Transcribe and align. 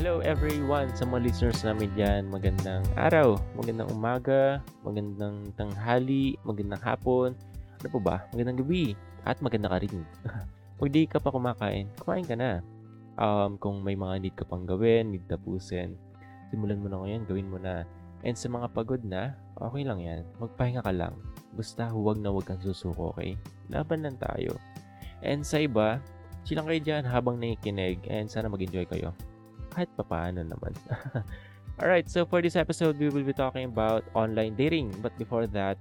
Hello 0.00 0.24
everyone 0.24 0.88
sa 0.96 1.04
mga 1.04 1.28
listeners 1.28 1.60
namin 1.60 1.92
dyan. 1.92 2.32
Magandang 2.32 2.80
araw, 2.96 3.36
magandang 3.52 3.92
umaga, 3.92 4.64
magandang 4.80 5.52
tanghali, 5.60 6.40
magandang 6.40 6.80
hapon, 6.80 7.36
ano 7.76 7.88
po 7.92 8.00
ba? 8.00 8.24
Magandang 8.32 8.64
gabi 8.64 8.96
at 9.28 9.44
maganda 9.44 9.68
ka 9.68 9.76
rin. 9.84 10.00
Pag 10.80 10.88
di 10.88 11.04
ka 11.04 11.20
pa 11.20 11.28
kumakain, 11.28 11.84
kumain 12.00 12.24
ka 12.24 12.32
na. 12.32 12.64
Um, 13.20 13.60
kung 13.60 13.84
may 13.84 13.92
mga 13.92 14.24
need 14.24 14.34
ka 14.40 14.48
pang 14.48 14.64
gawin, 14.64 15.12
need 15.12 15.28
tapusin, 15.28 16.00
simulan 16.48 16.80
mo 16.80 16.88
na 16.88 17.04
ngayon, 17.04 17.28
gawin 17.28 17.52
mo 17.52 17.60
na. 17.60 17.84
And 18.24 18.40
sa 18.40 18.48
mga 18.48 18.72
pagod 18.72 19.04
na, 19.04 19.36
okay 19.60 19.84
lang 19.84 20.00
yan. 20.00 20.24
Magpahinga 20.40 20.80
ka 20.80 20.96
lang. 20.96 21.12
Basta 21.52 21.92
huwag 21.92 22.24
na 22.24 22.32
huwag 22.32 22.48
kang 22.48 22.64
susuko, 22.64 23.12
okay? 23.12 23.36
Laban 23.68 24.00
lang 24.08 24.16
tayo. 24.16 24.56
And 25.20 25.44
sa 25.44 25.60
iba, 25.60 26.00
chilang 26.48 26.64
kayo 26.72 26.80
dyan 26.80 27.04
habang 27.04 27.36
nakikinig 27.36 28.00
and 28.08 28.32
sana 28.32 28.48
mag-enjoy 28.48 28.88
kayo 28.88 29.12
kahit 29.70 29.90
papaano 29.96 30.42
naman. 30.42 30.74
Alright, 31.80 32.12
so 32.12 32.28
for 32.28 32.44
this 32.44 32.60
episode, 32.60 33.00
we 33.00 33.08
will 33.08 33.24
be 33.24 33.32
talking 33.32 33.64
about 33.64 34.04
online 34.12 34.52
dating. 34.52 34.92
But 35.00 35.16
before 35.16 35.48
that, 35.56 35.80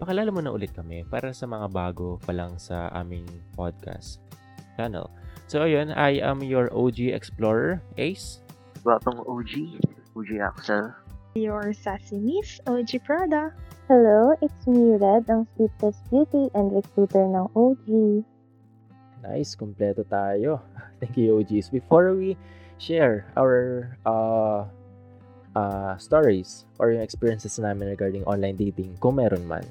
pakilala 0.00 0.32
mo 0.32 0.40
na 0.40 0.54
ulit 0.54 0.72
kami 0.72 1.04
para 1.04 1.34
sa 1.36 1.44
mga 1.44 1.68
bago 1.68 2.16
pa 2.24 2.32
lang 2.32 2.56
sa 2.56 2.88
aming 2.96 3.28
podcast 3.52 4.22
channel. 4.80 5.12
So 5.50 5.66
ayun, 5.66 5.92
I 5.92 6.22
am 6.24 6.40
your 6.40 6.72
OG 6.72 7.12
Explorer, 7.12 7.84
Ace. 8.00 8.40
Gwapang 8.80 9.20
OG, 9.28 9.82
OG 10.16 10.30
Axel. 10.40 10.94
Your 11.36 11.76
sassy 11.76 12.16
miss, 12.16 12.56
OG 12.64 13.04
Prada. 13.04 13.52
Hello, 13.88 14.36
it's 14.40 14.64
me, 14.68 14.96
Red, 14.96 15.28
ang 15.28 15.48
sweetest 15.56 16.00
beauty 16.12 16.52
and 16.52 16.72
recruiter 16.72 17.24
ng 17.24 17.48
OG. 17.56 17.88
Nice, 19.24 19.56
kumpleto 19.56 20.04
tayo. 20.08 20.60
Thank 21.00 21.16
you, 21.16 21.40
OGs. 21.40 21.72
Before 21.72 22.12
we 22.14 22.36
share 22.78 23.26
our 23.36 23.90
uh, 24.06 24.66
uh, 25.58 25.94
stories 25.98 26.64
or 26.78 26.94
yung 26.94 27.02
experiences 27.02 27.58
namin 27.58 27.90
regarding 27.90 28.22
online 28.24 28.54
dating, 28.54 28.94
kung 29.02 29.18
meron 29.18 29.44
man, 29.44 29.66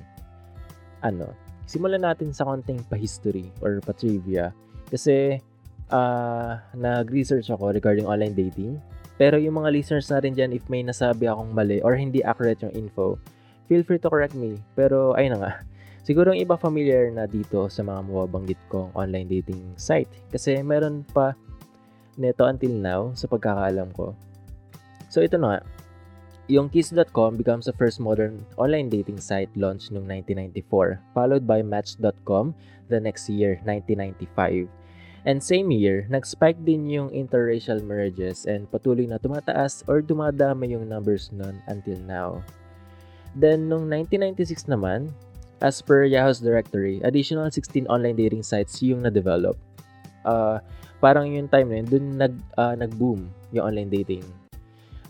ano, 1.02 1.32
simulan 1.68 2.04
natin 2.04 2.36
sa 2.36 2.48
konting 2.48 2.84
pa-history 2.92 3.52
or 3.64 3.80
pa-trivia. 3.84 4.52
Kasi, 4.92 5.40
uh, 5.92 6.60
nag-research 6.76 7.48
ako 7.52 7.72
regarding 7.72 8.08
online 8.08 8.36
dating. 8.36 8.80
Pero 9.18 9.42
yung 9.42 9.58
mga 9.58 9.74
listeners 9.74 10.08
natin 10.12 10.38
dyan, 10.38 10.52
if 10.54 10.64
may 10.70 10.86
nasabi 10.86 11.26
akong 11.26 11.50
mali 11.52 11.82
or 11.82 11.98
hindi 11.98 12.22
accurate 12.22 12.62
yung 12.62 12.76
info, 12.76 13.18
feel 13.66 13.82
free 13.82 14.00
to 14.00 14.12
correct 14.12 14.38
me. 14.38 14.60
Pero, 14.78 15.18
ayun 15.18 15.40
na 15.40 15.40
nga. 15.42 15.54
Siguro 16.08 16.32
yung 16.32 16.40
iba 16.40 16.56
familiar 16.56 17.12
na 17.12 17.28
dito 17.28 17.68
sa 17.68 17.84
mga 17.84 18.00
mababanggit 18.08 18.62
kong 18.72 18.96
online 18.96 19.28
dating 19.28 19.76
site. 19.76 20.08
Kasi 20.32 20.64
meron 20.64 21.04
pa 21.12 21.36
neto 22.18 22.50
until 22.50 22.74
now 22.74 23.02
sa 23.14 23.30
pagkakaalam 23.30 23.94
ko. 23.94 24.18
So 25.08 25.24
ito 25.24 25.40
na 25.40 25.48
nga, 25.48 25.60
yung 26.48 26.72
Kiss.com 26.72 27.36
becomes 27.36 27.68
the 27.68 27.76
first 27.76 28.00
modern 28.00 28.44
online 28.56 28.88
dating 28.88 29.20
site 29.20 29.52
launched 29.60 29.92
noong 29.92 30.08
1994, 30.08 31.00
followed 31.12 31.44
by 31.44 31.60
Match.com 31.60 32.56
the 32.88 33.00
next 33.00 33.28
year, 33.28 33.60
1995. 33.68 34.72
And 35.28 35.44
same 35.44 35.76
year, 35.76 36.08
nag-spike 36.08 36.64
din 36.64 36.88
yung 36.88 37.12
interracial 37.12 37.84
marriages 37.84 38.48
and 38.48 38.64
patuloy 38.72 39.12
na 39.12 39.20
tumataas 39.20 39.84
or 39.92 40.00
dumadami 40.00 40.72
yung 40.72 40.88
numbers 40.88 41.36
nun 41.36 41.60
until 41.68 42.00
now. 42.08 42.40
Then, 43.36 43.68
noong 43.68 43.92
1996 43.92 44.72
naman, 44.72 45.12
as 45.60 45.84
per 45.84 46.08
Yahoo's 46.08 46.40
directory, 46.40 47.04
additional 47.04 47.52
16 47.52 47.92
online 47.92 48.16
dating 48.16 48.48
sites 48.48 48.80
yung 48.80 49.04
na-develop. 49.04 49.60
Uh, 50.28 50.60
parang 51.00 51.32
yung 51.32 51.48
time 51.48 51.72
na 51.72 51.76
yun, 51.80 51.88
dun 51.88 52.06
nag, 52.20 52.34
uh, 52.60 52.76
nag-boom 52.76 53.32
yung 53.56 53.64
online 53.64 53.88
dating. 53.88 54.28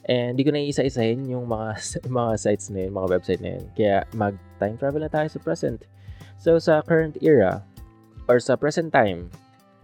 And 0.07 0.37
hindi 0.37 0.45
ko 0.45 0.53
na 0.53 0.61
isa-isahin 0.61 1.25
yung 1.27 1.49
mga 1.49 1.75
mga 2.21 2.31
sites 2.37 2.69
na 2.69 2.85
yun, 2.85 2.93
mga 2.93 3.09
website 3.11 3.41
na 3.41 3.57
yun. 3.57 3.63
Kaya 3.73 4.05
mag-time 4.13 4.77
travel 4.79 5.01
na 5.01 5.11
tayo 5.11 5.27
sa 5.27 5.41
present. 5.41 5.83
So, 6.37 6.61
sa 6.61 6.85
current 6.85 7.17
era, 7.25 7.65
or 8.29 8.37
sa 8.37 8.53
present 8.53 8.93
time, 8.93 9.27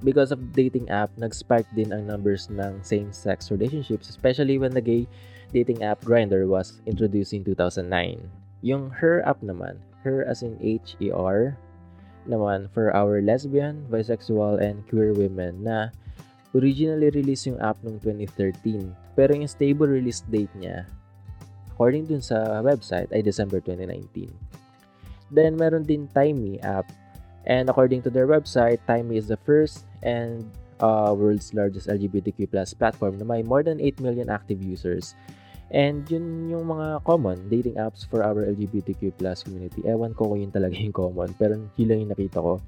because 0.06 0.30
of 0.32 0.54
dating 0.54 0.88
app, 0.94 1.10
nag-spike 1.18 1.68
din 1.74 1.90
ang 1.90 2.06
numbers 2.06 2.48
ng 2.54 2.78
same-sex 2.86 3.50
relationships, 3.50 4.08
especially 4.08 4.62
when 4.62 4.72
the 4.72 4.84
gay 4.84 5.10
dating 5.54 5.82
app 5.82 6.02
Grindr 6.06 6.46
was 6.46 6.82
introduced 6.86 7.34
in 7.34 7.42
2009. 7.42 7.90
Yung 8.62 8.90
Her 8.90 9.26
app 9.26 9.42
naman, 9.42 9.80
Her 10.06 10.28
as 10.28 10.44
in 10.44 10.60
H-E-R, 10.60 11.58
naman 12.26 12.72
for 12.72 12.94
our 12.96 13.22
lesbian, 13.22 13.86
bisexual, 13.92 14.62
and 14.62 14.84
queer 14.88 15.14
women 15.14 15.64
na 15.64 15.92
originally 16.54 17.10
released 17.12 17.50
yung 17.50 17.60
app 17.60 17.78
noong 17.82 18.00
2013. 18.02 18.94
Pero 19.18 19.32
yung 19.34 19.50
stable 19.50 19.90
release 19.90 20.22
date 20.30 20.52
niya, 20.58 20.86
according 21.74 22.06
dun 22.06 22.22
sa 22.22 22.62
website, 22.62 23.10
ay 23.12 23.26
December 23.26 23.60
2019. 23.62 24.30
Then, 25.34 25.58
meron 25.58 25.84
din 25.84 26.06
Timey 26.14 26.62
app. 26.62 26.86
And 27.44 27.68
according 27.68 28.06
to 28.08 28.12
their 28.14 28.30
website, 28.30 28.80
Timey 28.86 29.18
is 29.18 29.28
the 29.28 29.42
first 29.42 29.84
and 30.06 30.46
uh, 30.80 31.12
world's 31.12 31.52
largest 31.54 31.90
LGBTQ 31.90 32.52
plus 32.52 32.72
platform 32.74 33.18
na 33.20 33.26
may 33.26 33.44
more 33.44 33.64
than 33.64 33.82
8 33.82 34.00
million 34.00 34.30
active 34.30 34.62
users 34.62 35.16
And 35.74 36.06
yun 36.06 36.54
yung 36.54 36.70
mga 36.70 37.02
common 37.02 37.50
dating 37.50 37.82
apps 37.82 38.06
for 38.06 38.22
our 38.22 38.46
LGBTQ 38.46 39.18
plus 39.18 39.42
community. 39.42 39.82
Ewan 39.90 40.14
ko 40.14 40.30
kung 40.30 40.46
yun 40.46 40.54
talaga 40.54 40.78
yung 40.78 40.94
common, 40.94 41.34
pero 41.34 41.58
yun 41.76 41.88
lang 41.90 42.00
yung 42.06 42.12
nakita 42.14 42.38
ko. 42.46 42.62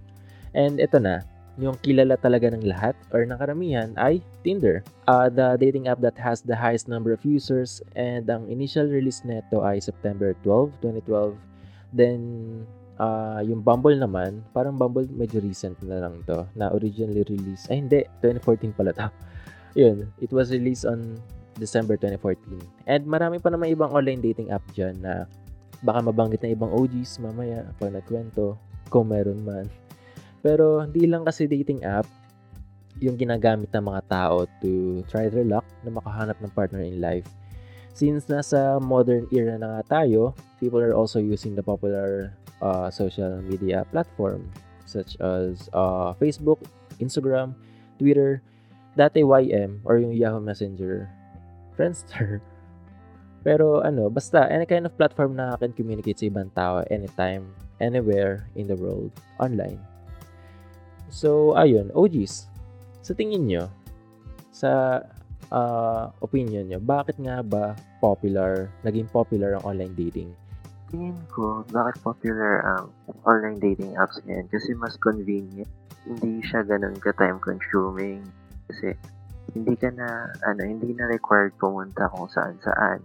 And 0.57 0.81
ito 0.81 0.97
na, 0.97 1.21
yung 1.55 1.79
kilala 1.79 2.19
talaga 2.19 2.51
ng 2.51 2.67
lahat 2.67 2.97
or 3.15 3.23
ng 3.23 3.37
karamihan 3.39 3.93
ay 3.95 4.19
Tinder. 4.43 4.83
Uh, 5.07 5.31
the 5.31 5.55
dating 5.55 5.87
app 5.87 6.03
that 6.03 6.17
has 6.19 6.43
the 6.43 6.55
highest 6.55 6.91
number 6.91 7.15
of 7.15 7.21
users 7.23 7.79
and 7.95 8.27
ang 8.27 8.49
initial 8.51 8.89
release 8.89 9.23
neto 9.23 9.63
ay 9.63 9.79
September 9.79 10.35
12, 10.43 10.73
2012. 10.83 11.37
Then, 11.95 12.19
uh, 12.99 13.39
yung 13.45 13.63
Bumble 13.63 13.95
naman, 13.95 14.43
parang 14.51 14.75
Bumble 14.75 15.07
medyo 15.07 15.39
recent 15.39 15.79
na 15.85 16.03
lang 16.03 16.25
to, 16.27 16.43
na 16.59 16.73
originally 16.75 17.23
released, 17.23 17.71
ay 17.71 17.79
hindi, 17.79 18.03
2014 18.19 18.75
pala 18.75 18.91
to. 18.91 19.07
Yun, 19.79 20.11
it 20.19 20.31
was 20.35 20.51
released 20.51 20.83
on 20.83 21.19
December 21.55 21.95
2014. 21.99 22.59
And 22.87 23.03
marami 23.07 23.39
pa 23.39 23.51
naman 23.51 23.71
ibang 23.71 23.91
online 23.91 24.19
dating 24.19 24.51
app 24.51 24.63
dyan 24.75 24.99
na 24.99 25.27
baka 25.83 25.99
mabanggit 26.03 26.43
na 26.43 26.51
ibang 26.55 26.71
OGs 26.71 27.19
mamaya 27.23 27.67
pag 27.79 27.95
nagkwento 27.95 28.59
kung 28.91 29.11
meron 29.11 29.43
man. 29.43 29.67
Pero 30.43 30.83
hindi 30.83 31.07
lang 31.09 31.25
kasi 31.25 31.49
dating 31.49 31.81
app 31.83 32.05
yung 33.03 33.19
ginagamit 33.19 33.67
ng 33.75 33.85
mga 33.91 34.01
tao 34.07 34.47
to 34.63 35.03
try 35.11 35.27
their 35.27 35.43
luck 35.43 35.67
na 35.83 35.91
makahanap 35.91 36.37
ng 36.39 36.51
partner 36.55 36.79
in 36.79 37.03
life. 37.03 37.27
Since 37.95 38.27
nasa 38.27 38.79
modern 38.79 39.27
era 39.31 39.55
na 39.55 39.79
nga 39.79 40.03
tayo, 40.03 40.35
people 40.59 40.83
are 40.83 40.95
also 40.95 41.19
using 41.19 41.55
the 41.55 41.63
popular 41.63 42.35
uh, 42.59 42.91
social 42.91 43.39
media 43.43 43.87
platform 43.91 44.47
such 44.85 45.19
as 45.19 45.67
uh, 45.73 46.13
Facebook, 46.15 46.61
Instagram, 47.01 47.55
Twitter, 47.99 48.43
dati 48.95 49.23
YM 49.23 49.83
or 49.83 49.99
yung 49.99 50.15
Yahoo 50.15 50.39
Messenger 50.39 51.11
Friendster. 51.75 52.39
Pero 53.45 53.85
ano, 53.85 54.09
basta 54.09 54.49
any 54.49 54.65
kind 54.65 54.89
of 54.89 54.97
platform 54.97 55.37
na 55.37 55.53
can 55.61 55.69
communicate 55.69 56.17
sa 56.17 56.25
ibang 56.25 56.49
tao 56.57 56.81
anytime, 56.89 57.45
anywhere 57.77 58.49
in 58.57 58.65
the 58.65 58.73
world, 58.73 59.13
online. 59.37 59.77
So, 61.13 61.53
ayun, 61.53 61.93
OGs, 61.93 62.49
sa 63.05 63.13
tingin 63.13 63.45
nyo, 63.45 63.69
sa 64.49 65.03
uh, 65.53 66.09
opinion 66.25 66.65
nyo, 66.65 66.81
bakit 66.81 67.21
nga 67.21 67.45
ba 67.45 67.77
popular, 68.01 68.73
naging 68.81 69.05
popular 69.13 69.53
ang 69.53 69.77
online 69.77 69.93
dating? 69.93 70.33
Tingin 70.89 71.17
ko, 71.29 71.61
bakit 71.69 72.01
popular 72.01 72.65
ang 72.65 72.89
online 73.29 73.61
dating 73.61 73.93
apps 74.01 74.17
ngayon? 74.25 74.49
Kasi 74.49 74.73
mas 74.73 74.97
convenient. 74.97 75.69
Hindi 76.05 76.41
siya 76.45 76.65
ganun 76.65 76.97
ka-time 76.97 77.37
consuming. 77.41 78.25
Kasi 78.69 78.97
hindi 79.55 79.73
ka 79.79 79.87
na, 79.95 80.27
ano, 80.43 80.61
hindi 80.67 80.91
na 80.91 81.07
required 81.07 81.55
pumunta 81.55 82.11
kung 82.11 82.27
saan 82.27 82.59
saan. 82.59 82.99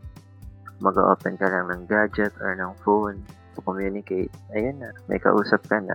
Mag-open 0.83 1.39
ka 1.39 1.47
lang 1.47 1.71
ng 1.71 1.87
gadget 1.87 2.35
or 2.43 2.59
ng 2.59 2.75
phone 2.83 3.23
to 3.55 3.63
communicate. 3.63 4.35
Ayun 4.51 4.83
na, 4.83 4.91
may 5.07 5.23
kausap 5.23 5.63
ka 5.71 5.79
na. 5.79 5.95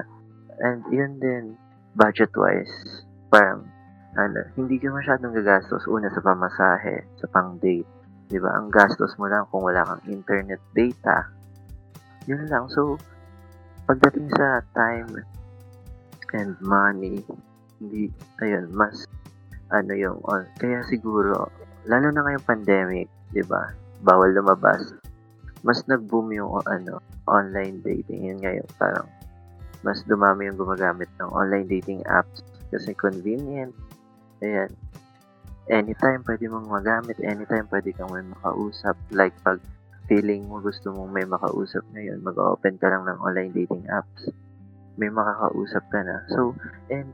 And 0.64 0.88
yun 0.88 1.20
din, 1.20 1.60
budget-wise, 2.00 3.04
parang, 3.28 3.68
ano, 4.16 4.48
hindi 4.56 4.80
ka 4.80 4.96
masyadong 4.96 5.36
gagastos 5.36 5.84
una 5.92 6.08
sa 6.16 6.24
pamasahe, 6.24 7.04
sa 7.20 7.28
pang-date. 7.36 7.88
Di 8.32 8.40
ba? 8.40 8.56
Ang 8.56 8.72
gastos 8.72 9.12
mo 9.20 9.28
lang 9.28 9.44
kung 9.52 9.68
wala 9.68 9.84
kang 9.84 10.04
internet 10.08 10.64
data. 10.72 11.28
Yun 12.32 12.48
lang. 12.48 12.72
So, 12.72 12.96
pagdating 13.92 14.32
sa 14.40 14.64
time 14.72 15.20
and 16.32 16.56
money, 16.64 17.22
hindi, 17.84 18.08
ayun, 18.40 18.72
mas 18.72 19.04
ano 19.74 19.94
yung 19.98 20.20
on. 20.26 20.46
Kaya 20.60 20.86
siguro, 20.86 21.50
lalo 21.86 22.08
na 22.12 22.22
ngayong 22.26 22.46
pandemic, 22.46 23.08
'di 23.34 23.44
ba? 23.46 23.74
Bawal 24.06 24.34
lumabas. 24.36 24.94
Mas 25.66 25.82
nag-boom 25.90 26.30
yung 26.36 26.62
ano, 26.70 27.02
online 27.26 27.82
dating. 27.82 28.30
Yun 28.30 28.40
ngayon, 28.46 28.70
parang 28.78 29.10
mas 29.82 30.02
dumami 30.06 30.50
yung 30.50 30.58
gumagamit 30.58 31.10
ng 31.18 31.30
online 31.34 31.66
dating 31.70 32.02
apps 32.06 32.42
kasi 32.70 32.94
convenient. 32.98 33.74
Ayan. 34.42 34.74
anytime 35.66 36.22
pwede 36.22 36.46
mong 36.46 36.70
magamit, 36.70 37.18
anytime 37.26 37.66
pwede 37.74 37.90
kang 37.98 38.14
may 38.14 38.22
makausap. 38.22 38.94
Like, 39.10 39.34
pag 39.42 39.58
feeling 40.06 40.46
mo 40.46 40.62
gusto 40.62 40.94
mong 40.94 41.10
may 41.10 41.26
makausap 41.26 41.82
ngayon, 41.98 42.22
mag-open 42.22 42.78
ka 42.78 42.86
lang 42.94 43.10
ng 43.10 43.18
online 43.18 43.50
dating 43.50 43.82
apps. 43.90 44.30
May 45.02 45.10
makakausap 45.10 45.82
ka 45.90 46.06
na. 46.06 46.22
So, 46.30 46.54
and 46.94 47.10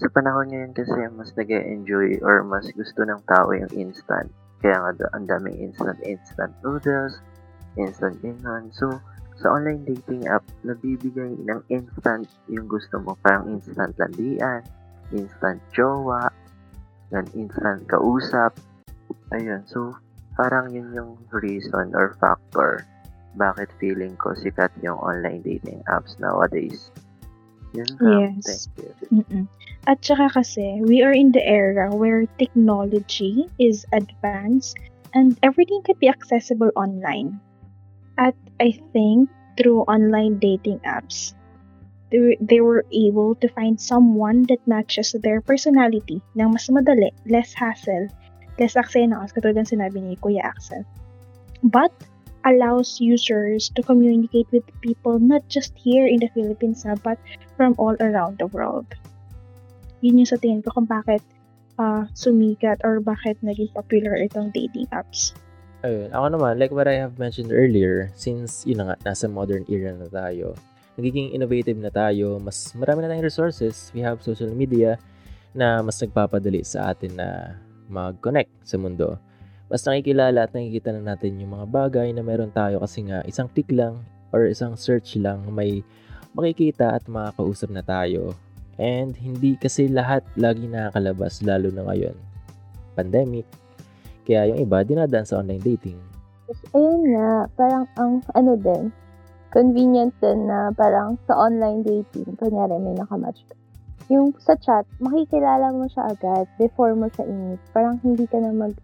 sa 0.00 0.08
panahon 0.08 0.48
ngayon 0.48 0.72
kasi 0.72 0.96
mas 1.12 1.36
nag 1.36 1.52
enjoy 1.52 2.16
or 2.24 2.40
mas 2.40 2.64
gusto 2.72 3.04
ng 3.04 3.20
tao 3.28 3.52
yung 3.52 3.68
instant. 3.76 4.32
Kaya 4.64 4.80
nga 4.80 5.12
ang 5.12 5.28
daming 5.28 5.60
instant, 5.60 6.00
instant 6.08 6.56
noodles, 6.64 7.20
instant 7.76 8.16
ganyan. 8.24 8.72
So, 8.72 8.96
sa 9.40 9.56
online 9.56 9.84
dating 9.84 10.28
app, 10.28 10.44
nabibigay 10.64 11.36
ng 11.44 11.60
instant 11.68 12.28
yung 12.48 12.64
gusto 12.68 12.96
mo. 13.00 13.16
Parang 13.20 13.48
instant 13.52 13.92
landian, 14.00 14.64
instant 15.12 15.60
jowa, 15.72 16.32
yan, 17.12 17.28
instant 17.36 17.84
kausap. 17.88 18.56
Ayun, 19.36 19.64
so, 19.68 19.92
parang 20.36 20.72
yun 20.72 20.92
yung 20.96 21.20
reason 21.32 21.92
or 21.92 22.16
factor 22.16 22.84
bakit 23.38 23.70
feeling 23.78 24.18
ko 24.18 24.34
sikat 24.34 24.72
yung 24.82 24.98
online 24.98 25.44
dating 25.46 25.78
apps 25.86 26.18
nowadays. 26.18 26.90
Yun 27.70 27.86
lang. 28.02 28.34
Yes. 28.34 28.66
Thank 28.66 28.66
you. 28.82 28.90
Mm-mm. 29.22 29.44
At 29.88 30.04
saka 30.04 30.28
kasi, 30.28 30.84
we 30.84 31.00
are 31.00 31.12
in 31.12 31.32
the 31.32 31.40
era 31.40 31.88
where 31.88 32.28
technology 32.36 33.48
is 33.56 33.86
advanced 33.92 34.76
and 35.14 35.38
everything 35.42 35.80
can 35.82 35.96
be 35.96 36.08
accessible 36.08 36.70
online. 36.76 37.40
At 38.18 38.36
I 38.60 38.76
think 38.92 39.30
through 39.56 39.88
online 39.88 40.38
dating 40.38 40.84
apps, 40.84 41.32
they, 42.12 42.18
were- 42.18 42.40
they 42.40 42.60
were 42.60 42.84
able 42.92 43.34
to 43.40 43.48
find 43.48 43.80
someone 43.80 44.44
that 44.52 44.60
matches 44.68 45.16
their 45.16 45.40
personality 45.40 46.20
ng 46.36 46.52
mas 46.52 46.68
madali, 46.68 47.16
less 47.24 47.56
hassle, 47.56 48.12
less 48.60 48.76
aksenas, 48.76 49.32
katulad 49.32 49.64
ng 49.64 49.70
sinabi 49.72 50.04
ni 50.04 50.20
Kuya 50.20 50.44
Axel. 50.44 50.84
But 51.64 51.92
allows 52.44 53.00
users 53.00 53.72
to 53.76 53.82
communicate 53.82 54.48
with 54.52 54.64
people 54.80 55.18
not 55.18 55.48
just 55.48 55.72
here 55.76 56.04
in 56.04 56.20
the 56.20 56.28
Philippines 56.32 56.84
ah, 56.84 56.96
but 57.00 57.16
from 57.56 57.72
all 57.80 57.96
around 58.00 58.36
the 58.40 58.48
world. 58.52 58.88
Yun 60.00 60.24
yung 60.24 60.30
sa 60.30 60.40
tingin 60.40 60.64
ko 60.64 60.72
kung 60.72 60.88
bakit 60.88 61.20
ah, 61.80 62.04
sumikat 62.12 62.80
or 62.84 63.00
bakit 63.00 63.40
naging 63.40 63.72
popular 63.72 64.16
itong 64.20 64.52
dating 64.52 64.88
apps. 64.92 65.32
Ayun. 65.80 66.12
Ako 66.12 66.26
naman, 66.36 66.60
like 66.60 66.72
what 66.76 66.84
I 66.84 67.00
have 67.00 67.16
mentioned 67.16 67.48
earlier, 67.48 68.12
since 68.12 68.68
yun 68.68 68.84
na 68.84 68.92
nga, 68.92 68.96
nasa 69.12 69.24
modern 69.32 69.64
era 69.64 69.96
na 69.96 70.12
tayo, 70.12 70.52
nagiging 71.00 71.32
innovative 71.32 71.80
na 71.80 71.88
tayo, 71.88 72.36
mas 72.36 72.76
marami 72.76 73.00
na 73.00 73.08
tayong 73.08 73.24
resources. 73.24 73.88
We 73.96 74.04
have 74.04 74.20
social 74.20 74.52
media 74.52 75.00
na 75.56 75.80
mas 75.80 75.96
nagpapadali 75.96 76.60
sa 76.68 76.92
atin 76.92 77.16
na 77.16 77.56
mag-connect 77.88 78.52
sa 78.60 78.76
mundo. 78.76 79.16
Mas 79.72 79.80
nakikilala 79.88 80.44
at 80.44 80.52
nakikita 80.52 80.92
na 80.92 81.14
natin 81.14 81.40
yung 81.40 81.56
mga 81.56 81.66
bagay 81.70 82.08
na 82.12 82.20
meron 82.20 82.52
tayo 82.52 82.82
kasi 82.84 83.06
nga 83.08 83.24
isang 83.24 83.48
click 83.48 83.72
lang 83.72 84.04
or 84.36 84.46
isang 84.46 84.76
search 84.76 85.16
lang 85.16 85.42
may 85.48 85.80
makikita 86.36 86.92
at 86.92 87.06
makakausap 87.08 87.72
na 87.72 87.82
tayo. 87.82 88.36
And 88.80 89.12
hindi 89.12 89.60
kasi 89.60 89.92
lahat 89.92 90.24
lagi 90.40 90.64
nakakalabas 90.64 91.44
lalo 91.44 91.68
na 91.68 91.84
ngayon. 91.84 92.16
Pandemic, 92.96 93.44
kaya 94.24 94.48
yung 94.48 94.64
iba, 94.64 94.80
dinadaan 94.80 95.28
sa 95.28 95.44
online 95.44 95.60
dating. 95.60 96.00
Ayun 96.72 97.12
nga, 97.12 97.44
parang 97.60 97.84
ang 98.00 98.24
ano 98.32 98.56
din, 98.56 98.88
convenient 99.52 100.16
din 100.18 100.48
na 100.48 100.72
parang 100.72 101.20
sa 101.28 101.36
online 101.36 101.84
dating, 101.84 102.40
kunyari 102.40 102.80
may 102.80 102.96
nakamatch 102.96 103.44
ka. 103.46 103.54
Yung 104.10 104.32
sa 104.40 104.56
chat, 104.58 104.88
makikilala 104.98 105.70
mo 105.70 105.86
siya 105.86 106.10
agad 106.10 106.48
before 106.58 106.96
mo 106.96 107.06
siya 107.12 107.28
i-meet. 107.28 107.60
Parang 107.70 108.00
hindi 108.02 108.26
ka 108.26 108.42
na 108.42 108.50
mag 108.50 108.74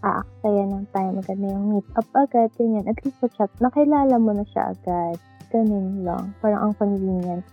aaksaya 0.00 0.64
ng 0.64 0.88
time 0.96 1.20
agad 1.20 1.36
na 1.36 1.52
yung 1.52 1.66
meet 1.76 1.88
up 1.98 2.08
agad, 2.16 2.48
ganyan. 2.56 2.88
At 2.88 2.96
least 3.04 3.20
sa 3.20 3.28
chat, 3.28 3.50
nakilala 3.60 4.16
mo 4.16 4.32
na 4.32 4.46
siya 4.48 4.72
agad. 4.72 5.20
Ganun 5.52 6.06
lang. 6.06 6.32
Parang 6.40 6.70
ang 6.70 6.74
convenient 6.78 7.44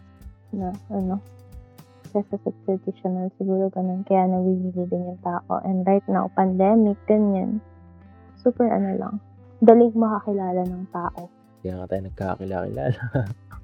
na 0.55 0.71
ano. 0.87 1.19
Kesa 2.07 2.39
sa 2.39 2.51
traditional, 2.63 3.27
siguro 3.35 3.67
ganun. 3.69 4.01
Kaya 4.07 4.25
nawibili 4.25 4.87
din 4.87 5.11
yung 5.11 5.21
tao. 5.21 5.59
And 5.61 5.83
right 5.83 6.05
now, 6.07 6.31
pandemic, 6.31 6.97
ganyan. 7.05 7.59
Super 8.39 8.71
ano 8.71 8.95
lang. 8.95 9.15
Daling 9.59 9.91
makakilala 9.91 10.63
ng 10.63 10.87
tao. 10.89 11.27
Kaya 11.61 11.73
nga 11.81 11.87
tayo 11.89 12.01
nagkakakilala. 12.07 12.81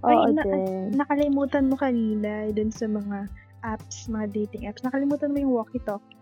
Ay, 0.04 0.16
Oo 0.20 0.30
na- 0.36 0.44
din. 0.44 0.92
Nakalimutan 1.00 1.72
mo 1.72 1.76
kanina 1.80 2.52
dun 2.52 2.70
sa 2.70 2.86
mga 2.92 3.32
apps, 3.64 4.12
mga 4.12 4.28
dating 4.36 4.68
apps. 4.68 4.84
Nakalimutan 4.84 5.32
mo 5.32 5.38
yung 5.40 5.56
walkie-talkie. 5.56 6.20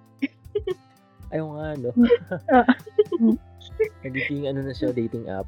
Ayaw 1.33 1.47
nga, 1.57 1.67
no? 1.79 1.89
Nagiging 4.05 4.45
ano 4.45 4.61
na 4.61 4.73
siya, 4.75 4.93
dating 4.93 5.25
app. 5.31 5.47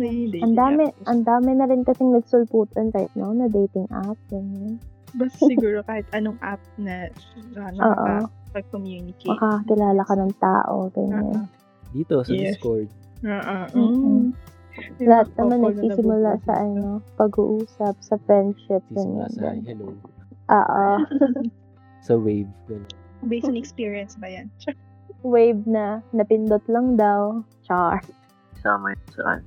Na 0.00 0.06
Ang 0.42 0.54
dami, 0.56 0.84
ang 1.06 1.20
dami 1.22 1.50
na 1.54 1.68
rin 1.68 1.84
kasing 1.84 2.14
nagsulputan 2.14 2.90
right 2.94 3.12
now 3.14 3.30
na 3.30 3.46
dating 3.46 3.86
app. 3.92 4.16
Ganyan. 4.32 4.80
Basta 5.14 5.40
siguro 5.52 5.82
kahit 5.84 6.06
anong 6.14 6.38
app 6.42 6.62
na 6.76 7.10
uh, 7.56 7.70
nakakapag-communicate. 7.74 9.30
Makakakilala 9.30 10.02
ka 10.06 10.14
ng 10.18 10.32
tao. 10.38 10.74
Ganyan. 10.94 11.46
Dito, 11.90 12.22
sa 12.22 12.30
Yes. 12.30 12.56
Discord. 12.56 12.88
Mm-mm. 13.20 14.32
May 14.96 15.04
Lahat 15.04 15.28
naman 15.36 15.60
couple 15.60 15.60
na 15.60 15.76
nagsisimula 15.76 16.30
sa 16.46 16.52
ano, 16.56 16.88
pag-uusap, 17.18 17.94
sa 18.00 18.16
friendship. 18.24 18.80
Sisimula 18.88 19.26
Ganyan. 19.34 19.60
sa 19.60 19.68
hello. 19.68 19.86
Oo. 20.50 20.86
Sa 22.06 22.16
wave. 22.16 22.48
Ganun. 22.64 22.88
Based 23.28 23.44
on 23.44 23.60
experience 23.60 24.16
ba 24.16 24.24
yan? 24.24 24.48
Wave 25.20 25.68
na, 25.68 26.00
napindot 26.16 26.64
lang 26.64 26.96
daw. 26.96 27.44
Char. 27.68 28.00
Isama 28.56 28.96
yun 28.96 29.04
sa 29.12 29.22
ano, 29.36 29.44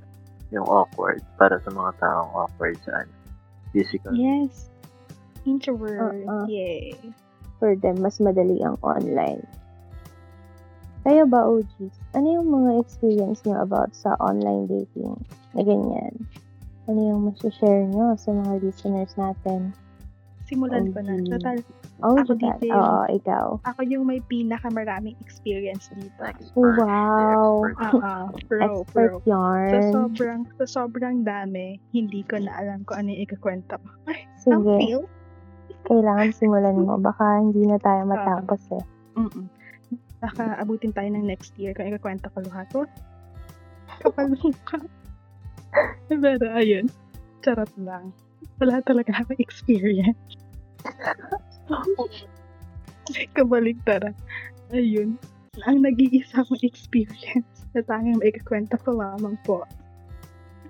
yung 0.54 0.66
awkward 0.70 1.18
para 1.34 1.58
sa 1.66 1.74
mga 1.74 1.98
taong 1.98 2.30
awkward 2.30 2.78
sa 2.86 3.02
ano, 3.02 3.10
physical. 3.74 4.14
Yes. 4.14 4.70
Introvert. 5.44 6.24
Uh-uh. 6.24 6.44
Yay. 6.46 6.96
For 7.58 7.76
them, 7.76 8.00
mas 8.00 8.18
madali 8.18 8.60
ang 8.60 8.76
online. 8.80 9.44
Kayo 11.04 11.28
ba, 11.28 11.44
OGs? 11.44 11.94
Ano 12.16 12.28
yung 12.32 12.48
mga 12.48 12.80
experience 12.80 13.44
nyo 13.44 13.60
about 13.60 13.92
sa 13.92 14.16
online 14.18 14.64
dating 14.66 15.12
na 15.52 15.60
ganyan? 15.60 16.12
Ano 16.88 17.00
yung 17.00 17.20
masashare 17.28 17.84
nyo 17.86 18.16
sa 18.16 18.32
mga 18.32 18.64
listeners 18.64 19.12
natin? 19.14 19.76
Simulan 20.44 20.92
ko 20.92 21.00
na. 21.00 21.16
OG. 21.16 21.28
Total, 21.30 21.56
Oh, 22.02 22.18
Ako 22.18 22.36
dito 22.36 22.68
yung- 22.68 22.74
Oo, 22.74 23.02
ikaw. 23.06 23.46
ako 23.64 23.80
yung 23.86 24.04
may 24.04 24.20
pinakamaraming 24.20 25.16
experience 25.22 25.88
dito. 25.94 26.20
Expert. 26.20 26.76
Wow. 26.84 27.64
Expert. 27.64 27.78
Ah, 27.80 28.02
ah, 28.02 28.24
pro, 28.44 28.60
Expert 28.60 28.92
pro. 28.92 29.16
Sa 29.16 29.30
yarn. 29.30 29.92
sobrang, 29.94 30.40
sa 30.58 30.64
sobrang 30.66 31.16
dami, 31.22 31.80
hindi 31.94 32.20
ko 32.26 32.36
na 32.36 32.50
alam 32.50 32.84
kung 32.84 32.98
ano 32.98 33.08
yung 33.08 33.22
ikakwenta 33.24 33.78
ko. 33.78 33.88
Ay, 34.04 34.26
ang 34.26 34.36
Sige, 34.36 34.72
feel. 34.82 35.02
Kailangan 35.84 36.30
simulan 36.32 36.76
mo. 36.80 36.96
Baka 36.96 37.40
hindi 37.40 37.64
na 37.68 37.78
tayo 37.80 38.04
Ah. 38.04 38.10
matapos 38.10 38.62
eh. 38.72 38.84
Mm-mm. 39.14 39.46
Baka 40.18 40.56
abutin 40.56 40.92
tayo 40.92 41.08
ng 41.12 41.28
next 41.28 41.52
year 41.60 41.76
kung 41.76 41.86
ikakwenta 41.86 42.32
ko 42.32 42.40
lahat. 42.48 42.68
Oh, 42.72 42.88
kapalungka. 44.00 44.80
Pero 46.08 46.46
ayun, 46.54 46.88
charot 47.44 47.70
lang. 47.76 48.10
Wala 48.56 48.80
talaga 48.80 49.12
akong 49.20 49.40
experience. 49.40 50.16
Kabaligtaran. 53.36 54.16
Ayun. 54.72 55.20
Ang 55.68 55.86
nag-iisa 55.86 56.42
kong 56.48 56.64
experience 56.66 57.68
na 57.76 57.84
tanging 57.84 58.18
maikakwenta 58.18 58.74
ko 58.82 58.96
lamang 58.96 59.38
po 59.46 59.62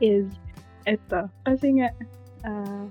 is 0.02 0.28
eto. 0.84 1.30
Kasi 1.46 1.80
nga, 1.80 1.88
ah, 2.44 2.84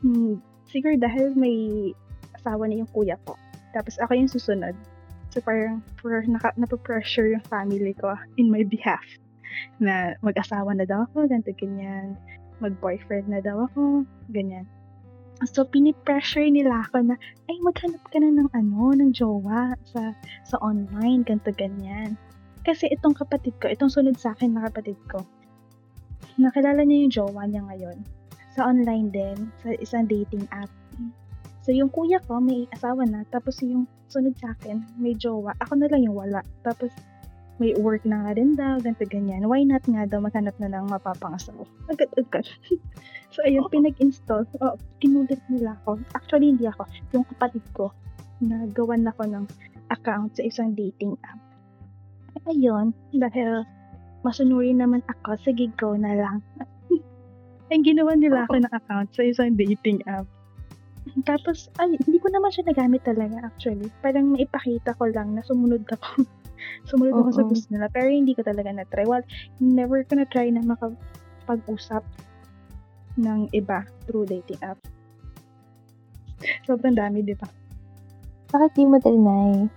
hmm, 0.00 0.40
siguro 0.68 0.94
dahil 0.96 1.34
may 1.34 1.90
asawa 2.36 2.68
na 2.68 2.80
yung 2.84 2.90
kuya 2.92 3.16
ko. 3.24 3.34
Tapos 3.74 3.98
ako 4.00 4.12
yung 4.16 4.30
susunod. 4.30 4.76
So 5.28 5.44
parang 5.44 5.84
for, 6.00 6.24
naka, 6.24 6.56
napapressure 6.56 7.36
yung 7.36 7.44
family 7.48 7.92
ko 7.96 8.16
in 8.40 8.48
my 8.48 8.64
behalf 8.64 9.04
na 9.82 10.16
mag-asawa 10.24 10.72
na 10.76 10.88
daw 10.88 11.04
ako, 11.08 11.28
ganito 11.28 11.52
ganyan. 11.56 12.16
Mag-boyfriend 12.62 13.28
na 13.28 13.40
daw 13.42 13.68
ako, 13.70 14.04
ganyan. 14.32 14.66
So, 15.46 15.62
pinipressure 15.62 16.50
nila 16.50 16.82
ako 16.82 17.14
na, 17.14 17.14
ay, 17.46 17.62
maghanap 17.62 18.02
ka 18.10 18.18
na 18.18 18.34
ng 18.34 18.50
ano, 18.58 18.90
ng 18.90 19.14
jowa 19.14 19.78
sa, 19.86 20.10
sa 20.42 20.56
online, 20.58 21.22
ganito 21.22 21.54
ganyan. 21.54 22.18
Kasi 22.66 22.90
itong 22.90 23.14
kapatid 23.14 23.54
ko, 23.62 23.70
itong 23.70 23.86
sunod 23.86 24.18
sa 24.18 24.34
akin 24.34 24.58
na 24.58 24.66
kapatid 24.66 24.98
ko, 25.06 25.22
nakilala 26.42 26.82
niya 26.82 27.06
yung 27.06 27.14
jowa 27.14 27.42
niya 27.46 27.62
ngayon. 27.70 27.98
Sa 28.58 28.66
online 28.66 29.14
din, 29.14 29.54
sa 29.62 29.70
isang 29.78 30.10
dating 30.10 30.50
app. 30.50 30.66
So, 31.62 31.70
yung 31.70 31.94
kuya 31.94 32.18
ko, 32.26 32.42
may 32.42 32.66
asawa 32.74 33.06
na. 33.06 33.22
Tapos, 33.30 33.62
yung 33.62 33.86
sunod 34.10 34.34
sa 34.34 34.50
akin, 34.58 34.82
may 34.98 35.14
jowa. 35.14 35.54
Ako 35.62 35.78
na 35.78 35.86
lang 35.86 36.02
yung 36.02 36.18
wala. 36.18 36.42
Tapos, 36.66 36.90
may 37.62 37.70
work 37.78 38.02
na 38.02 38.26
nga 38.26 38.34
rin 38.34 38.58
daw, 38.58 38.82
ganito 38.82 39.06
ganyan. 39.06 39.46
Why 39.46 39.62
not 39.62 39.86
nga 39.86 40.10
daw 40.10 40.18
maghanap 40.18 40.58
na 40.58 40.74
ng 40.74 40.90
mapapangasawa? 40.90 41.62
Agad-agad. 41.86 42.50
so, 43.34 43.46
ayun, 43.46 43.70
pinag-install. 43.70 44.42
Oh, 44.58 44.74
kinulit 44.98 45.38
nila 45.46 45.78
ako. 45.84 46.02
Actually, 46.18 46.56
hindi 46.56 46.66
ako. 46.66 46.82
Yung 47.14 47.22
kapatid 47.36 47.62
ko, 47.78 47.94
nagawan 48.42 49.06
ako 49.06 49.22
ng 49.28 49.44
account 49.94 50.34
sa 50.34 50.42
isang 50.42 50.74
dating 50.74 51.14
app. 51.22 51.38
Ayun, 52.50 52.90
dahil 53.14 53.62
masunuri 54.22 54.74
naman 54.74 55.02
ako, 55.06 55.36
sige 55.42 55.70
go 55.78 55.94
na 55.94 56.14
lang. 56.16 56.40
Ay, 57.68 57.84
ginawa 57.84 58.16
nila 58.16 58.48
ako 58.48 58.64
ng 58.64 58.72
account 58.72 59.08
sa 59.12 59.22
isang 59.24 59.52
dating 59.52 60.00
app. 60.08 60.24
Tapos, 61.24 61.68
ay, 61.80 61.96
hindi 62.00 62.18
ko 62.20 62.28
naman 62.32 62.52
siya 62.52 62.68
nagamit 62.68 63.04
talaga 63.04 63.44
actually. 63.44 63.88
Parang 64.04 64.32
maipakita 64.32 64.96
ko 64.96 65.08
lang 65.08 65.36
na 65.36 65.44
sumunod 65.44 65.84
ako. 65.88 66.24
sumunod 66.90 67.14
ako 67.20 67.30
sa 67.32 67.44
gusto 67.44 67.68
nila. 67.72 67.86
Pero 67.92 68.08
hindi 68.08 68.32
ko 68.32 68.44
talaga 68.44 68.72
na-try. 68.72 69.04
Well, 69.04 69.24
never 69.60 70.04
ko 70.04 70.20
na-try 70.20 70.52
na 70.52 70.64
makapag-usap 70.64 72.04
ng 73.18 73.50
iba 73.52 73.84
through 74.06 74.28
dating 74.28 74.60
app. 74.62 74.78
Sobrang 76.64 76.94
dami, 76.94 77.26
di 77.26 77.34
ba? 77.34 77.48
Bakit 78.48 78.70
di 78.78 78.84
mo 78.86 78.96
trinay? 79.02 79.68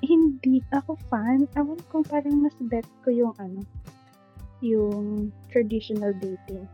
Hindi 0.00 0.64
ako 0.72 0.96
fan. 1.12 1.44
Awan 1.58 1.80
ko 1.92 2.00
parang 2.06 2.40
mas 2.40 2.56
bet 2.56 2.88
ko 3.04 3.12
yung 3.12 3.34
ano, 3.36 3.60
yung 4.60 5.32
traditional 5.48 6.12
dating. 6.20 6.64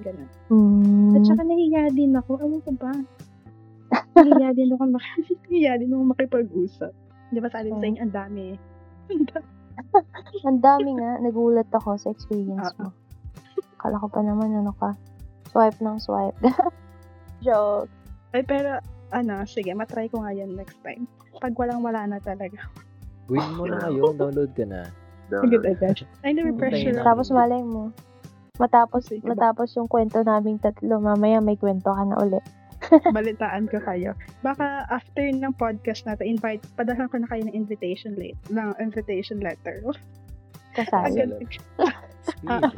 Ganun. 0.00 0.30
Hmm. 0.48 1.16
At 1.16 1.22
saka 1.26 1.42
nahiya 1.44 1.92
din 1.92 2.16
ako. 2.16 2.40
Alam 2.40 2.60
ko 2.64 2.72
ba? 2.76 2.92
nahiya 4.16 4.50
din 4.58 4.70
ako, 4.72 4.84
mak- 4.96 5.18
nahiya 5.48 5.72
din 5.80 5.92
ako 5.92 6.02
makipag-usap. 6.14 6.92
Di 7.30 7.38
ba 7.38 7.48
sabi 7.52 7.72
ko 7.72 7.78
sa 7.78 7.86
Oo. 7.86 7.90
inyo, 7.90 8.00
ang 8.00 8.14
dami 8.14 8.40
eh. 8.54 8.58
Ang 10.48 10.60
dami 10.60 10.92
nga. 11.00 11.18
Nagulat 11.24 11.68
ako 11.72 11.96
sa 11.96 12.12
experience 12.12 12.70
Oo. 12.76 12.78
mo. 12.84 12.88
Kala 13.80 13.96
ko 13.96 14.06
pa 14.12 14.20
naman 14.20 14.52
ano 14.52 14.76
ka. 14.76 14.92
Swipe 15.50 15.80
ng 15.80 15.98
swipe. 15.98 16.36
Joke. 17.40 17.88
Ay, 18.30 18.44
pero, 18.44 18.78
ano, 19.10 19.42
sige, 19.48 19.72
matry 19.74 20.06
ko 20.12 20.22
nga 20.22 20.30
yan 20.36 20.54
next 20.54 20.78
time. 20.84 21.08
Pag 21.40 21.56
walang-wala 21.56 22.06
na 22.06 22.20
talaga. 22.22 22.60
Win 23.26 23.56
mo 23.56 23.66
na 23.66 23.82
ngayon, 23.88 24.14
download 24.20 24.52
ka 24.54 24.62
na. 24.68 24.86
Agad 25.38 25.62
agad. 25.62 25.96
Ay, 26.26 26.34
na. 26.34 26.50
ako. 26.50 27.06
Tapos 27.06 27.30
malay 27.30 27.62
mo. 27.62 27.94
Matapos, 28.60 29.08
Sige 29.08 29.24
ba? 29.24 29.32
matapos 29.32 29.72
yung 29.78 29.88
kwento 29.88 30.20
naming 30.20 30.60
tatlo, 30.60 31.00
mamaya 31.00 31.40
may 31.40 31.56
kwento 31.56 31.88
ka 31.88 32.04
na 32.04 32.16
ulit. 32.20 32.44
Balitaan 33.16 33.68
ko 33.68 33.80
kayo. 33.80 34.12
Baka 34.44 34.84
after 34.92 35.24
ng 35.24 35.56
podcast 35.56 36.04
natin, 36.04 36.36
invite, 36.36 36.60
padahan 36.76 37.08
ko 37.08 37.20
na 37.20 37.28
kayo 37.28 37.44
ng 37.48 37.56
invitation 37.56 38.12
late, 38.20 38.36
ng 38.52 38.76
invitation 38.80 39.40
letter. 39.40 39.80
Kasali. 40.76 41.24
Agad. 41.24 41.40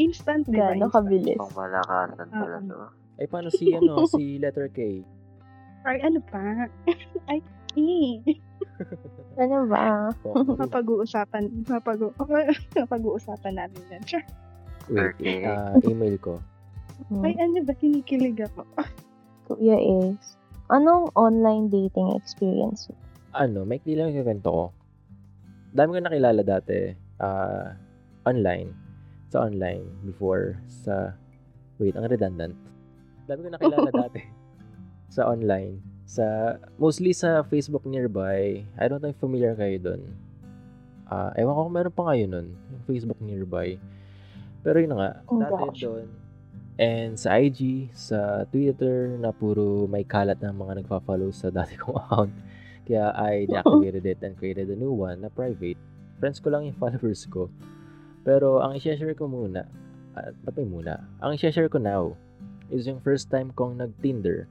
Instant, 0.00 0.48
di 0.48 0.56
ba? 0.56 0.72
Gano'ng 0.72 0.92
kabilis. 0.92 1.36
Pang 1.36 1.52
malakasan 1.52 2.28
pala 2.32 2.58
to. 2.64 2.80
Ay, 3.20 3.26
paano 3.28 3.48
si, 3.52 3.76
ano, 3.76 4.08
si 4.08 4.40
letter 4.40 4.72
K? 4.72 5.04
Ay, 5.84 6.00
ano 6.00 6.24
pa? 6.24 6.40
Ay, 7.28 7.44
eh. 7.76 8.20
Ano 9.40 9.64
ba? 9.64 10.12
Mapag-uusapan, 10.58 11.64
mapag 11.64 12.00
mapag-uusapan 12.76 13.54
namin 13.56 13.82
yan. 13.88 14.02
Sure. 14.04 14.24
wait, 14.90 15.14
Okay. 15.16 15.46
ah, 15.46 15.72
email 15.86 16.16
ko. 16.18 16.36
Ay, 17.22 17.32
Hmm. 17.32 17.44
ano 17.48 17.58
ba? 17.64 17.72
Kinikilig 17.72 18.38
ako. 18.42 18.62
Kuya 19.48 19.78
is, 19.78 20.36
anong 20.68 21.08
online 21.14 21.66
dating 21.68 22.12
experience? 22.12 22.86
Ano, 23.32 23.64
may 23.64 23.80
lang 23.88 24.12
yung 24.12 24.26
kwento 24.26 24.50
ko. 24.50 24.64
Dami 25.72 25.96
ko 25.96 26.00
nakilala 26.04 26.42
dati. 26.44 26.92
ah 27.18 27.72
online. 28.28 28.74
Sa 29.30 29.46
online. 29.46 29.82
Before. 30.04 30.60
Sa, 30.68 31.16
wait, 31.80 31.96
ang 31.96 32.06
redundant. 32.06 32.52
Dami 33.24 33.46
ko 33.46 33.50
nakilala 33.50 33.88
dati. 34.04 34.20
Sa 35.08 35.24
online. 35.26 35.80
Sa, 36.12 36.60
mostly 36.76 37.16
sa 37.16 37.40
Facebook 37.40 37.88
nearby. 37.88 38.60
I 38.76 38.84
don't 38.84 39.00
know 39.00 39.08
if 39.08 39.16
familiar 39.16 39.56
kayo 39.56 39.80
dun. 39.80 40.12
Ah, 41.08 41.32
ewan 41.40 41.56
ko 41.56 41.60
kung 41.64 41.76
meron 41.80 41.94
pa 41.96 42.02
ngayon 42.12 42.28
nun. 42.28 42.48
Yung 42.52 42.84
Facebook 42.84 43.20
nearby. 43.24 43.80
Pero 44.60 44.76
yun 44.76 44.92
nga. 44.92 45.24
Oh, 45.24 45.40
dati 45.40 45.80
doon. 45.80 46.06
And 46.76 47.16
sa 47.16 47.40
IG, 47.40 47.92
sa 47.96 48.44
Twitter, 48.52 49.16
na 49.16 49.32
puro 49.32 49.88
may 49.88 50.04
kalat 50.04 50.36
ng 50.40 50.52
mga 50.52 50.84
nagpa-follow 50.84 51.32
sa 51.32 51.48
dati 51.48 51.80
kong 51.80 51.96
account. 51.96 52.32
Kaya 52.84 53.12
I 53.16 53.44
deactivated 53.50 54.04
it 54.04 54.20
and 54.20 54.36
created 54.36 54.68
a 54.68 54.76
new 54.76 54.92
one 54.92 55.24
na 55.24 55.32
private. 55.32 55.80
Friends 56.20 56.44
ko 56.44 56.52
lang 56.52 56.68
yung 56.68 56.76
followers 56.82 57.24
ko. 57.24 57.48
Pero 58.20 58.60
ang 58.60 58.76
i-share 58.76 59.16
ko 59.16 59.32
muna, 59.32 59.64
at 60.12 60.36
ba't 60.44 60.60
may 60.60 60.68
muna? 60.68 61.00
Ang 61.24 61.40
i-share 61.40 61.72
ko 61.72 61.80
now 61.80 62.12
is 62.68 62.84
yung 62.84 63.00
first 63.00 63.32
time 63.32 63.48
kong 63.56 63.80
nag-Tinder. 63.80 64.44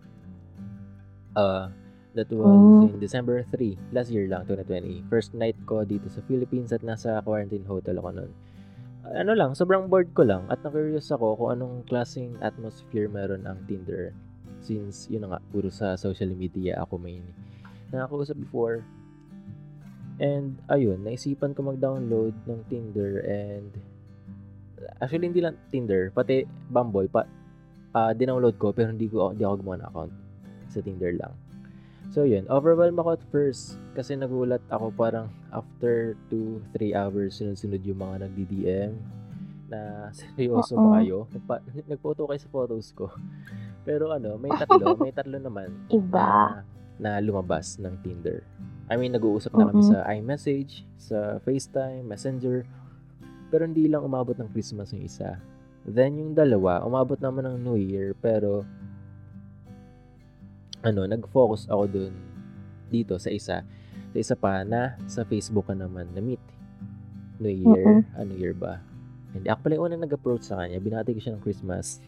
Uh, 1.31 1.71
that 2.13 2.27
was 2.27 2.43
Oh. 2.43 2.87
in 2.91 2.99
December 2.99 3.43
3, 3.47 3.79
last 3.95 4.11
year 4.11 4.27
lang, 4.27 4.43
2020. 4.43 5.07
First 5.07 5.31
night 5.31 5.55
ko 5.63 5.87
dito 5.87 6.11
sa 6.11 6.19
Philippines 6.27 6.75
at 6.75 6.83
nasa 6.83 7.23
quarantine 7.23 7.63
hotel 7.63 7.99
ako 8.03 8.09
nun. 8.11 8.31
Ano 9.15 9.33
lang, 9.33 9.55
sobrang 9.57 9.87
bored 9.87 10.11
ko 10.13 10.27
lang 10.27 10.45
at 10.51 10.61
na-curious 10.61 11.09
ako 11.09 11.39
kung 11.39 11.49
anong 11.57 11.75
klaseng 11.87 12.35
atmosphere 12.43 13.07
meron 13.07 13.47
ang 13.47 13.57
Tinder. 13.65 14.13
Since, 14.61 15.09
yun 15.09 15.25
nga, 15.25 15.41
puro 15.49 15.73
sa 15.73 15.97
social 15.97 16.29
media 16.35 16.77
ako 16.83 17.01
main 17.01 17.25
nakakausap 17.91 18.39
before. 18.39 18.87
And, 20.21 20.55
ayun, 20.71 21.03
naisipan 21.03 21.51
ko 21.57 21.65
mag-download 21.65 22.31
ng 22.47 22.59
Tinder 22.71 23.19
and 23.25 23.67
actually 25.01 25.27
hindi 25.27 25.43
lang 25.43 25.59
Tinder, 25.73 26.13
pati 26.13 26.45
Bumble, 26.71 27.09
pa, 27.11 27.27
ah 27.91 28.15
dinownload 28.15 28.55
ko 28.55 28.71
pero 28.71 28.87
hindi 28.87 29.11
ko 29.11 29.35
hindi 29.35 29.43
ako 29.43 29.55
gumawa 29.59 29.83
ng 29.83 29.87
account 29.91 30.13
sa 30.71 30.79
Tinder 30.79 31.11
lang. 31.13 31.35
So 32.11 32.27
yun, 32.27 32.43
overwhelmed 32.51 32.99
ako 32.99 33.15
at 33.15 33.23
first 33.31 33.79
kasi 33.95 34.19
nagulat 34.19 34.63
ako 34.67 34.91
parang 34.91 35.31
after 35.55 36.19
2-3 36.27 36.91
hours 36.91 37.39
sunod-sunod 37.39 37.83
yung 37.87 37.99
mga 38.03 38.27
nagdi-DM 38.27 38.91
na 39.71 39.81
seryoso 40.19 40.75
ba 40.75 40.99
kayo? 40.99 41.31
Nagpa, 41.31 41.55
nagphoto 41.91 42.27
kayo 42.27 42.39
sa 42.39 42.51
photos 42.51 42.91
ko. 42.91 43.07
Pero 43.87 44.11
ano, 44.11 44.35
may 44.35 44.51
tatlo, 44.51 44.95
may 45.03 45.15
tatlo 45.15 45.39
naman 45.39 45.71
Iba. 45.87 46.59
na, 46.99 47.17
na 47.17 47.23
lumabas 47.23 47.79
ng 47.79 47.95
Tinder. 48.03 48.43
I 48.91 48.99
mean, 48.99 49.15
nag-uusap 49.15 49.55
na 49.55 49.71
kami 49.71 49.87
Oo. 49.87 49.91
sa 49.95 50.03
iMessage, 50.11 50.83
sa 50.99 51.39
FaceTime, 51.47 52.03
Messenger, 52.03 52.67
pero 53.47 53.63
hindi 53.63 53.87
lang 53.87 54.03
umabot 54.03 54.35
ng 54.35 54.51
Christmas 54.51 54.91
yung 54.91 55.07
isa. 55.07 55.39
Then 55.87 56.19
yung 56.19 56.35
dalawa, 56.35 56.83
umabot 56.83 57.17
naman 57.23 57.47
ng 57.47 57.57
New 57.63 57.79
Year, 57.79 58.11
pero 58.19 58.67
ano, 60.81 61.05
nag-focus 61.05 61.69
ako 61.69 61.83
dun 61.89 62.13
dito 62.89 63.15
sa 63.21 63.29
isa. 63.29 63.63
Sa 64.11 64.17
isa 64.17 64.35
pa 64.35 64.65
na 64.65 64.97
sa 65.07 65.23
Facebook 65.23 65.69
ka 65.69 65.75
naman 65.77 66.09
na 66.11 66.21
meet. 66.21 66.41
New 67.41 67.53
Year, 67.53 68.05
ano 68.13 68.31
year 68.37 68.53
ba? 68.53 68.81
Hindi, 69.33 69.47
ako 69.49 69.59
pala 69.65 69.73
yung 69.77 69.85
unang 69.89 70.03
nag-approach 70.05 70.43
sa 70.45 70.61
kanya. 70.61 70.77
Binati 70.77 71.15
ko 71.15 71.19
siya 71.23 71.33
ng 71.39 71.43
Christmas. 71.43 72.03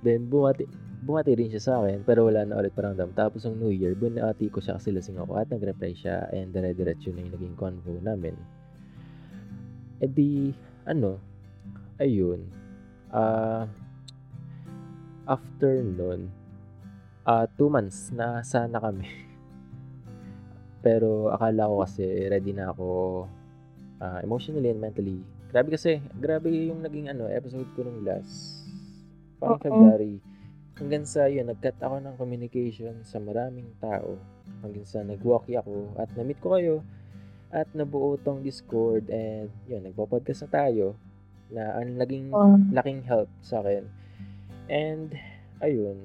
Then, 0.00 0.30
bumati, 0.30 0.64
bumati 1.04 1.36
rin 1.36 1.52
siya 1.52 1.60
sa 1.60 1.72
akin, 1.82 2.06
pero 2.06 2.24
wala 2.28 2.46
na 2.46 2.60
ulit 2.60 2.72
paramdam. 2.72 3.12
Tapos, 3.12 3.44
ang 3.44 3.58
New 3.58 3.74
Year, 3.74 3.92
binati 3.92 4.48
ko 4.48 4.62
siya 4.62 4.78
kasi 4.78 4.94
lasing 4.94 5.20
ako 5.20 5.36
at 5.36 5.50
nag-reply 5.50 5.92
siya 5.92 6.30
and 6.32 6.54
dire-diretso 6.54 7.12
na 7.12 7.26
yung 7.26 7.34
naging 7.34 7.56
convo 7.58 7.92
namin. 8.00 8.36
E 10.00 10.06
di, 10.06 10.54
ano, 10.88 11.18
ayun, 11.98 12.40
ah, 13.10 13.66
after 15.28 15.80
nun, 15.82 16.43
ah, 17.24 17.48
two 17.56 17.68
months 17.68 18.12
na 18.12 18.40
sana 18.40 18.80
kami. 18.80 19.08
Pero 20.84 21.32
akala 21.32 21.68
ko 21.68 21.84
kasi 21.84 22.04
ready 22.28 22.52
na 22.52 22.70
ako 22.70 22.86
ah, 24.00 24.20
emotionally 24.20 24.70
and 24.70 24.80
mentally. 24.80 25.20
Grabe 25.48 25.72
kasi, 25.78 26.02
grabe 26.18 26.50
yung 26.50 26.82
naging 26.82 27.08
ano, 27.08 27.30
episode 27.30 27.70
ko 27.78 27.86
nung 27.86 28.02
last, 28.02 28.66
parang 29.38 29.56
Oo. 29.56 29.64
February. 29.64 30.18
Hanggang 30.74 31.06
sa 31.06 31.30
yun, 31.30 31.46
nag-cut 31.46 31.78
ako 31.78 32.02
ng 32.02 32.18
communication 32.18 32.98
sa 33.06 33.22
maraming 33.22 33.70
tao. 33.78 34.18
Hanggang 34.66 34.82
sa 34.82 35.06
nag-walkie 35.06 35.54
ako 35.54 35.94
at 35.94 36.10
na-meet 36.18 36.42
ko 36.42 36.58
kayo 36.58 36.82
at 37.54 37.70
nabuo 37.70 38.18
tong 38.18 38.42
Discord 38.42 39.06
and 39.14 39.46
yun, 39.70 39.86
nagpo-podcast 39.86 40.42
na 40.42 40.50
tayo 40.50 40.98
na 41.54 41.78
ang 41.78 41.94
naging 41.94 42.34
Oh. 42.34 42.58
laking 42.74 43.06
help 43.06 43.30
sa 43.38 43.62
akin. 43.62 43.86
And, 44.66 45.14
ayun. 45.62 46.02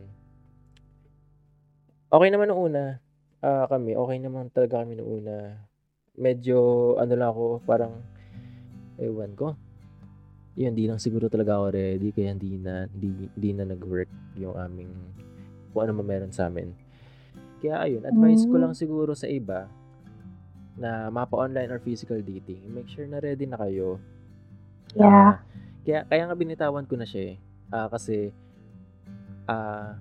Okay 2.09 2.33
naman 2.33 2.49
nung 2.49 2.73
una. 2.73 2.97
ah, 3.45 3.69
kami, 3.69 3.93
okay 3.93 4.17
naman 4.17 4.49
talaga 4.49 4.81
kami 4.81 4.97
nung 4.97 5.21
una. 5.21 5.61
Medyo, 6.17 6.57
ano 6.97 7.13
lang 7.13 7.29
ako, 7.29 7.61
parang, 7.69 8.01
ewan 8.97 9.37
ko. 9.37 9.53
Yun, 10.57 10.73
di 10.73 10.89
lang 10.89 10.97
siguro 10.97 11.29
talaga 11.29 11.61
ako 11.61 11.69
ready, 11.69 12.09
kaya 12.09 12.33
hindi 12.33 12.57
na, 12.57 12.89
di, 12.89 13.29
di 13.31 13.53
na 13.53 13.63
nag-work 13.63 14.09
yung 14.41 14.57
aming, 14.57 14.89
kung 15.69 15.85
ano 15.85 16.01
man 16.01 16.09
meron 16.09 16.33
sa 16.33 16.49
amin. 16.49 16.73
Kaya 17.61 17.85
ayun, 17.85 18.03
advice 18.03 18.49
ko 18.49 18.57
Mm. 18.57 18.61
lang 18.65 18.73
siguro 18.73 19.13
sa 19.13 19.29
iba, 19.29 19.69
na 20.81 21.13
mapa-online 21.13 21.69
or 21.69 21.79
physical 21.79 22.17
dating, 22.25 22.65
make 22.73 22.89
sure 22.89 23.05
na 23.05 23.21
ready 23.21 23.45
na 23.45 23.61
kayo. 23.61 24.01
Yeah. 24.97 25.05
Ah, 25.05 25.33
kaya, 25.85 26.09
kaya 26.09 26.23
nga 26.25 26.35
binitawan 26.35 26.89
ko 26.89 26.97
na 26.97 27.05
siya 27.05 27.37
eh. 27.37 27.39
Ah, 27.69 27.85
kasi, 27.85 28.33
ah, 29.45 29.93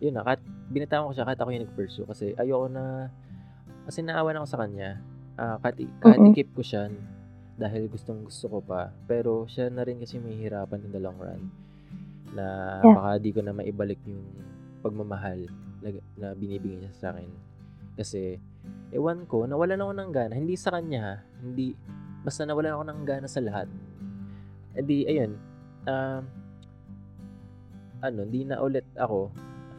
yun 0.00 0.16
na, 0.16 0.24
kahit 0.24 0.42
binitawan 0.68 1.08
ko 1.08 1.12
siya 1.16 1.26
kahit 1.26 1.40
ako 1.40 1.50
yung 1.52 1.64
nag-pursue 1.64 2.06
kasi 2.08 2.36
ayoko 2.36 2.68
na, 2.68 3.08
kasi 3.88 4.04
naawan 4.04 4.36
ako 4.40 4.46
sa 4.48 4.60
kanya. 4.64 5.00
Ah, 5.38 5.56
kahit, 5.62 5.86
kahit 6.02 6.18
Mm-mm. 6.18 6.34
i-keep 6.34 6.50
ko 6.52 6.60
siya 6.60 6.92
dahil 7.58 7.90
gustong 7.90 8.26
gusto 8.26 8.46
ko 8.46 8.58
pa. 8.62 8.92
Pero 9.08 9.46
siya 9.48 9.70
na 9.72 9.82
rin 9.82 9.98
kasi 9.98 10.20
mahihirapan 10.20 10.84
in 10.84 10.92
the 10.92 11.00
long 11.02 11.18
run. 11.18 11.42
Na 12.36 12.78
Yeah. 12.84 12.94
baka 12.94 13.10
di 13.18 13.30
ko 13.32 13.40
na 13.42 13.56
maibalik 13.56 13.98
yung 14.04 14.22
pagmamahal 14.84 15.48
na, 15.82 15.88
na 16.20 16.28
binibigay 16.36 16.84
niya 16.84 16.92
sa 16.94 17.10
akin. 17.10 17.30
Kasi, 17.98 18.38
ewan 18.94 19.26
ko, 19.26 19.42
nawalan 19.46 19.82
ako 19.82 19.92
ng 19.94 20.10
gana. 20.14 20.34
Hindi 20.38 20.54
sa 20.54 20.70
kanya, 20.70 21.00
ha. 21.02 21.14
Hindi, 21.42 21.74
basta 22.22 22.46
nawalan 22.46 22.78
ako 22.78 22.84
ng 22.86 23.00
gana 23.02 23.26
sa 23.26 23.42
lahat. 23.42 23.66
E 24.78 24.80
di, 24.86 25.02
ayun, 25.02 25.34
um, 25.90 26.22
ano, 27.98 28.20
di 28.30 28.46
na 28.46 28.62
ulit 28.62 28.86
ako, 28.94 29.34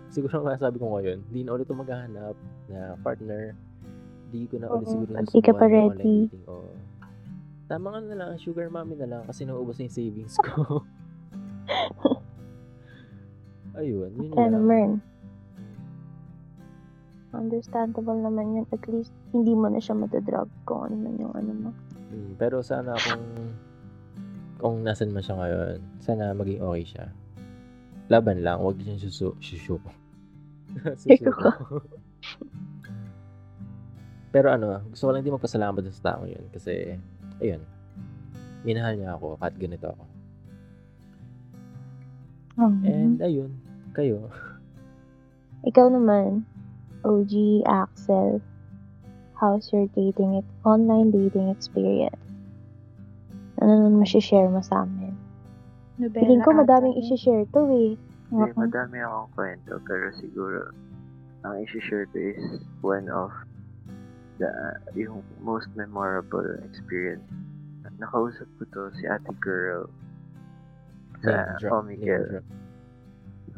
siguro 0.09 0.43
nga 0.45 0.57
sabi 0.57 0.77
ko 0.81 0.93
ngayon, 0.97 1.21
di 1.29 1.45
na 1.45 1.53
ulit 1.55 1.69
maghahanap 1.69 2.35
na 2.69 2.97
partner. 3.01 3.53
Di 4.29 4.45
ko 4.45 4.61
na 4.61 4.69
ulit 4.69 4.85
Oo, 4.85 4.93
siguro 4.93 5.09
di 5.25 5.41
ka 5.41 5.53
pa 5.53 5.65
ready. 5.65 6.29
Oo. 6.49 6.73
Tama 7.69 7.93
nga 7.93 8.01
na 8.01 8.15
lang, 8.17 8.29
sugar 8.41 8.69
mommy 8.73 8.97
na 8.97 9.05
lang 9.05 9.21
kasi 9.29 9.45
nauubos 9.45 9.77
na 9.77 9.85
yung 9.85 9.93
savings 9.93 10.35
ko. 10.41 10.81
Ayun, 13.79 14.09
yun 14.17 14.33
Kaya 14.33 14.49
lang. 14.49 14.65
naman. 14.65 14.89
Understandable 17.29 18.17
naman 18.17 18.57
yun. 18.57 18.65
At 18.73 18.81
least, 18.89 19.13
hindi 19.31 19.53
mo 19.53 19.69
na 19.69 19.77
siya 19.77 19.93
madadrag 19.93 20.49
kung 20.65 20.89
ano 20.89 20.95
man 20.97 21.13
yung 21.21 21.33
ano 21.37 21.51
mo. 21.53 21.69
Mm, 22.09 22.33
pero 22.41 22.65
sana 22.65 22.97
kung 22.97 23.23
kung 24.57 24.75
nasan 24.81 25.13
man 25.13 25.21
siya 25.21 25.37
ngayon, 25.37 25.77
sana 26.01 26.33
maging 26.33 26.59
okay 26.65 26.83
siya. 26.89 27.05
Laban 28.09 28.41
lang, 28.41 28.57
huwag 28.57 28.81
siyang 28.81 28.97
susu 28.97 29.37
susuko. 29.37 29.93
susuko. 30.97 31.49
pero 34.33 34.49
ano, 34.49 34.81
gusto 34.89 35.09
ko 35.09 35.11
lang 35.13 35.21
din 35.21 35.33
magpasalamat 35.37 35.85
sa 35.93 36.17
tao 36.17 36.25
yun 36.25 36.41
kasi, 36.49 36.97
ayun, 37.37 37.61
minahal 38.65 38.97
niya 38.97 39.13
ako 39.13 39.37
kahit 39.37 39.55
ganito 39.61 39.87
ako. 39.93 40.03
Mhm. 42.59 42.83
And 42.83 43.17
ayun, 43.23 43.51
kayo. 43.95 44.27
Ikaw 45.69 45.87
naman, 45.93 46.43
OG 47.07 47.63
Axel, 47.63 48.43
how's 49.39 49.71
your 49.71 49.87
dating, 49.95 50.43
online 50.67 51.15
dating 51.15 51.47
experience? 51.47 52.19
Ano 53.63 53.87
naman 53.87 54.03
share 54.03 54.51
mo 54.51 54.59
sa 54.59 54.83
amin? 54.83 54.98
Nobela 55.99 56.23
Feeling 56.23 56.41
ko 56.47 56.51
ata 56.55 56.59
madaming 56.63 56.95
yun. 56.95 57.01
isi-share 57.03 57.45
to 57.51 57.61
eh. 57.75 57.91
Hindi, 58.31 58.49
Oo. 58.55 58.55
madami 58.55 58.97
akong 59.03 59.29
kwento, 59.35 59.73
pero 59.83 60.05
siguro, 60.15 60.59
ang 61.43 61.55
isi-share 61.67 62.07
ko 62.09 62.17
is 62.17 62.43
one 62.79 63.11
of 63.11 63.35
the, 64.39 64.47
yung 64.95 65.19
most 65.43 65.67
memorable 65.75 66.47
experience. 66.63 67.25
Nakausap 67.99 68.47
ko 68.55 68.63
to 68.71 68.81
si 68.95 69.03
ate 69.11 69.27
girl 69.43 69.91
sa 71.19 71.59
Omegle. 71.67 72.39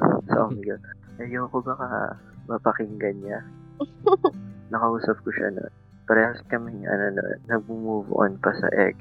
Sa 0.02 0.50
Omegle. 0.50 0.82
Ayoko 1.22 1.62
baka 1.62 2.18
mapakinggan 2.50 3.22
niya. 3.22 3.40
Nakausap 4.74 5.22
ko 5.22 5.30
siya 5.30 5.54
noon. 5.54 5.74
Parehas 6.10 6.42
kaming 6.50 6.90
ano 6.90 7.22
na, 7.22 7.24
nag-move 7.46 8.10
on 8.18 8.34
pa 8.42 8.50
sa 8.58 8.66
ex. 8.74 8.98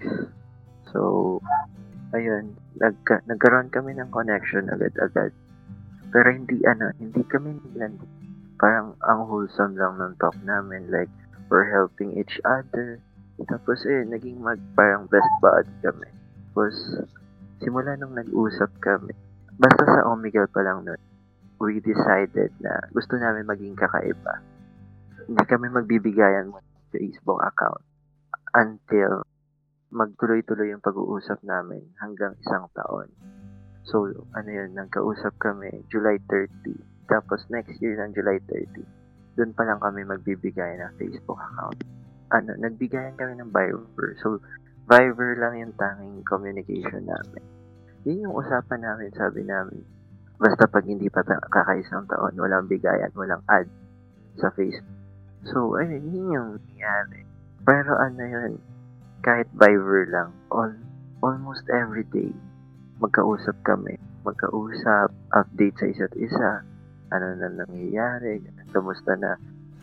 So, 0.93 1.41
ayun, 2.15 2.55
nagka, 2.79 3.23
nagkaroon 3.27 3.71
kami 3.71 3.95
ng 3.97 4.11
connection 4.11 4.71
agad-agad. 4.71 5.31
Pero 6.11 6.29
hindi 6.31 6.59
ano, 6.67 6.91
hindi 6.99 7.23
kami 7.27 7.55
nagland. 7.55 7.99
Parang 8.59 8.99
ang 9.07 9.31
wholesome 9.31 9.79
lang 9.79 9.97
ng 9.97 10.19
talk 10.19 10.37
namin. 10.43 10.91
Like, 10.91 11.11
we're 11.49 11.71
helping 11.71 12.19
each 12.19 12.37
other. 12.43 12.99
Tapos 13.41 13.83
eh, 13.89 14.05
naging 14.05 14.43
mag, 14.43 14.61
parang 14.77 15.09
best 15.09 15.31
buddy 15.41 15.73
kami. 15.81 16.09
Tapos, 16.51 16.77
simula 17.63 17.97
nung 17.97 18.13
nag-usap 18.13 18.69
kami, 18.83 19.15
basta 19.57 19.83
sa 19.87 20.05
Omegle 20.11 20.51
pa 20.51 20.61
lang 20.61 20.85
nun, 20.85 21.01
we 21.61 21.79
decided 21.81 22.53
na 22.61 22.73
gusto 22.93 23.17
namin 23.17 23.49
maging 23.49 23.77
kakaiba. 23.77 24.41
Hindi 25.25 25.45
kami 25.47 25.69
magbibigayan 25.73 26.51
mo 26.51 26.59
Facebook 26.91 27.39
account 27.45 27.85
until 28.57 29.23
magtuloy-tuloy 29.91 30.71
yung 30.71 30.83
pag-uusap 30.83 31.43
namin 31.43 31.83
hanggang 31.99 32.39
isang 32.39 32.71
taon. 32.75 33.11
So, 33.91 34.07
ano 34.39 34.51
yun, 34.51 34.79
nagkausap 34.79 35.35
kami 35.43 35.83
July 35.91 36.23
30. 36.31 36.79
Tapos 37.11 37.43
next 37.51 37.75
year 37.83 37.99
ng 37.99 38.15
July 38.15 38.39
30, 38.47 38.87
doon 39.35 39.53
pa 39.55 39.67
lang 39.67 39.83
kami 39.83 40.07
magbibigay 40.07 40.79
ng 40.79 40.95
Facebook 40.95 41.39
account. 41.43 41.83
Ano, 42.31 42.55
nagbigayan 42.55 43.19
kami 43.19 43.35
ng 43.43 43.51
Viber. 43.51 44.15
So, 44.23 44.39
Viber 44.87 45.39
lang 45.43 45.59
yung 45.59 45.75
tanging 45.75 46.23
communication 46.23 47.11
namin. 47.11 47.43
Yun 48.07 48.31
yung 48.31 48.35
usapan 48.39 48.87
namin, 48.87 49.11
sabi 49.13 49.43
namin, 49.43 49.83
basta 50.39 50.71
pag 50.71 50.87
hindi 50.87 51.11
pa 51.11 51.27
ta- 51.27 51.43
kakaisang 51.51 52.07
taon, 52.07 52.39
walang 52.39 52.71
bigayan, 52.71 53.11
walang 53.19 53.43
ad 53.51 53.67
sa 54.39 54.55
Facebook. 54.55 54.87
So, 55.51 55.75
ayun, 55.77 56.15
yun 56.15 56.27
yung 56.31 56.51
nangyari. 56.63 57.27
Pero 57.67 57.99
ano 57.99 58.23
yun, 58.23 58.53
kahit 59.21 59.49
Viber 59.57 60.09
lang, 60.09 60.33
all, 60.49 60.73
almost 61.21 61.65
every 61.69 62.05
day, 62.09 62.33
magkausap 63.01 63.57
kami. 63.65 63.97
Magkausap, 64.25 65.13
update 65.33 65.77
sa 65.81 65.87
isa't 65.89 66.15
isa, 66.17 66.65
ano 67.13 67.27
na 67.37 67.49
nangyayari, 67.65 68.45
kamusta 68.73 69.17
na, 69.17 69.37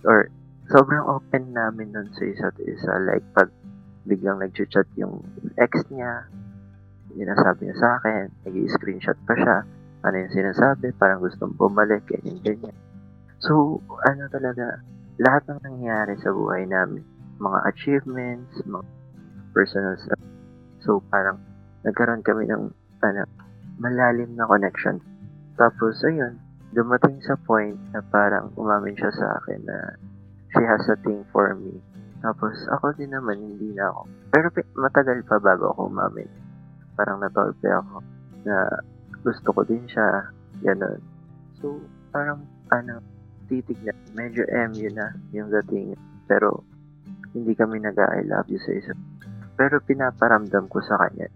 or 0.06 0.30
sobrang 0.70 1.06
open 1.06 1.54
namin 1.54 1.94
nun 1.94 2.10
sa 2.14 2.24
isa't 2.26 2.58
isa. 2.62 3.02
Like, 3.02 3.26
pag 3.34 3.50
biglang 4.08 4.40
nag-chat 4.42 4.88
yung 4.96 5.22
ex 5.60 5.84
niya, 5.90 6.26
sinasabi 7.14 7.68
niya 7.68 7.78
sa 7.78 7.90
akin, 8.02 8.30
nag-screenshot 8.46 9.18
pa 9.26 9.34
siya, 9.36 9.58
ano 10.06 10.16
yung 10.16 10.34
sinasabi, 10.34 10.94
parang 10.96 11.22
gustong 11.22 11.54
bumalik, 11.58 12.06
ganyan, 12.06 12.40
ganyan. 12.46 12.78
So, 13.42 13.82
ano 14.06 14.30
talaga, 14.30 14.82
lahat 15.18 15.50
ng 15.50 15.62
nangyayari 15.66 16.14
sa 16.22 16.30
buhay 16.30 16.70
namin, 16.70 17.02
mga 17.42 17.60
achievements, 17.70 18.54
mga 18.66 18.86
personal 19.58 19.98
stuff. 19.98 20.22
So, 20.86 21.02
parang 21.10 21.42
nagkaroon 21.82 22.22
kami 22.22 22.46
ng 22.46 22.70
ano, 23.02 23.24
malalim 23.82 24.38
na 24.38 24.46
connection. 24.46 25.02
Tapos, 25.58 25.98
ayun, 26.06 26.38
dumating 26.78 27.18
sa 27.26 27.34
point 27.50 27.74
na 27.90 28.06
parang 28.14 28.54
umamin 28.54 28.94
siya 28.94 29.10
sa 29.10 29.42
akin 29.42 29.66
na 29.66 29.78
she 30.54 30.62
has 30.62 30.86
a 30.94 30.98
thing 31.02 31.26
for 31.34 31.58
me. 31.58 31.82
Tapos, 32.22 32.54
ako 32.70 32.94
din 32.98 33.10
naman, 33.14 33.42
hindi 33.42 33.74
na 33.74 33.90
ako. 33.90 34.02
Pero 34.30 34.48
matagal 34.78 35.26
pa 35.26 35.42
bago 35.42 35.74
ako 35.74 35.90
umamin. 35.90 36.30
Parang 36.94 37.18
natolpe 37.18 37.66
ako 37.66 38.02
na 38.46 38.70
gusto 39.26 39.50
ko 39.54 39.62
din 39.66 39.86
siya. 39.90 40.30
Ganun. 40.62 41.02
So, 41.62 41.82
parang, 42.14 42.46
ano, 42.74 43.02
titignan. 43.50 43.98
Medyo 44.18 44.46
MU 44.70 44.90
na 44.94 45.14
yung 45.34 45.50
dating. 45.50 45.94
Pero, 46.26 46.66
hindi 47.38 47.54
kami 47.54 47.82
nag-I 47.86 48.26
love 48.26 48.50
you 48.50 48.62
sa 48.62 48.72
isa. 48.74 48.94
Pero 49.58 49.82
pinaparamdam 49.82 50.70
ko 50.70 50.80
sa 50.86 51.02
kanya. 51.02 51.28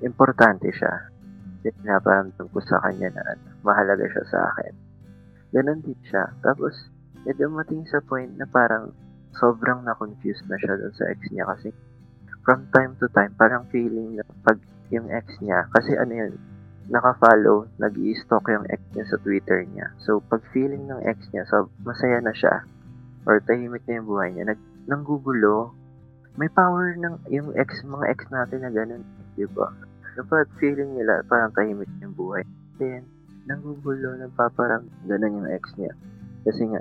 Importante 0.00 0.72
siya. 0.72 1.12
Pinaparamdam 1.60 2.48
ko 2.48 2.58
sa 2.64 2.80
kanya 2.80 3.12
na 3.12 3.22
ano, 3.36 3.46
mahalaga 3.60 4.08
siya 4.08 4.24
sa 4.32 4.38
akin. 4.50 4.72
Ganon 5.52 5.84
din 5.84 6.00
siya. 6.08 6.32
Tapos, 6.40 6.72
eh, 7.28 7.36
dumating 7.36 7.84
sa 7.86 8.00
point 8.00 8.32
na 8.40 8.48
parang 8.48 8.96
sobrang 9.36 9.84
na-confuse 9.84 10.40
na 10.48 10.56
siya 10.56 10.80
dun 10.80 10.94
sa 10.96 11.04
ex 11.12 11.20
niya 11.28 11.44
kasi 11.44 11.68
from 12.46 12.62
time 12.70 12.94
to 13.02 13.10
time, 13.10 13.34
parang 13.34 13.66
feeling 13.74 14.16
na 14.16 14.24
pag 14.46 14.62
yung 14.94 15.10
ex 15.10 15.26
niya, 15.42 15.66
kasi 15.74 15.98
ano 15.98 16.14
yun, 16.14 16.32
naka-follow, 16.86 17.66
nag 17.82 17.98
stalk 18.22 18.46
yung 18.46 18.62
ex 18.70 18.78
niya 18.94 19.02
sa 19.10 19.18
Twitter 19.18 19.66
niya. 19.66 19.90
So, 19.98 20.22
pag 20.22 20.46
feeling 20.54 20.86
ng 20.86 21.02
ex 21.02 21.26
niya, 21.34 21.42
so, 21.50 21.66
masaya 21.82 22.22
na 22.22 22.30
siya, 22.30 22.62
or 23.26 23.42
tahimik 23.42 23.82
na 23.90 23.98
yung 23.98 24.06
buhay 24.06 24.30
niya, 24.30 24.54
nag, 24.54 24.60
nanggugulo, 24.86 25.74
may 26.36 26.48
power 26.52 26.96
ng 26.96 27.16
yung 27.32 27.52
ex, 27.56 27.80
mga 27.84 28.06
ex 28.12 28.20
natin 28.28 28.60
na 28.64 28.70
ganun, 28.72 29.02
di 29.36 29.48
ba? 29.56 29.72
Kapag 30.16 30.48
feeling 30.60 30.96
nila, 30.96 31.24
parang 31.28 31.52
tahimik 31.52 31.88
yung 32.00 32.16
buhay. 32.16 32.44
Then, 32.80 33.04
nanggugulo, 33.48 34.20
nagpaparang 34.20 34.88
ganun 35.08 35.44
yung 35.44 35.50
ex 35.52 35.72
niya. 35.80 35.92
Kasi 36.44 36.68
nga, 36.72 36.80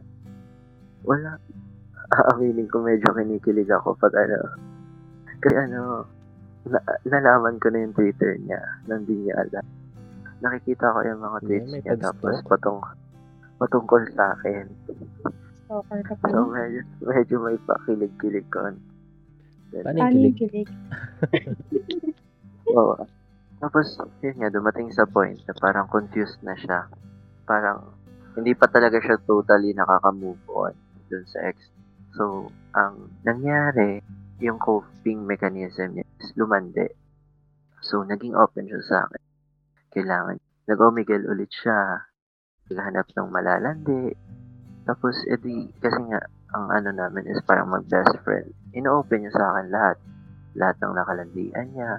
wala, 1.08 1.40
aaminin 2.12 2.68
ko 2.68 2.84
medyo 2.84 3.12
kinikilig 3.16 3.72
ako 3.72 3.96
pag 3.98 4.14
ano, 4.14 4.38
kasi 5.40 5.56
ano, 5.56 6.06
na, 6.66 6.80
nalaman 7.06 7.62
ko 7.62 7.70
na 7.70 7.86
yung 7.86 7.96
Twitter 7.96 8.36
niya, 8.42 8.62
nang 8.90 9.06
di 9.06 9.14
niya 9.14 9.38
alam. 9.40 9.66
Nakikita 10.42 10.92
ko 10.92 11.00
yung 11.06 11.22
mga 11.22 11.38
Yeah, 11.42 11.48
tweets 11.48 11.72
may 11.72 11.82
niya, 11.86 11.96
tapos 12.02 12.36
patung, 12.50 12.82
patungkol 13.62 14.04
sa 14.14 14.36
akin. 14.36 14.66
Ka 15.66 16.14
So, 16.30 16.46
medyo, 16.50 16.82
medyo 17.02 17.36
may 17.42 17.58
pakilig-kilig 17.66 18.48
ko. 18.54 18.74
Then, 19.76 19.84
Paano 19.84 20.00
Paano 20.00 20.16
yung 20.16 20.24
yung 20.32 20.38
kilig? 20.40 20.70
kilig? 20.72 21.58
Oo. 22.80 22.96
Tapos, 23.60 23.88
yun 24.24 24.36
nga, 24.40 24.48
dumating 24.48 24.88
sa 24.96 25.04
point 25.04 25.36
na 25.44 25.54
parang 25.60 25.92
confused 25.92 26.40
na 26.48 26.56
siya. 26.56 26.88
Parang, 27.44 27.92
hindi 28.40 28.56
pa 28.56 28.72
talaga 28.72 29.00
siya 29.04 29.20
totally 29.28 29.76
nakaka-move 29.76 30.40
on 30.48 30.72
dun 31.12 31.28
sa 31.28 31.44
ex. 31.44 31.60
So, 32.16 32.48
ang 32.72 33.12
nangyari, 33.28 34.00
yung 34.40 34.60
coping 34.60 35.28
mechanism 35.28 36.00
niya 36.00 36.08
is 36.24 36.32
lumande. 36.40 36.96
So, 37.84 38.04
naging 38.08 38.36
open 38.36 38.72
siya 38.72 38.84
sa 38.88 38.98
akin. 39.08 39.24
Kailangan, 39.92 40.36
nag-omegle 40.72 41.28
ulit 41.28 41.52
siya. 41.52 42.08
Naghanap 42.72 43.08
ng 43.12 43.28
malalandi. 43.28 44.16
Tapos, 44.88 45.20
edi, 45.28 45.68
kasi 45.84 46.00
nga, 46.08 46.24
ang 46.54 46.70
ano 46.70 46.90
namin 46.94 47.26
is 47.32 47.42
parang 47.48 47.74
mag-best 47.74 48.22
friend. 48.22 48.54
Ino-open 48.78 49.26
niya 49.26 49.34
sa 49.34 49.46
akin 49.56 49.68
lahat. 49.72 49.98
Lahat 50.56 50.76
ng 50.84 50.94
nakalandian 50.94 51.68
niya. 51.74 51.92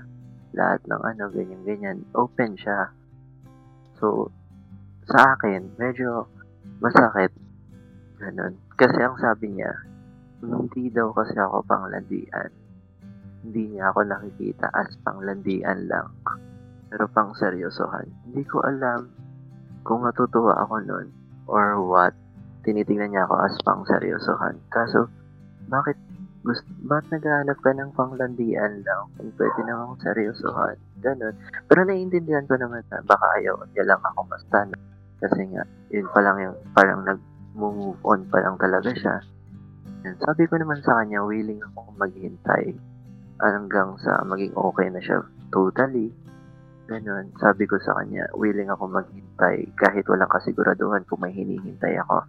Lahat 0.54 0.80
ng 0.86 1.02
ano, 1.02 1.22
ganyan-ganyan. 1.32 2.06
Open 2.14 2.54
siya. 2.54 2.92
So, 3.98 4.30
sa 5.10 5.34
akin, 5.34 5.74
medyo 5.80 6.30
masakit. 6.78 7.32
Ganun. 8.22 8.56
Kasi 8.76 8.98
ang 9.00 9.16
sabi 9.20 9.56
niya, 9.56 9.72
hindi 10.40 10.92
daw 10.92 11.12
kasi 11.16 11.36
ako 11.36 11.64
panglandian. 11.64 12.50
Hindi 13.46 13.76
niya 13.76 13.94
ako 13.94 14.04
nakikita 14.04 14.68
as 14.74 14.90
panglandian 15.06 15.88
lang. 15.88 16.10
Pero 16.90 17.06
pang 17.10 17.32
seryosohan. 17.36 18.08
Hindi 18.28 18.42
ko 18.46 18.62
alam 18.62 19.10
kung 19.86 20.02
natutuwa 20.02 20.66
ako 20.66 20.74
nun 20.82 21.06
or 21.46 21.78
what. 21.78 22.14
Tinitingnan 22.66 23.14
niya 23.14 23.30
ako 23.30 23.34
as 23.46 23.54
pang 23.62 23.86
seryosohan. 23.86 24.58
Kaso, 24.74 25.06
bakit 25.70 25.94
gusto, 26.42 26.66
ba't 26.82 27.06
naghahanap 27.14 27.58
ka 27.62 27.70
ng 27.70 27.94
panglandian 27.94 28.82
lang 28.82 29.06
kung 29.14 29.30
pwede 29.38 29.60
namang 29.62 29.94
seryosohan? 30.02 30.74
Ganun. 30.98 31.34
Pero 31.70 31.80
naiintindihan 31.86 32.42
ko 32.50 32.58
naman 32.58 32.82
na 32.90 33.06
baka 33.06 33.22
ayaw 33.38 33.54
niya 33.70 33.86
lang 33.86 34.02
ako 34.02 34.26
basta 34.26 34.66
na. 34.66 34.76
Kasi 35.22 35.46
nga, 35.54 35.62
yun 35.94 36.10
pa 36.10 36.20
lang 36.26 36.36
yung 36.42 36.56
parang 36.74 37.06
nag-move 37.06 37.98
on 38.02 38.26
pa 38.26 38.42
lang 38.42 38.58
talaga 38.58 38.90
siya. 38.90 39.22
And 40.02 40.18
sabi 40.22 40.50
ko 40.50 40.58
naman 40.58 40.82
sa 40.82 41.02
kanya, 41.02 41.22
willing 41.22 41.62
ako 41.62 41.94
maghintay 41.98 42.74
hanggang 43.42 43.94
sa 44.02 44.26
maging 44.26 44.54
okay 44.58 44.90
na 44.90 45.02
siya 45.02 45.22
totally. 45.54 46.10
Ganun. 46.86 47.34
Sabi 47.42 47.66
ko 47.66 47.78
sa 47.82 47.98
kanya, 47.98 48.30
willing 48.38 48.70
ako 48.70 48.86
maghintay 48.86 49.66
kahit 49.74 50.06
walang 50.06 50.30
kasiguraduhan 50.30 51.02
kung 51.10 51.18
may 51.18 51.34
hinihintay 51.34 51.98
ako. 52.06 52.22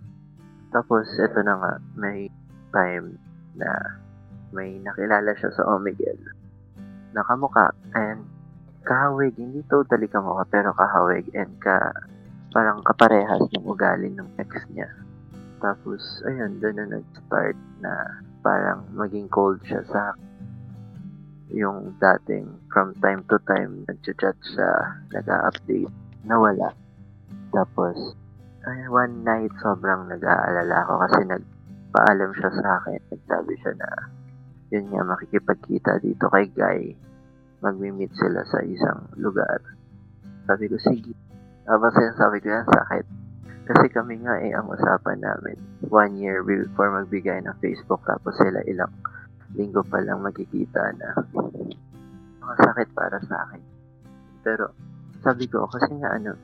Tapos, 0.71 1.07
eto 1.19 1.39
na 1.43 1.55
nga, 1.57 1.73
may 1.95 2.27
time 2.75 3.15
na 3.55 3.71
may 4.51 4.79
nakilala 4.79 5.35
siya 5.35 5.51
sa 5.51 5.67
Omegle 5.75 6.15
na 7.11 7.23
kamuka 7.23 7.71
and 7.95 8.23
kahawig, 8.87 9.35
hindi 9.35 9.63
totally 9.67 10.07
kamuka 10.07 10.47
pero 10.47 10.71
kahawig 10.75 11.27
and 11.35 11.51
ka 11.59 11.91
parang 12.55 12.79
kaparehas 12.83 13.43
ng 13.51 13.67
ugali 13.67 14.07
ng 14.15 14.29
ex 14.39 14.63
niya. 14.71 14.87
Tapos, 15.59 15.99
ayun, 16.23 16.61
doon 16.63 16.75
na 16.79 16.85
nag-start 16.95 17.57
na 17.83 18.23
parang 18.45 18.87
maging 18.95 19.27
cold 19.27 19.59
siya 19.67 19.83
sa 19.89 20.15
yung 21.51 21.95
dating 21.95 22.47
from 22.71 22.91
time 22.99 23.23
to 23.31 23.39
time 23.47 23.83
nag-chat 23.87 24.35
siya, 24.53 24.71
nag-update, 25.15 25.91
nawala. 26.27 26.71
Tapos, 27.51 28.15
ay, 28.67 28.91
one 28.91 29.23
night 29.23 29.53
sobrang 29.63 30.11
nag-aalala 30.11 30.83
ako 30.83 30.93
kasi 31.07 31.19
nagpaalam 31.23 32.31
siya 32.35 32.51
sa 32.51 32.67
akin. 32.83 32.99
Nagsabi 33.15 33.53
siya 33.63 33.73
na 33.79 33.89
yun 34.67 34.91
nga 34.91 35.03
makikipagkita 35.07 36.03
dito 36.03 36.27
kay 36.27 36.51
Guy. 36.51 36.91
Magmi-meet 37.63 38.11
sila 38.19 38.43
sa 38.43 38.59
isang 38.67 39.07
lugar. 39.15 39.63
Sabi 40.43 40.67
ko, 40.67 40.75
sige. 40.77 41.15
Habang 41.63 41.95
sinasabi 41.95 42.43
ko 42.43 42.47
yan, 42.51 42.67
sakit. 42.67 43.05
Kasi 43.67 43.85
kami 43.91 44.23
nga 44.23 44.39
eh, 44.39 44.55
ang 44.55 44.71
usapan 44.71 45.19
namin, 45.19 45.59
one 45.91 46.15
year 46.15 46.39
before 46.43 46.87
magbigay 46.91 47.43
ng 47.43 47.55
Facebook, 47.59 47.99
tapos 48.07 48.35
sila 48.39 48.63
ilang 48.63 48.91
linggo 49.55 49.83
pa 49.83 49.99
lang 49.99 50.23
magkikita 50.23 50.95
na. 50.95 51.09
Mga 52.43 52.55
sakit 52.63 52.89
para 52.95 53.19
sa 53.27 53.47
akin. 53.47 53.63
Pero, 54.43 54.71
sabi 55.19 55.51
ko, 55.51 55.67
kasi 55.67 55.91
nga 55.99 56.15
ano, 56.15 56.35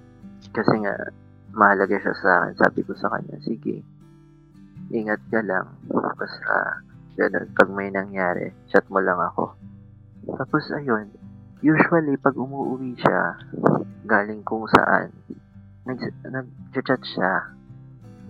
kasi 0.51 0.75
nga, 0.83 0.95
mahalaga 1.53 1.95
siya 2.01 2.15
sa 2.17 2.29
akin. 2.43 2.53
Sabi 2.57 2.79
ko 2.81 2.91
sa 2.97 3.13
kanya, 3.13 3.37
sige, 3.45 3.85
ingat 4.89 5.21
ka 5.29 5.41
lang. 5.45 5.69
Basta, 5.89 6.81
ganun, 7.15 7.47
pag 7.53 7.69
may 7.69 7.89
nangyari, 7.93 8.49
chat 8.69 8.83
mo 8.89 8.99
lang 8.99 9.21
ako. 9.21 9.53
Tapos, 10.33 10.65
ayun, 10.73 11.13
usually, 11.61 12.17
pag 12.17 12.33
umuwi 12.35 12.97
siya, 12.97 13.37
galing 14.09 14.41
kung 14.43 14.65
saan, 14.67 15.13
nag, 15.85 15.99
nag-chat 16.25 17.01
siya. 17.05 17.53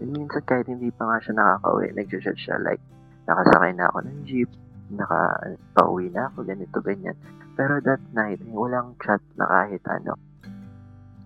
And 0.03 0.09
minsan 0.11 0.43
kahit 0.43 0.67
hindi 0.67 0.91
pa 0.91 1.07
nga 1.07 1.17
siya 1.23 1.33
nakaka-uwi, 1.39 1.95
nag-chat 1.95 2.37
siya 2.37 2.59
like, 2.59 2.83
nakasakay 3.23 3.71
na 3.71 3.87
ako 3.87 3.97
ng 4.03 4.19
jeep, 4.27 4.51
naka, 4.91 5.55
pauwi 5.73 6.11
na 6.11 6.27
ako, 6.27 6.43
ganito, 6.43 6.77
ganyan. 6.83 7.15
Pero 7.53 7.77
that 7.85 8.01
night, 8.11 8.41
eh, 8.41 8.51
walang 8.51 8.97
chat 8.99 9.21
na 9.37 9.45
kahit 9.45 9.85
ano. 9.85 10.17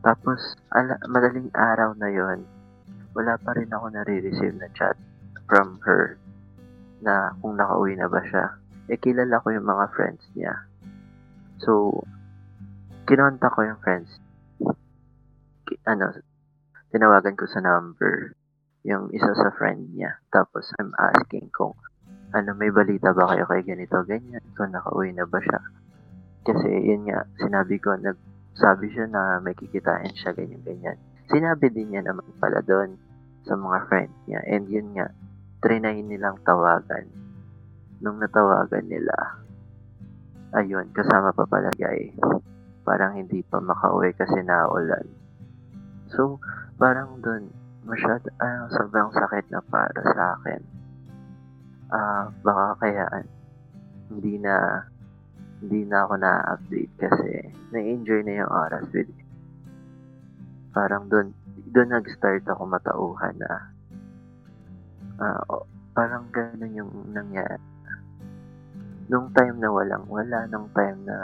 Tapos, 0.07 0.39
ala, 0.71 0.95
madaling 1.11 1.51
araw 1.51 1.91
na 1.99 2.07
yon 2.07 2.47
wala 3.11 3.35
pa 3.35 3.51
rin 3.59 3.67
ako 3.67 3.91
nare-receive 3.91 4.55
na 4.55 4.71
chat 4.71 4.95
from 5.51 5.83
her 5.83 6.15
na 7.03 7.35
kung 7.43 7.59
nakauwi 7.59 7.99
na 7.99 8.07
ba 8.07 8.23
siya. 8.23 8.55
Eh, 8.87 8.95
kilala 8.95 9.43
ko 9.43 9.51
yung 9.51 9.67
mga 9.67 9.91
friends 9.91 10.23
niya. 10.31 10.63
So, 11.59 11.91
kinontak 13.03 13.51
ko 13.51 13.67
yung 13.67 13.83
friends 13.83 14.07
ano, 15.87 16.11
tinawagan 16.91 17.35
ko 17.35 17.47
sa 17.47 17.63
number 17.63 18.35
yung 18.87 19.11
isa 19.11 19.31
sa 19.35 19.51
friend 19.55 19.91
niya. 19.95 20.19
Tapos 20.31 20.71
I'm 20.79 20.95
asking 20.95 21.51
kung 21.51 21.75
ano, 22.31 22.55
may 22.55 22.71
balita 22.71 23.11
ba 23.15 23.31
kayo 23.31 23.47
kay 23.47 23.63
ganito, 23.63 24.03
ganyan, 24.03 24.43
kung 24.55 24.71
nakauwi 24.71 25.15
na 25.15 25.27
ba 25.27 25.39
siya. 25.39 25.59
Kasi 26.43 26.67
yun 26.67 27.07
nga, 27.07 27.27
sinabi 27.39 27.79
ko, 27.79 27.95
nagsabi 28.57 28.89
siya 28.89 29.05
na 29.13 29.37
may 29.45 29.53
kikitain 29.53 30.09
siya, 30.17 30.33
ganyan, 30.33 30.65
ganyan. 30.65 30.97
Sinabi 31.29 31.69
din 31.69 31.93
niya 31.93 32.09
naman 32.09 32.25
pala 32.41 32.65
doon 32.65 32.97
sa 33.45 33.53
mga 33.53 33.85
friend 33.85 34.09
niya. 34.25 34.41
And 34.49 34.65
yun 34.65 34.97
nga, 34.97 35.13
trinahin 35.61 36.09
nilang 36.09 36.41
tawagan. 36.41 37.05
Nung 38.01 38.17
natawagan 38.17 38.89
nila, 38.89 39.13
ayun, 40.57 40.89
kasama 40.89 41.37
pa 41.37 41.45
pala 41.45 41.69
guy. 41.77 42.09
Parang 42.81 43.13
hindi 43.13 43.45
pa 43.45 43.61
makauwi 43.61 44.17
kasi 44.17 44.41
naulan. 44.41 45.05
So, 46.17 46.41
parang 46.81 47.21
dun, 47.21 47.53
masyad, 47.85 48.25
uh, 48.41 48.65
sobrang 48.73 49.13
sakit 49.13 49.53
na 49.53 49.61
para 49.69 50.01
sa 50.01 50.33
akin. 50.33 50.61
Ah, 51.93 52.33
baka 52.41 52.89
kaya 52.89 53.05
hindi 54.09 54.41
na 54.41 54.81
hindi 55.61 55.89
na 55.89 56.05
ako 56.05 56.13
na-update 56.21 56.93
kasi 57.01 57.31
na-enjoy 57.73 58.21
na 58.23 58.45
yung 58.45 58.51
oras 58.51 58.85
with 58.93 59.09
it. 59.09 59.27
Parang 60.71 61.09
dun, 61.09 61.33
dun 61.73 61.89
nag-start 61.89 62.45
ako 62.45 62.69
matauhan 62.69 63.35
na 63.41 63.51
uh, 65.17 65.65
parang 65.97 66.29
ganun 66.29 66.77
yung 66.77 66.93
nangyari. 67.09 67.61
Nung 69.07 69.31
time 69.33 69.57
na 69.57 69.71
walang 69.71 70.05
wala, 70.05 70.45
nung 70.51 70.69
time 70.75 70.99
na 71.07 71.17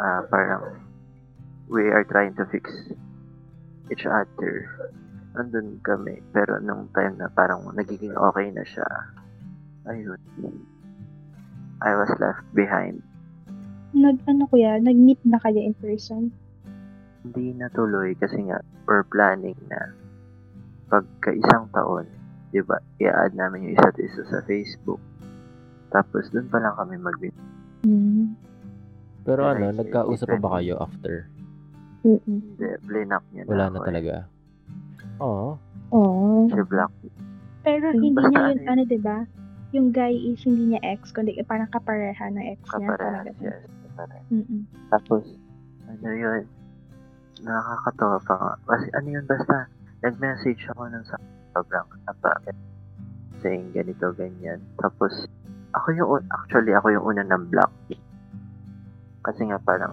uh, 0.00 0.20
parang 0.26 0.80
we 1.68 1.86
are 1.92 2.02
trying 2.08 2.34
to 2.34 2.46
fix 2.50 2.66
each 3.92 4.06
other. 4.08 4.66
Andun 5.36 5.78
kami. 5.84 6.24
Pero 6.32 6.58
nung 6.58 6.88
time 6.96 7.20
na 7.20 7.28
parang 7.30 7.68
nagiging 7.76 8.16
okay 8.16 8.48
na 8.50 8.64
siya, 8.64 8.88
ayun. 9.86 10.18
I 11.84 11.92
was 11.92 12.12
left 12.16 12.44
behind. 12.56 13.04
Nag, 13.96 14.20
ano 14.28 14.48
kuya, 14.48 14.80
nag-meet 14.80 15.20
na 15.24 15.40
kayo 15.40 15.60
in 15.60 15.76
person? 15.76 16.32
Hindi 17.24 17.56
natuloy 17.56 18.16
kasi 18.16 18.44
nga, 18.48 18.60
we're 18.84 19.04
planning 19.08 19.56
na 19.68 19.92
pagka 20.92 21.34
isang 21.34 21.66
taon, 21.74 22.06
di 22.54 22.62
ba, 22.62 22.78
i-add 23.02 23.34
namin 23.34 23.70
yung 23.70 23.74
isa't 23.76 23.96
isa 23.98 24.22
sa 24.30 24.40
Facebook. 24.46 25.00
Tapos, 25.90 26.28
doon 26.30 26.48
pa 26.48 26.58
lang 26.62 26.74
kami 26.76 26.94
mag 27.00 27.18
mm. 27.84 28.26
Pero 29.26 29.42
ano, 29.42 29.74
nagkausap 29.74 30.38
pa 30.38 30.38
ba 30.38 30.48
kayo 30.60 30.78
after? 30.78 31.26
Mm. 32.06 32.20
Hindi, 32.22 32.68
blinak 32.86 33.24
niya 33.34 33.42
na 33.42 33.50
Wala 33.50 33.64
ako 33.66 33.74
na 33.74 33.80
eh. 33.80 33.86
talaga. 33.90 34.14
Oo. 35.18 35.48
Oh. 35.90 36.46
Si 36.46 36.62
Black. 36.68 36.92
Pero 37.66 37.90
hindi 37.90 38.14
Basta 38.14 38.30
niya 38.30 38.38
yun, 38.38 38.46
ano 38.46 38.62
yun. 38.62 38.70
ano, 38.70 38.82
di 38.86 38.98
ba? 39.02 39.18
Yung 39.76 39.92
guy 39.92 40.16
is 40.16 40.40
hindi 40.48 40.72
niya 40.72 40.80
ex, 40.96 41.12
kundi 41.12 41.36
parang 41.44 41.68
kapareha 41.68 42.32
ng 42.32 42.46
ex 42.56 42.64
niya. 42.80 42.96
Kaparehas, 42.96 43.12
talaga. 43.28 43.44
yes. 43.44 43.60
Kaparehas. 43.84 44.26
Mm-mm. 44.32 44.60
Tapos, 44.88 45.24
ano 45.84 46.08
yun, 46.16 46.42
nakakatawa 47.44 48.16
pa 48.24 48.34
nga. 48.40 48.52
Kasi 48.64 48.86
ano 48.96 49.08
yun, 49.12 49.24
basta, 49.28 49.68
nag-message 50.00 50.62
ako 50.72 50.88
nun 50.88 51.04
sa 51.04 51.20
sobrang 51.52 51.84
apa, 52.08 52.30
saying 53.44 53.68
ganito, 53.76 54.16
ganyan. 54.16 54.64
Tapos, 54.80 55.12
ako 55.76 55.88
yung, 55.92 56.08
un- 56.08 56.28
actually, 56.32 56.72
ako 56.72 56.96
yung 56.96 57.04
una 57.04 57.22
ng 57.28 57.52
block. 57.52 57.72
Kasi 59.28 59.44
nga 59.52 59.60
parang, 59.60 59.92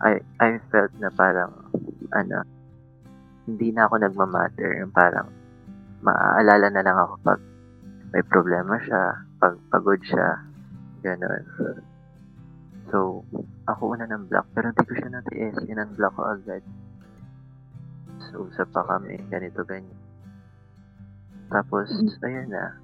I, 0.00 0.16
I 0.40 0.56
felt 0.72 0.94
na 0.96 1.12
parang, 1.12 1.52
ano, 2.16 2.40
hindi 3.44 3.68
na 3.68 3.84
ako 3.84 4.00
nagmamatter. 4.00 4.80
Yung 4.80 4.92
parang, 4.96 5.28
maaalala 6.00 6.72
na 6.72 6.82
lang 6.84 6.96
ako 6.96 7.14
pag 7.20 7.40
may 8.12 8.24
problema 8.24 8.80
siya, 8.80 9.02
pag 9.36 9.54
pagod 9.68 10.00
siya, 10.00 10.40
gano'n. 11.04 11.44
So, 12.88 13.20
ako 13.68 13.82
una 13.92 14.08
ng 14.08 14.32
block, 14.32 14.48
pero 14.56 14.72
hindi 14.72 14.84
ko 14.88 14.92
siya 14.96 15.10
natiis, 15.12 15.56
in-unblock 15.68 16.14
ko 16.16 16.22
agad. 16.24 16.64
So, 18.28 18.48
usap 18.48 18.72
pa 18.72 18.82
kami, 18.88 19.20
ganito, 19.28 19.60
ganyan. 19.68 20.00
Tapos, 21.52 21.88
ayun 22.24 22.48
na, 22.48 22.76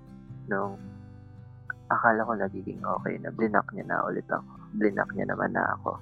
nung 0.49 0.77
akala 1.89 2.29
ko 2.29 2.33
nagiging 2.37 2.85
okay 2.85 3.17
na, 3.21 3.33
blinak 3.33 3.65
niya 3.73 3.85
na 3.89 4.05
ulit 4.05 4.29
ako. 4.29 4.53
Blinak 4.77 5.09
niya 5.17 5.33
naman 5.33 5.53
na 5.57 5.65
ako. 5.77 5.93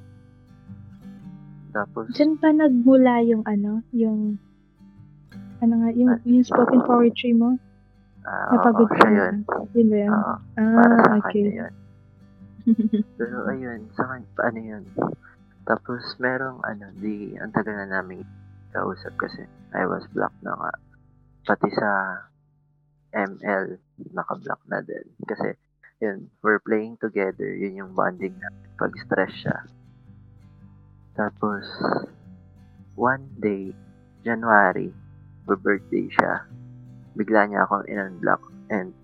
Tapos, 1.72 2.04
Diyan 2.12 2.38
pa 2.42 2.50
nagmula 2.50 3.22
yung 3.22 3.42
ano, 3.46 3.86
yung 3.94 4.36
ano 5.62 5.74
nga, 5.78 5.90
yung, 5.94 6.10
yung 6.26 6.42
spoken 6.42 6.82
poetry 6.82 7.32
mo? 7.38 7.54
Ah, 8.24 8.52
Napagod 8.52 8.88
ka 8.88 8.96
siya 8.96 9.08
na. 9.08 9.16
yun. 9.18 9.34
Yun 9.72 9.86
ba 9.88 9.96
yun? 9.98 10.10
Oo, 10.12 10.34
para 10.56 10.94
sa 10.96 11.12
Ah, 11.12 11.20
kanya 11.20 11.26
okay. 11.26 11.44
yun. 11.50 11.74
Pero 13.18 13.36
ayun, 13.50 13.80
sa 13.92 14.04
kanya, 14.06 14.28
paano 14.34 14.58
yun? 14.60 14.84
Tapos 15.62 16.02
merong 16.18 16.62
ano, 16.62 16.90
di, 16.96 17.34
ang 17.38 17.50
tagal 17.50 17.74
na 17.74 18.00
namin 18.00 18.22
kausap 18.70 19.14
kasi 19.16 19.42
I 19.72 19.84
was 19.84 20.06
blocked 20.10 20.38
na 20.42 20.54
nga. 20.54 20.72
Pati 21.44 21.68
sa 21.74 21.90
ML, 23.12 23.76
naka-block 24.10 24.62
na 24.66 24.80
din. 24.80 25.04
Kasi, 25.22 25.52
yun, 26.00 26.30
we're 26.40 26.62
playing 26.62 26.96
together, 26.96 27.52
yun 27.52 27.76
yung 27.76 27.92
bonding 27.92 28.32
namin 28.34 28.70
pag 28.74 28.94
stress 28.96 29.34
siya. 29.36 29.58
Tapos, 31.12 31.62
one 32.96 33.26
day, 33.36 33.76
January, 34.24 34.88
birthday 35.44 36.08
siya, 36.08 36.46
bigla 37.16 37.48
niya 37.48 37.64
akong 37.64 37.84
in-unblock 37.88 38.42
and 38.72 38.96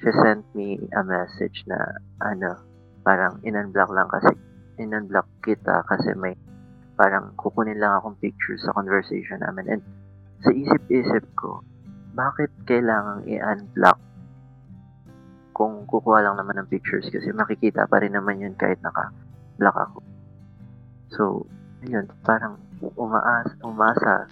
she 0.00 0.10
sent 0.24 0.46
me 0.56 0.80
a 0.96 1.02
message 1.04 1.64
na 1.68 1.78
ano, 2.24 2.56
parang 3.04 3.42
in-unblock 3.44 3.90
lang 3.92 4.08
kasi 4.08 4.32
in-unblock 4.80 5.28
kita 5.44 5.84
kasi 5.84 6.16
may 6.16 6.34
parang 6.96 7.32
kukunin 7.36 7.80
lang 7.80 7.96
akong 7.96 8.16
pictures 8.20 8.60
sa 8.60 8.76
conversation 8.76 9.40
namin 9.40 9.78
and 9.78 9.82
sa 10.40 10.52
isip-isip 10.52 11.24
ko, 11.36 11.60
bakit 12.16 12.48
kailangang 12.64 13.24
i-unblock 13.28 14.00
kung 15.52 15.84
kukuha 15.84 16.24
lang 16.24 16.40
naman 16.40 16.56
ng 16.60 16.68
pictures 16.72 17.04
kasi 17.12 17.28
makikita 17.36 17.84
pa 17.84 18.00
rin 18.00 18.16
naman 18.16 18.40
yun 18.40 18.56
kahit 18.56 18.80
naka-block 18.80 19.76
ako. 19.76 19.98
So, 21.12 21.22
yun, 21.84 22.08
parang 22.24 22.56
umaas, 22.96 23.52
umasa 23.60 24.28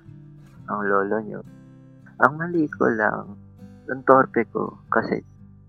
ang 0.68 0.80
lolo 0.88 1.20
nyo. 1.20 1.40
Ang 2.18 2.34
mali 2.34 2.66
ko 2.66 2.90
lang, 2.90 3.38
ang 3.86 4.02
torpe 4.02 4.42
ko, 4.50 4.74
kasi 4.90 5.22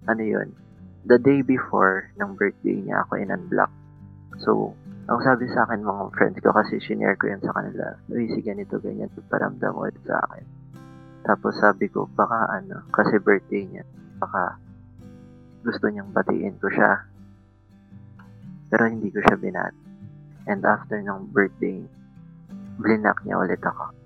ano 0.09 0.23
yun, 0.25 0.49
the 1.05 1.21
day 1.21 1.45
before 1.45 2.09
ng 2.17 2.33
birthday 2.33 2.81
niya 2.81 3.05
ako 3.05 3.21
in-unblock. 3.21 3.69
So, 4.41 4.73
ang 5.05 5.21
sabi 5.21 5.45
sa 5.53 5.69
akin 5.69 5.85
mga 5.85 6.09
friends 6.17 6.41
ko 6.41 6.49
kasi 6.49 6.81
shinare 6.81 7.21
ko 7.21 7.29
yun 7.29 7.41
sa 7.45 7.53
kanila, 7.53 7.93
uy, 8.09 8.33
si 8.33 8.41
ganito, 8.41 8.81
ganyan, 8.81 9.13
paramdam 9.29 9.77
ulit 9.77 9.93
sa 10.09 10.17
akin. 10.25 10.45
Tapos 11.21 11.53
sabi 11.61 11.85
ko, 11.85 12.09
baka 12.17 12.49
ano, 12.49 12.81
kasi 12.97 13.21
birthday 13.21 13.69
niya, 13.69 13.85
baka 14.17 14.57
gusto 15.61 15.85
niyang 15.85 16.09
batiin 16.09 16.57
ko 16.57 16.65
siya. 16.73 16.97
Pero 18.73 18.89
hindi 18.89 19.13
ko 19.13 19.21
siya 19.21 19.37
binat. 19.37 19.73
And 20.49 20.65
after 20.65 20.97
ng 20.97 21.29
birthday, 21.29 21.85
blinak 22.81 23.21
niya 23.21 23.37
ulit 23.37 23.61
ako. 23.61 23.98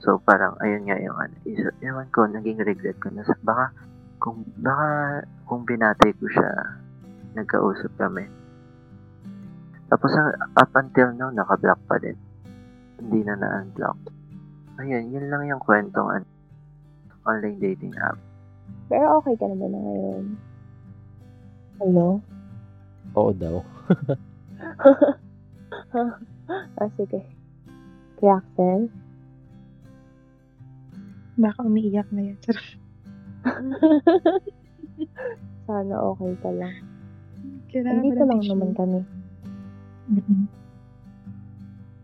So, 0.00 0.16
parang, 0.24 0.56
ayun 0.64 0.88
nga 0.88 0.96
yung 0.96 1.16
ano, 1.16 1.34
isa, 1.44 1.68
ewan 1.84 2.08
ko, 2.08 2.24
naging 2.24 2.64
regret 2.64 2.96
ko 3.00 3.12
na, 3.12 3.20
sa- 3.24 3.36
baka, 3.44 3.68
kung, 4.16 4.48
baka, 4.60 5.20
kung 5.44 5.68
binati 5.68 6.16
ko 6.16 6.24
siya, 6.32 6.80
nagkausap 7.36 7.92
kami. 8.00 8.24
Tapos, 9.92 10.12
ang- 10.16 10.56
up 10.56 10.72
until 10.72 11.12
now, 11.12 11.28
naka-block 11.28 11.80
pa 11.84 12.00
din. 12.00 12.16
Hindi 12.96 13.28
na 13.28 13.36
na-unblock. 13.36 13.98
Ayun, 14.80 15.12
yun 15.12 15.28
lang 15.28 15.44
yung 15.44 15.60
kwentong 15.60 16.08
ano, 16.08 16.26
online 17.28 17.60
dating 17.60 17.92
app. 18.00 18.16
Pero 18.88 19.20
okay 19.20 19.36
ka 19.36 19.44
naman 19.44 19.76
na 19.76 19.80
ngayon. 19.84 20.24
Hello? 21.80 22.08
Oo 23.12 23.32
daw. 23.36 23.60
ah, 26.80 26.90
sige. 26.96 27.20
Kaya 28.20 28.40
Axel? 28.40 28.88
Baka 31.40 31.64
umiiyak 31.64 32.08
na 32.12 32.20
yan. 32.22 32.38
Charot. 32.44 32.68
Sana 35.64 35.94
okay 36.12 36.32
ka 36.38 36.50
lang. 36.52 36.74
Kailangan 37.70 37.96
Andito 37.96 38.22
lang 38.22 38.40
tissue. 38.40 38.50
naman 38.52 38.70
kami. 38.76 39.00
Mm-mm. 40.10 40.42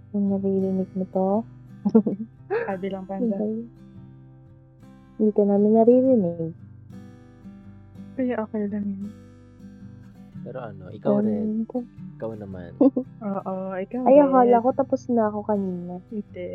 Kung 0.08 0.24
naririnig 0.30 0.88
mo 0.94 1.04
to, 1.10 1.28
Sabi 2.66 2.86
lang 2.88 3.04
panda. 3.04 3.36
hindi 3.36 3.66
hindi 5.16 5.30
ka 5.32 5.42
namin 5.44 5.72
naririnig. 5.74 6.52
Kaya 8.16 8.34
okay 8.40 8.64
lang 8.66 8.84
yun. 8.86 9.12
Pero 10.46 10.62
ano, 10.62 10.94
ikaw 10.94 11.18
rin. 11.18 11.66
Ikaw 12.14 12.30
naman. 12.38 12.70
Oo, 13.26 13.54
ikaw 13.74 14.00
Ay, 14.06 14.14
rin. 14.14 14.24
akala 14.24 14.62
ko 14.62 14.70
tapos 14.72 15.02
na 15.10 15.26
ako 15.26 15.42
kanina. 15.42 15.98
Hindi. 16.06 16.50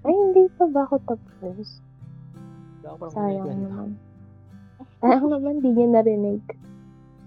Ay, 0.00 0.14
hindi 0.16 0.48
pa 0.56 0.64
ba 0.64 0.88
ako 0.88 0.96
tapos? 1.04 1.84
Wala 2.80 2.86
ako 2.88 2.96
parang 2.96 3.12
Sayang 3.12 3.44
kinikwento. 3.44 3.68
naman. 3.68 3.90
Sayang 5.04 5.26
naman, 5.28 5.54
di 5.60 5.68
niya 5.68 5.88
narinig. 5.92 6.40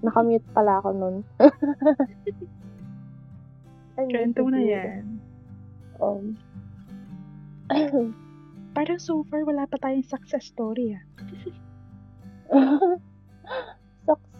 Nakamute 0.01 0.49
pala 0.51 0.81
ako 0.81 0.89
nun. 0.91 1.15
Ano, 3.93 4.15
Kwento 4.15 4.39
mo 4.41 4.49
na 4.49 4.63
siguro? 4.63 4.71
yan. 4.71 5.03
Um, 5.99 6.23
Parang 8.71 8.95
so 8.95 9.27
far, 9.27 9.43
wala 9.43 9.67
pa 9.67 9.75
tayong 9.75 10.07
success 10.07 10.47
story 10.47 10.95
ah. 10.95 11.03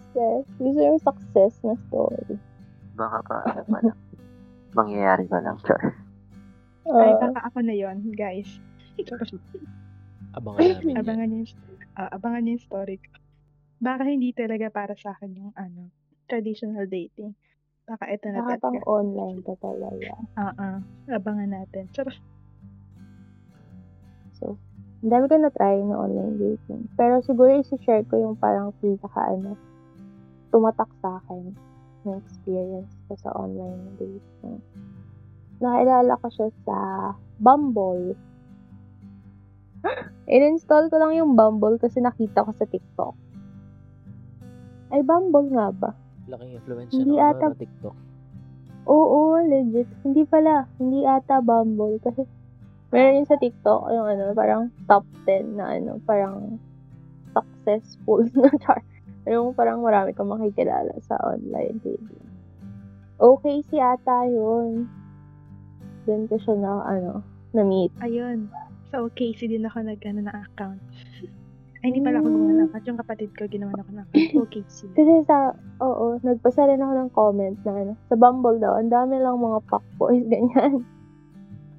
Success. 0.09 0.43
Gusto 0.57 0.81
yung 0.81 1.01
success 1.01 1.53
na 1.61 1.73
story. 1.87 2.35
Baka 2.95 3.17
pa, 3.23 3.35
ano 3.45 3.61
pa 3.63 3.79
lang. 3.85 3.99
Mangyayari 4.73 5.23
pa 5.25 5.39
lang, 5.39 5.57
char. 5.61 5.93
Ay, 6.89 7.13
Ah, 7.13 7.19
baka 7.21 7.39
ako 7.45 7.57
na 7.61 7.73
yon 7.73 7.97
guys. 8.13 8.49
Abangan 10.29 10.61
namin 10.61 10.93
abangan 10.95 11.27
niyo, 11.27 11.39
yung- 11.41 11.61
ah, 11.95 12.09
abangan 12.13 12.41
niyo 12.41 12.51
yung 12.57 12.65
story 12.65 12.97
ko. 12.97 13.09
Baka 13.79 14.03
hindi 14.05 14.29
talaga 14.33 14.69
para 14.69 14.93
sa 14.93 15.13
akin 15.13 15.31
yung 15.33 15.53
ano, 15.55 15.89
traditional 16.25 16.85
dating. 16.85 17.33
Baka 17.85 18.05
ito 18.07 18.29
na 18.29 18.45
baka 18.45 18.61
pang 18.61 18.77
online 18.85 19.41
ka 19.41 19.57
talaga. 19.57 20.13
Oo, 20.37 20.67
abangan 21.09 21.49
natin. 21.49 21.89
Charot. 21.89 22.13
So, 24.37 24.55
ang 25.01 25.09
dami 25.09 25.25
ko 25.25 25.35
na-try 25.39 25.81
na 25.81 25.97
online 25.97 26.37
dating. 26.37 26.85
Pero 26.93 27.23
siguro 27.25 27.49
isi-share 27.55 28.05
ko 28.05 28.19
yung 28.19 28.35
parang 28.37 28.69
pinaka 28.77 29.33
ano, 29.33 29.57
tumatak 30.49 30.89
sa 30.99 31.21
akin 31.21 31.53
na 32.03 32.17
experience 32.17 32.93
ko 33.07 33.13
sa 33.17 33.29
online 33.35 33.95
dating. 33.97 34.57
Nakilala 35.59 36.15
ko 36.19 36.27
siya 36.31 36.47
sa 36.63 36.77
Bumble. 37.39 38.15
In-install 40.31 40.87
ko 40.87 40.95
lang 40.99 41.15
yung 41.15 41.35
Bumble 41.35 41.79
kasi 41.79 41.99
nakita 41.99 42.47
ko 42.47 42.51
sa 42.55 42.65
TikTok. 42.65 43.15
Ay, 44.89 45.05
Bumble 45.05 45.53
nga 45.53 45.69
ba? 45.69 45.91
Laking 46.25 46.51
influence 46.57 46.91
Hindi 46.93 47.15
siya 47.15 47.29
ata- 47.33 47.57
TikTok. 47.57 47.97
Oo, 48.89 49.37
legit. 49.45 49.89
Hindi 50.01 50.25
pala. 50.25 50.65
Hindi 50.81 51.05
ata 51.05 51.45
Bumble. 51.45 52.01
Kasi 52.01 52.25
meron 52.89 53.21
yun 53.21 53.29
sa 53.29 53.37
TikTok, 53.37 53.81
yung 53.93 54.07
ano, 54.09 54.33
parang 54.33 54.73
top 54.89 55.05
10 55.27 55.59
na 55.61 55.77
ano, 55.77 56.01
parang 56.07 56.57
successful 57.29 58.25
na 58.41 58.49
char. 58.57 58.81
Yung 59.29 59.53
parang 59.53 59.85
marami 59.85 60.17
kang 60.17 60.33
makikilala 60.33 60.97
sa 61.05 61.15
online 61.21 61.77
dating. 61.85 62.25
Okay 63.21 63.61
si 63.69 63.77
ata 63.77 64.25
yun. 64.25 64.89
Doon 66.09 66.25
ko 66.25 66.35
siya 66.41 66.55
na, 66.57 66.81
ano, 66.81 67.21
na-meet. 67.53 67.93
Ayun. 68.01 68.49
Sa 68.89 69.05
OKC 69.05 69.45
din 69.45 69.69
ako 69.69 69.85
nag 69.85 70.01
ano, 70.01 70.25
na 70.25 70.33
account. 70.33 70.81
Ay, 71.79 71.95
hindi 71.95 72.03
pala 72.03 72.19
ako 72.19 72.27
gumawa 72.27 72.53
ng 72.57 72.69
account. 72.73 72.87
Yung 72.89 72.99
kapatid 72.99 73.29
ko 73.37 73.45
ginawa 73.45 73.71
na 73.77 73.83
ako 73.85 73.91
ng 73.93 74.07
account. 74.09 74.33
OKC. 74.49 74.77
Kasi 74.97 75.13
sa, 75.29 75.53
oo, 75.79 76.17
nagpasa 76.25 76.65
rin 76.65 76.81
ako 76.81 76.93
ng 76.97 77.09
comment 77.13 77.57
na 77.63 77.71
ano, 77.71 77.93
sa 78.09 78.15
Bumble 78.17 78.57
daw, 78.57 78.81
ang 78.81 78.89
dami 78.89 79.15
lang 79.21 79.37
mga 79.37 79.59
fuckboys, 79.69 80.25
ganyan. 80.33 80.81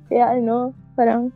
Kaya 0.06 0.38
ano, 0.38 0.70
parang, 0.94 1.34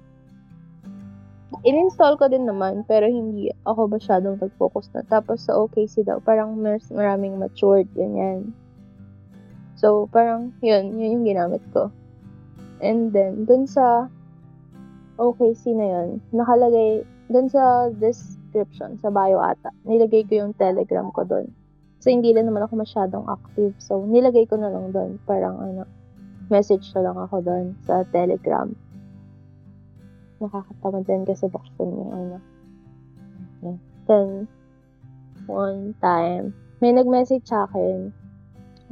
in-install 1.63 2.19
ko 2.19 2.27
din 2.27 2.49
naman, 2.49 2.83
pero 2.89 3.07
hindi 3.07 3.53
ako 3.69 3.95
masyadong 3.95 4.41
nag-focus 4.43 4.91
na. 4.97 5.07
Tapos 5.07 5.47
sa 5.47 5.55
OKC 5.55 6.03
daw, 6.03 6.19
parang 6.19 6.59
mas 6.59 6.89
maraming 6.91 7.39
matured, 7.39 7.87
ganyan. 7.95 8.51
So, 9.79 10.09
parang, 10.11 10.55
yun, 10.65 10.97
yun 10.99 11.21
yung 11.21 11.27
ginamit 11.29 11.63
ko. 11.71 11.93
And 12.83 13.15
then, 13.15 13.45
dun 13.45 13.69
sa 13.69 14.09
OKC 15.21 15.77
na 15.77 15.87
yun, 15.87 16.09
nakalagay, 16.35 17.05
dun 17.31 17.47
sa 17.47 17.91
description, 17.93 18.99
sa 19.03 19.13
bio 19.13 19.39
ata. 19.39 19.71
Nilagay 19.87 20.27
ko 20.27 20.47
yung 20.47 20.53
telegram 20.59 21.13
ko 21.13 21.27
doon. 21.27 21.51
So, 22.01 22.13
hindi 22.13 22.33
rin 22.37 22.47
naman 22.47 22.65
ako 22.65 22.81
masyadong 22.81 23.25
active. 23.29 23.75
So, 23.81 24.05
nilagay 24.05 24.47
ko 24.49 24.61
na 24.61 24.69
lang 24.69 24.93
doon. 24.93 25.17
Parang 25.25 25.57
ano, 25.59 25.89
message 26.53 26.93
na 26.93 27.11
lang 27.11 27.17
ako 27.17 27.41
doon 27.41 27.67
sa 27.89 28.05
telegram. 28.13 28.77
Nakakatamad 30.45 31.09
din 31.09 31.25
kasi 31.25 31.49
buksan 31.49 31.89
yung 31.89 32.13
ano. 32.13 32.37
Okay. 33.65 33.77
Then, 34.05 34.29
one 35.49 35.97
time, 36.05 36.53
may 36.85 36.93
nag-message 36.93 37.49
sa 37.49 37.65
akin. 37.65 38.13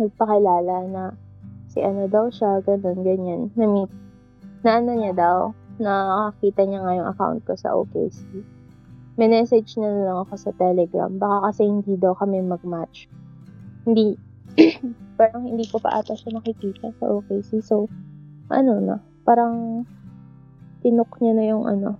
Nagpakilala 0.00 0.76
na 0.88 1.04
si 1.68 1.84
ano 1.84 2.08
daw 2.08 2.32
siya, 2.32 2.64
ganun, 2.64 3.04
ganyan. 3.04 3.52
Na-meet. 3.52 3.92
Na 4.64 4.80
ano 4.80 4.96
niya 4.96 5.12
daw, 5.12 5.52
nakakita 5.76 6.64
niya 6.64 6.80
nga 6.80 6.96
yung 6.96 7.08
account 7.12 7.40
ko 7.44 7.52
sa 7.52 7.76
OKC. 7.76 8.24
May 9.20 9.28
message 9.28 9.76
na 9.76 9.92
lang 9.92 10.18
ako 10.24 10.34
sa 10.40 10.50
Telegram. 10.56 11.12
Baka 11.12 11.52
kasi 11.52 11.68
hindi 11.68 12.00
daw 12.00 12.16
kami 12.16 12.40
mag-match. 12.40 13.12
Hindi, 13.84 14.16
parang 15.20 15.44
hindi 15.44 15.68
ko 15.68 15.76
pa 15.80 16.00
ata 16.00 16.16
siya 16.16 16.40
nakikita 16.40 16.96
sa 16.96 17.04
OKC. 17.12 17.60
So, 17.60 17.92
ano 18.48 18.80
na, 18.80 18.96
parang 19.28 19.84
tinok 20.82 21.10
niya 21.22 21.32
na 21.38 21.44
yung 21.46 21.64
ano, 21.64 21.96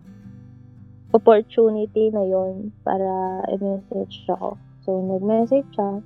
opportunity 1.14 2.10
na 2.10 2.26
yon 2.26 2.74
para 2.82 3.42
i-message 3.54 4.26
ako. 4.28 4.58
So, 4.82 4.98
nag-message 4.98 5.70
siya, 5.72 6.02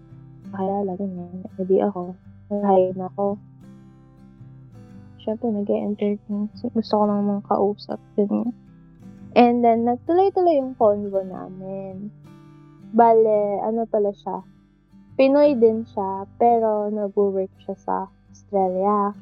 pakilala, 0.52 0.92
ganyan. 1.00 1.48
Hindi 1.56 1.80
ako, 1.80 2.12
nag-hi 2.52 2.92
na 2.94 3.08
ako 3.10 3.40
syempre 5.26 5.50
nag-entertain. 5.50 6.46
Gusto 6.54 6.94
ko 6.94 7.04
lang 7.10 7.26
mga 7.26 7.42
kausap 7.50 7.98
din 8.14 8.54
And 9.36 9.60
then, 9.60 9.84
nagtuloy-tuloy 9.84 10.56
yung 10.56 10.78
convo 10.80 11.20
namin. 11.20 12.08
Bale, 12.96 13.60
ano 13.60 13.84
pala 13.84 14.14
siya? 14.16 14.40
Pinoy 15.20 15.52
din 15.60 15.84
siya, 15.84 16.24
pero 16.40 16.88
nag-work 16.88 17.52
siya 17.60 17.76
sa 17.76 17.96
Australia. 18.32 19.12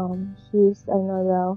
Um, 0.00 0.32
he's, 0.48 0.88
ano 0.88 1.20
daw, 1.20 1.48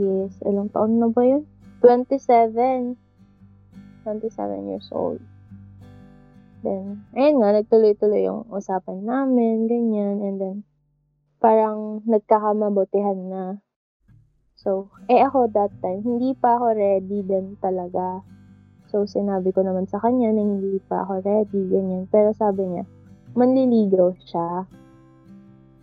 he's, 0.00 0.40
ilang 0.48 0.72
taon 0.72 0.96
na 0.96 1.12
ba 1.12 1.20
yun? 1.20 1.44
27. 1.84 2.96
27 4.08 4.70
years 4.72 4.88
old. 4.96 5.20
Then, 6.64 7.04
ayun 7.16 7.40
nga, 7.40 7.56
nagtuloy-tuloy 7.56 8.24
yung 8.24 8.48
usapan 8.52 9.04
namin, 9.04 9.68
ganyan, 9.68 10.24
and 10.24 10.36
then, 10.40 10.56
parang 11.40 12.04
nagkakamabutihan 12.04 13.20
na. 13.28 13.44
So, 14.60 14.92
eh 15.08 15.24
ako 15.24 15.48
that 15.56 15.72
time, 15.80 16.04
hindi 16.04 16.36
pa 16.36 16.60
ako 16.60 16.76
ready 16.76 17.24
din 17.24 17.56
talaga. 17.64 18.20
So, 18.92 19.08
sinabi 19.08 19.56
ko 19.56 19.64
naman 19.64 19.88
sa 19.88 19.96
kanya 20.04 20.36
na 20.36 20.44
hindi 20.44 20.76
pa 20.84 21.08
ako 21.08 21.24
ready, 21.24 21.60
ganyan. 21.72 22.04
Pero 22.12 22.36
sabi 22.36 22.68
niya, 22.68 22.84
manliligaw 23.32 24.12
siya. 24.20 24.68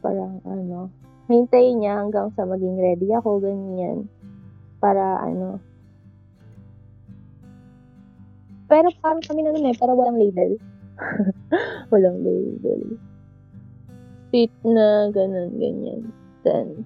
Parang 0.06 0.46
ano, 0.46 0.94
hintayin 1.28 1.84
niya 1.84 2.00
hanggang 2.00 2.32
sa 2.34 2.48
maging 2.48 2.80
ready 2.80 3.12
ako, 3.12 3.44
ganyan. 3.44 4.08
Para 4.80 5.24
ano. 5.24 5.60
Pero 8.68 8.92
parang 9.00 9.24
kami 9.24 9.48
na 9.48 9.52
naman 9.56 9.72
eh, 9.72 9.80
para 9.80 9.96
walang 9.96 10.20
label. 10.20 10.60
walang 11.94 12.20
label 12.24 13.00
sweet 14.30 14.52
na 14.62 15.10
ganun, 15.12 15.56
ganyan. 15.56 16.02
Then, 16.44 16.84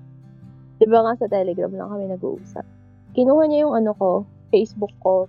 di 0.78 0.86
ba 0.88 1.04
nga 1.06 1.20
sa 1.20 1.28
Telegram 1.28 1.74
lang 1.74 1.90
kami 1.90 2.06
nag-uusap. 2.10 2.66
Kinuha 3.12 3.44
niya 3.50 3.68
yung 3.68 3.76
ano 3.76 3.92
ko, 3.98 4.24
Facebook 4.54 4.94
ko. 5.02 5.28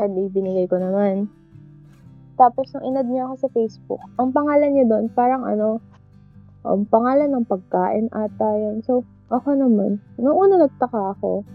And 0.00 0.16
ibinigay 0.16 0.70
ko 0.70 0.80
naman. 0.80 1.28
Tapos, 2.36 2.68
nung 2.72 2.84
inad 2.84 3.08
niya 3.08 3.28
ako 3.28 3.34
sa 3.36 3.52
Facebook, 3.52 4.02
ang 4.20 4.32
pangalan 4.32 4.76
niya 4.76 4.86
doon, 4.88 5.12
parang 5.12 5.44
ano, 5.44 5.80
ang 6.66 6.82
pangalan 6.90 7.30
ng 7.30 7.46
pagkain 7.46 8.10
ata 8.10 8.48
yun. 8.58 8.82
So, 8.82 9.06
ako 9.30 9.54
naman, 9.54 10.02
nung 10.18 10.38
una 10.38 10.66
nagtaka 10.66 11.18
ako, 11.18 11.46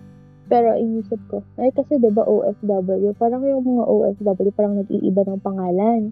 pero 0.52 0.76
inisip 0.76 1.19
ko, 1.32 1.43
ay 1.56 1.71
kasi 1.71 1.95
ba 2.00 2.28
OFW, 2.28 3.15
parang 3.15 3.43
yung 3.47 3.63
mga 3.63 3.88
OFW 3.88 4.52
parang 4.52 4.76
nag-iiba 4.84 5.24
ng 5.24 5.39
pangalan. 5.39 6.12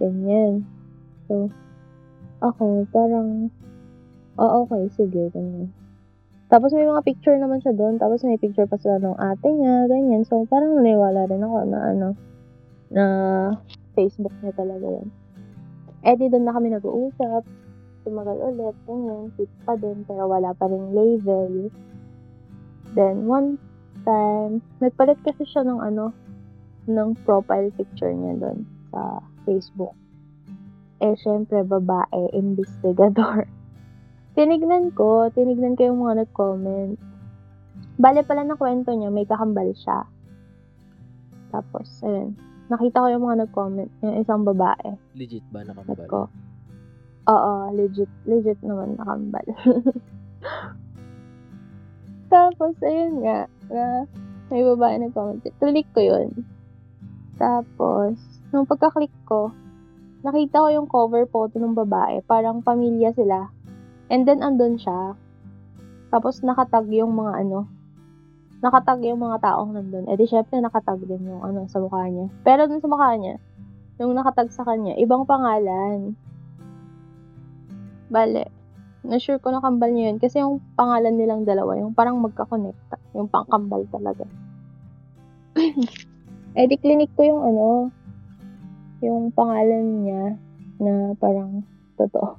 Ganyan. 0.00 0.64
So, 1.28 1.52
ako, 2.40 2.88
parang, 2.88 3.52
oh, 4.40 4.64
okay, 4.64 4.88
sige, 4.96 5.28
ganyan. 5.32 5.68
Tapos 6.48 6.72
may 6.76 6.84
mga 6.84 7.04
picture 7.04 7.36
naman 7.36 7.60
siya 7.64 7.72
doon, 7.72 7.96
tapos 7.96 8.24
may 8.24 8.36
picture 8.36 8.68
pa 8.68 8.76
sila 8.76 9.00
ng 9.00 9.16
ate 9.16 9.48
niya, 9.52 9.88
ganyan. 9.88 10.24
So, 10.24 10.44
parang 10.48 10.76
naniwala 10.76 11.28
rin 11.28 11.44
ako 11.44 11.56
na 11.68 11.78
ano, 11.92 12.08
na 12.92 13.04
Facebook 13.96 14.32
niya 14.40 14.52
talaga 14.56 14.84
yan. 14.84 15.08
Eh, 16.02 16.16
di 16.18 16.28
doon 16.28 16.44
na 16.44 16.56
kami 16.56 16.68
nag-uusap, 16.72 17.44
tumagal 18.02 18.38
ulit, 18.38 18.76
ganyan, 18.84 19.30
fit 19.34 19.50
pa 19.66 19.74
din, 19.78 20.06
pero 20.06 20.26
wala 20.30 20.52
pa 20.54 20.66
rin 20.68 20.94
label. 20.94 21.70
Then, 22.92 23.26
one 23.26 23.56
time, 24.04 24.60
nagpalit 24.82 25.18
kasi 25.24 25.46
siya 25.46 25.64
ng 25.64 25.80
ano, 25.80 26.12
ng 26.90 27.14
profile 27.22 27.70
picture 27.74 28.10
niya 28.10 28.38
doon 28.42 28.66
sa 28.90 29.22
Facebook 29.46 29.94
eh 31.02 31.18
syempre 31.18 31.66
babae, 31.66 32.30
investigador. 32.30 33.50
tinignan 34.38 34.94
ko, 34.94 35.28
tinignan 35.34 35.74
ko 35.74 35.90
yung 35.90 36.00
mga 36.06 36.24
nag-comment. 36.24 36.94
Bale 37.98 38.22
pala 38.22 38.46
na 38.46 38.54
kwento 38.54 38.94
niya, 38.94 39.10
may 39.10 39.26
kakambal 39.26 39.66
siya. 39.74 40.06
Tapos, 41.50 41.90
ayun, 42.06 42.38
nakita 42.70 43.02
ko 43.02 43.06
yung 43.10 43.24
mga 43.26 43.38
nag-comment, 43.44 43.90
yung 44.00 44.16
isang 44.22 44.46
babae. 44.46 44.94
Legit 45.18 45.44
ba 45.50 45.66
nakambal? 45.66 46.06
Ko, 46.06 46.20
Oo, 47.32 47.72
legit, 47.72 48.12
legit 48.28 48.60
naman 48.60 49.00
nakambal. 49.00 49.46
Tapos, 52.32 52.76
ayun 52.84 53.24
nga, 53.24 53.48
na 53.72 54.04
may 54.52 54.60
babae 54.60 55.00
nag-comment. 55.00 55.40
Click 55.56 55.88
ko 55.96 56.00
yun. 56.04 56.44
Tapos, 57.40 58.20
nung 58.52 58.68
pagka-click 58.68 59.12
ko, 59.24 59.48
nakita 60.20 60.60
ko 60.60 60.68
yung 60.68 60.88
cover 60.92 61.24
photo 61.24 61.56
ng 61.56 61.72
babae. 61.72 62.20
Parang 62.28 62.60
pamilya 62.60 63.16
sila. 63.16 63.48
And 64.12 64.28
then, 64.28 64.44
andun 64.44 64.76
siya. 64.76 65.16
Tapos, 66.12 66.44
nakatag 66.44 66.92
yung 66.92 67.16
mga 67.16 67.48
ano, 67.48 67.64
nakatag 68.60 69.08
yung 69.08 69.24
mga 69.24 69.40
taong 69.40 69.72
nandun. 69.72 70.04
Eh 70.12 70.20
di, 70.20 70.28
syempre, 70.28 70.60
nakatag 70.60 71.00
din 71.08 71.32
yung 71.32 71.40
ano, 71.40 71.64
sa 71.72 71.80
mukha 71.80 72.04
niya. 72.12 72.28
Pero 72.44 72.68
dun 72.68 72.84
sa 72.84 72.92
mukha 72.92 73.16
niya, 73.16 73.40
yung 74.00 74.16
nakatag 74.16 74.48
sa 74.54 74.64
kanya, 74.64 74.96
ibang 74.96 75.24
pangalan. 75.24 76.16
Bale, 78.12 78.52
na-sure 79.08 79.40
ko 79.40 79.48
na 79.48 79.64
kambal 79.64 79.88
niya 79.88 80.12
yun. 80.12 80.18
Kasi 80.20 80.44
yung 80.44 80.60
pangalan 80.76 81.16
nilang 81.16 81.48
dalawa, 81.48 81.80
yung 81.80 81.96
parang 81.96 82.20
magka-connecta. 82.20 83.00
Yung 83.16 83.32
pangkambal 83.32 83.88
talaga. 83.88 84.28
eh 86.58 86.68
di, 86.68 86.76
clinic 86.76 87.08
ko 87.16 87.24
yung 87.24 87.42
ano, 87.42 87.68
yung 89.00 89.32
pangalan 89.32 90.04
niya 90.04 90.22
na 90.78 91.16
parang 91.16 91.64
totoo. 91.96 92.36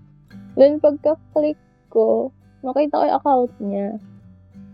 Then, 0.53 0.77
pagka-click 0.77 1.57
ko, 1.89 2.29
nakita 2.61 3.01
ko 3.01 3.03
yung 3.09 3.17
account 3.17 3.53
niya. 3.57 3.87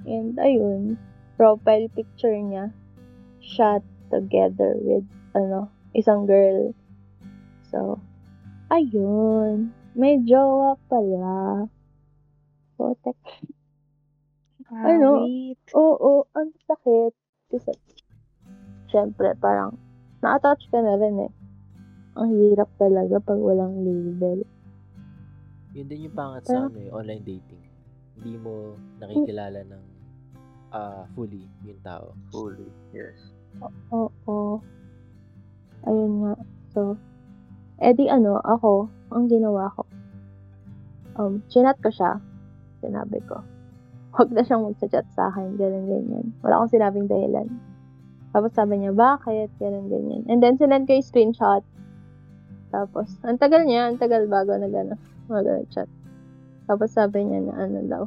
And, 0.03 0.35
ayun, 0.35 0.99
profile 1.39 1.87
picture 1.95 2.35
niya, 2.35 2.75
shot 3.39 3.81
together 4.11 4.75
with, 4.83 5.07
ano, 5.31 5.71
isang 5.95 6.27
girl. 6.27 6.75
So, 7.71 8.03
ayun, 8.69 9.71
may 9.99 10.15
jowa 10.23 10.79
pala. 10.87 11.67
Potek. 12.79 13.19
Ah, 14.71 14.95
Ano? 14.95 15.27
wait. 15.27 15.59
Oo, 15.75 16.23
ang 16.31 16.55
sakit. 16.63 17.11
Kasi, 17.51 17.75
syempre, 18.87 19.35
parang, 19.35 19.75
na-attach 20.23 20.63
ka 20.71 20.79
na 20.79 20.95
rin 20.95 21.27
eh. 21.27 21.31
Ang 22.15 22.31
hirap 22.39 22.71
talaga 22.79 23.19
pag 23.19 23.39
walang 23.39 23.83
label. 23.83 24.47
Yun 25.75 25.87
din 25.87 26.07
yung 26.07 26.15
pangat 26.17 26.47
sa 26.47 26.65
ano 26.65 26.79
eh, 26.79 26.89
online 26.89 27.23
dating. 27.23 27.63
Hindi 28.19 28.33
mo 28.41 28.75
nakikilala 28.99 29.63
ng 29.63 29.83
ah 30.69 31.05
fully 31.13 31.45
yung 31.65 31.79
tao. 31.81 32.13
Fully, 32.29 32.67
yes. 32.91 33.17
Oo. 33.89 34.59
Ayun 35.87 36.13
nga. 36.25 36.33
So, 36.73 36.99
edi 37.79 38.11
ano, 38.11 38.37
ako, 38.43 38.91
ang 39.13 39.25
ginawa 39.29 39.71
ko, 39.73 39.83
um, 41.17 41.41
chinat 41.49 41.77
ko 41.81 41.89
siya. 41.89 42.17
Sinabi 42.79 43.19
ko, 43.27 43.43
huwag 44.15 44.29
na 44.31 44.41
siyang 44.41 44.65
magchat 44.65 45.05
sa 45.13 45.29
akin, 45.33 45.59
ganyan, 45.59 45.85
ganyan. 45.85 46.25
Wala 46.41 46.61
akong 46.61 46.73
sinabing 46.73 47.11
dahilan. 47.11 47.47
Tapos 48.31 48.53
sabi 48.53 48.79
niya, 48.79 48.93
bakit? 48.93 49.49
Ganyan, 49.57 49.89
ganyan. 49.89 50.23
And 50.29 50.39
then, 50.39 50.55
sinend 50.55 50.85
ko 50.85 50.95
yung 50.95 51.05
screenshot. 51.05 51.65
Tapos, 52.69 53.17
ang 53.25 53.41
tagal 53.41 53.65
niya, 53.65 53.89
ang 53.89 53.97
tagal 53.97 54.29
bago 54.29 54.53
na 54.53 54.69
gano'n, 54.69 55.01
mag-chat. 55.25 55.89
Tapos 56.69 56.93
sabi 56.93 57.25
niya 57.25 57.49
na 57.49 57.53
ano 57.65 57.79
daw, 57.89 58.03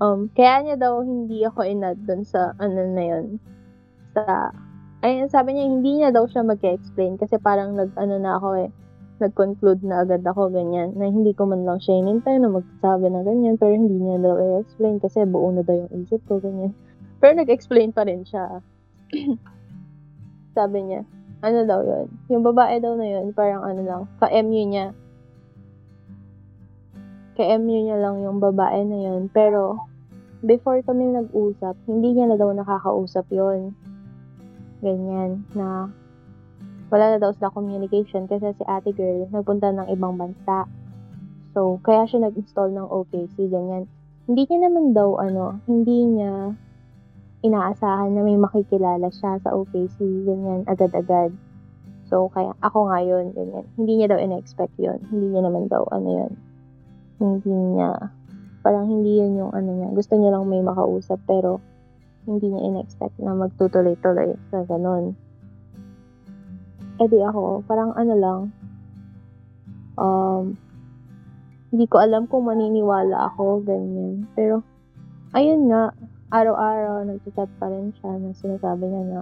um, 0.00 0.32
kaya 0.32 0.64
niya 0.64 0.76
daw 0.80 1.04
hindi 1.04 1.44
ako 1.44 1.68
inad 1.68 2.00
dun 2.08 2.24
sa 2.24 2.56
ano 2.56 2.80
na 2.80 3.04
yun, 3.04 3.36
sa 4.16 4.48
ay 5.04 5.28
sabi 5.30 5.54
niya 5.54 5.64
hindi 5.68 5.90
niya 6.00 6.10
daw 6.10 6.24
siya 6.24 6.42
mag-explain 6.42 7.20
kasi 7.20 7.36
parang 7.38 7.76
nag 7.76 7.92
ano 7.94 8.16
na 8.18 8.40
ako 8.40 8.48
eh 8.66 8.70
nag-conclude 9.18 9.82
na 9.82 10.02
agad 10.02 10.22
ako 10.22 10.50
ganyan. 10.50 10.94
Na 10.94 11.10
hindi 11.10 11.34
ko 11.34 11.46
man 11.46 11.62
lang 11.62 11.78
siya 11.78 12.02
inintay 12.02 12.38
na 12.38 12.50
magsabi 12.50 13.10
na 13.10 13.22
ganyan 13.22 13.58
pero 13.58 13.74
hindi 13.74 13.98
niya 13.98 14.22
daw 14.22 14.34
i-explain 14.38 14.98
kasi 14.98 15.26
buo 15.28 15.50
na 15.52 15.62
daw 15.62 15.74
yung 15.74 15.92
isip 16.02 16.22
ko 16.26 16.38
ganyan. 16.38 16.74
Pero 17.18 17.38
nag-explain 17.38 17.90
pa 17.90 18.06
rin 18.06 18.22
siya. 18.22 18.62
Sabi 20.56 20.78
niya 20.86 21.02
ano 21.38 21.62
daw 21.62 21.80
yun? 21.86 22.06
Yung 22.34 22.42
babae 22.42 22.82
daw 22.82 22.98
na 22.98 23.06
yun 23.06 23.30
parang 23.30 23.62
ano 23.62 23.80
lang 23.86 24.02
ka-MU 24.18 24.62
niya. 24.66 24.90
ka-MU 27.38 27.78
niya 27.86 28.02
lang 28.02 28.18
yung 28.26 28.42
babae 28.42 28.82
na 28.82 28.98
yun 28.98 29.30
pero 29.30 29.78
before 30.42 30.82
kami 30.82 31.14
nag-usap 31.14 31.78
hindi 31.86 32.18
niya 32.18 32.34
na 32.34 32.36
daw 32.38 32.50
nakakausap 32.50 33.30
yon 33.30 33.70
ganyan, 34.78 35.42
na 35.54 35.90
wala 36.88 37.14
na 37.14 37.18
daw 37.20 37.32
sila 37.36 37.52
communication 37.52 38.24
kasi 38.24 38.52
si 38.56 38.64
ate 38.64 38.96
girl 38.96 39.28
nagpunta 39.28 39.72
ng 39.72 39.92
ibang 39.92 40.16
bansa. 40.16 40.64
So, 41.52 41.80
kaya 41.84 42.08
siya 42.08 42.28
nag-install 42.28 42.72
ng 42.76 42.88
OKC, 42.88 43.48
ganyan. 43.48 43.88
Hindi 44.28 44.44
niya 44.48 44.68
naman 44.68 44.92
daw, 44.92 45.16
ano, 45.20 45.60
hindi 45.64 46.04
niya 46.04 46.52
inaasahan 47.44 48.12
na 48.12 48.24
may 48.24 48.36
makikilala 48.36 49.08
siya 49.12 49.40
sa 49.40 49.52
OKC, 49.56 49.98
ganyan, 50.28 50.64
agad-agad. 50.68 51.32
So, 52.08 52.32
kaya 52.32 52.56
ako 52.64 52.88
nga 52.88 53.04
yun, 53.04 53.36
ganyan. 53.36 53.68
Hindi 53.76 53.92
niya 54.00 54.16
daw 54.16 54.18
in-expect 54.20 54.76
yun. 54.80 55.00
Hindi 55.12 55.36
niya 55.36 55.44
naman 55.44 55.68
daw, 55.68 55.84
ano 55.92 56.08
yun. 56.08 56.32
Hindi 57.20 57.52
niya, 57.52 57.90
parang 58.64 58.88
hindi 58.88 59.20
yun 59.20 59.36
yung 59.36 59.52
ano 59.52 59.70
niya. 59.76 59.88
Gusto 59.92 60.16
niya 60.16 60.36
lang 60.36 60.48
may 60.48 60.64
makausap, 60.64 61.20
pero 61.28 61.60
hindi 62.24 62.48
niya 62.48 62.64
in-expect 62.64 63.16
na 63.20 63.36
magtutuloy-tuloy 63.36 64.36
sa 64.52 64.64
ganun. 64.64 65.16
E 66.98 67.04
di 67.06 67.18
ako, 67.22 67.62
parang 67.62 67.94
ano 67.94 68.14
lang, 68.18 68.40
um, 69.94 70.44
hindi 71.70 71.86
ko 71.86 72.02
alam 72.02 72.26
kung 72.26 72.50
maniniwala 72.50 73.30
ako, 73.30 73.62
ganyan. 73.62 74.26
Pero, 74.34 74.66
ayun 75.30 75.70
nga, 75.70 75.94
araw-araw, 76.34 77.06
nagchat 77.06 77.46
pa 77.62 77.70
rin 77.70 77.94
siya 78.02 78.18
na 78.18 78.34
sinasabi 78.34 78.90
niya 78.90 79.02
na 79.06 79.20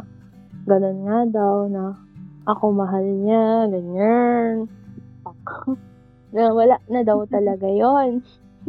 ganun 0.65 0.99
nga 1.05 1.19
daw, 1.29 1.69
na 1.69 2.01
ako 2.49 2.65
mahal 2.73 3.05
niya, 3.05 3.69
ganyan. 3.69 4.73
Fuck. 5.21 5.77
na 6.35 6.53
wala 6.53 6.77
na 6.89 7.01
daw 7.05 7.25
talaga 7.29 7.69
yon 7.69 8.25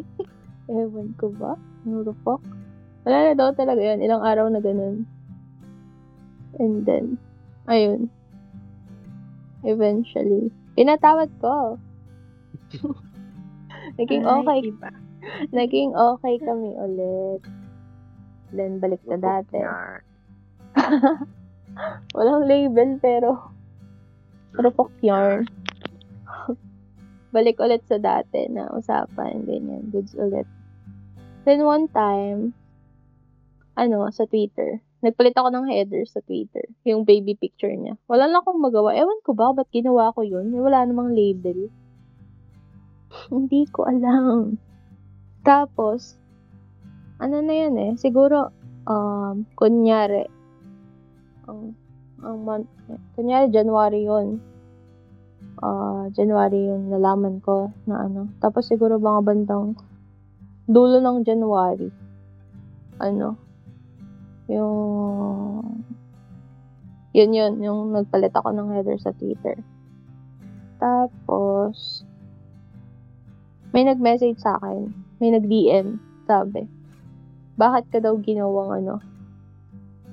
Ewan 0.72 1.16
ko 1.16 1.32
ba? 1.32 1.56
Fuck? 2.28 2.44
Wala 3.08 3.32
na 3.32 3.34
daw 3.40 3.56
talaga 3.56 3.80
yun. 3.80 4.04
Ilang 4.04 4.20
araw 4.20 4.52
na 4.52 4.60
ganun. 4.60 5.08
And 6.60 6.84
then, 6.84 7.16
ayun. 7.72 8.12
Eventually, 9.68 10.48
pinatawad 10.80 11.28
ko. 11.44 11.76
Naging 14.00 14.24
okay. 14.24 14.72
Iba. 14.72 14.90
Naging 15.52 15.92
okay 15.92 16.40
kami 16.40 16.72
ulit. 16.80 17.44
Then, 18.56 18.80
balik 18.80 19.04
na 19.04 19.20
dati. 19.20 19.60
Walang 22.16 22.48
label, 22.48 22.96
pero 23.04 23.52
rupok 24.56 24.96
yarn. 25.04 25.52
balik 27.36 27.60
ulit 27.60 27.84
sa 27.92 28.00
dati 28.00 28.48
na 28.48 28.72
usapan, 28.72 29.44
ganyan. 29.44 29.92
Goods 29.92 30.16
ulit. 30.16 30.48
Then, 31.44 31.68
one 31.68 31.92
time, 31.92 32.56
ano, 33.76 34.08
sa 34.16 34.24
Twitter. 34.24 34.80
Nagpalit 35.06 35.38
ako 35.38 35.54
ng 35.54 35.70
header 35.70 36.04
sa 36.10 36.26
Twitter. 36.26 36.66
Yung 36.90 37.06
baby 37.06 37.38
picture 37.38 37.70
niya. 37.70 38.02
Wala 38.10 38.26
lang 38.26 38.42
akong 38.42 38.58
magawa. 38.58 38.98
Ewan 38.98 39.22
ko 39.22 39.38
ba, 39.38 39.54
ba't 39.54 39.70
ginawa 39.70 40.10
ko 40.18 40.26
yun? 40.26 40.50
Wala 40.50 40.90
namang 40.90 41.14
label. 41.14 41.70
Hindi 43.30 43.70
ko 43.70 43.86
alam. 43.86 44.58
Tapos, 45.46 46.18
ano 47.22 47.40
na 47.46 47.54
yan 47.54 47.76
eh, 47.78 47.92
siguro, 47.96 48.50
um, 48.90 49.46
kunyari, 49.54 50.26
ang, 51.46 51.78
ang 52.20 52.38
month, 52.42 52.70
kunyari, 53.14 53.54
January 53.54 54.02
yun. 54.04 54.42
Uh, 55.58 56.10
January 56.14 56.70
yun, 56.70 56.90
nalaman 56.90 57.42
ko 57.42 57.70
na 57.86 58.06
ano. 58.06 58.30
Tapos 58.42 58.70
siguro 58.70 59.02
mga 59.02 59.22
bandang 59.26 59.74
dulo 60.70 61.02
ng 61.02 61.26
January, 61.26 61.90
ano, 63.00 63.40
yung 64.48 65.84
yun 67.16 67.32
yun, 67.34 67.54
yung 67.64 67.80
nagpalit 67.96 68.32
ako 68.36 68.54
ng 68.54 68.72
header 68.78 69.00
sa 69.02 69.16
Twitter. 69.16 69.58
Tapos, 70.78 72.06
may 73.74 73.84
nag-message 73.84 74.38
sa 74.38 74.62
akin, 74.62 74.94
may 75.18 75.34
nag-DM, 75.34 75.98
sabi, 76.30 76.70
bakit 77.58 77.90
ka 77.90 77.98
daw 77.98 78.14
ginawang 78.22 78.86
ano, 78.86 79.02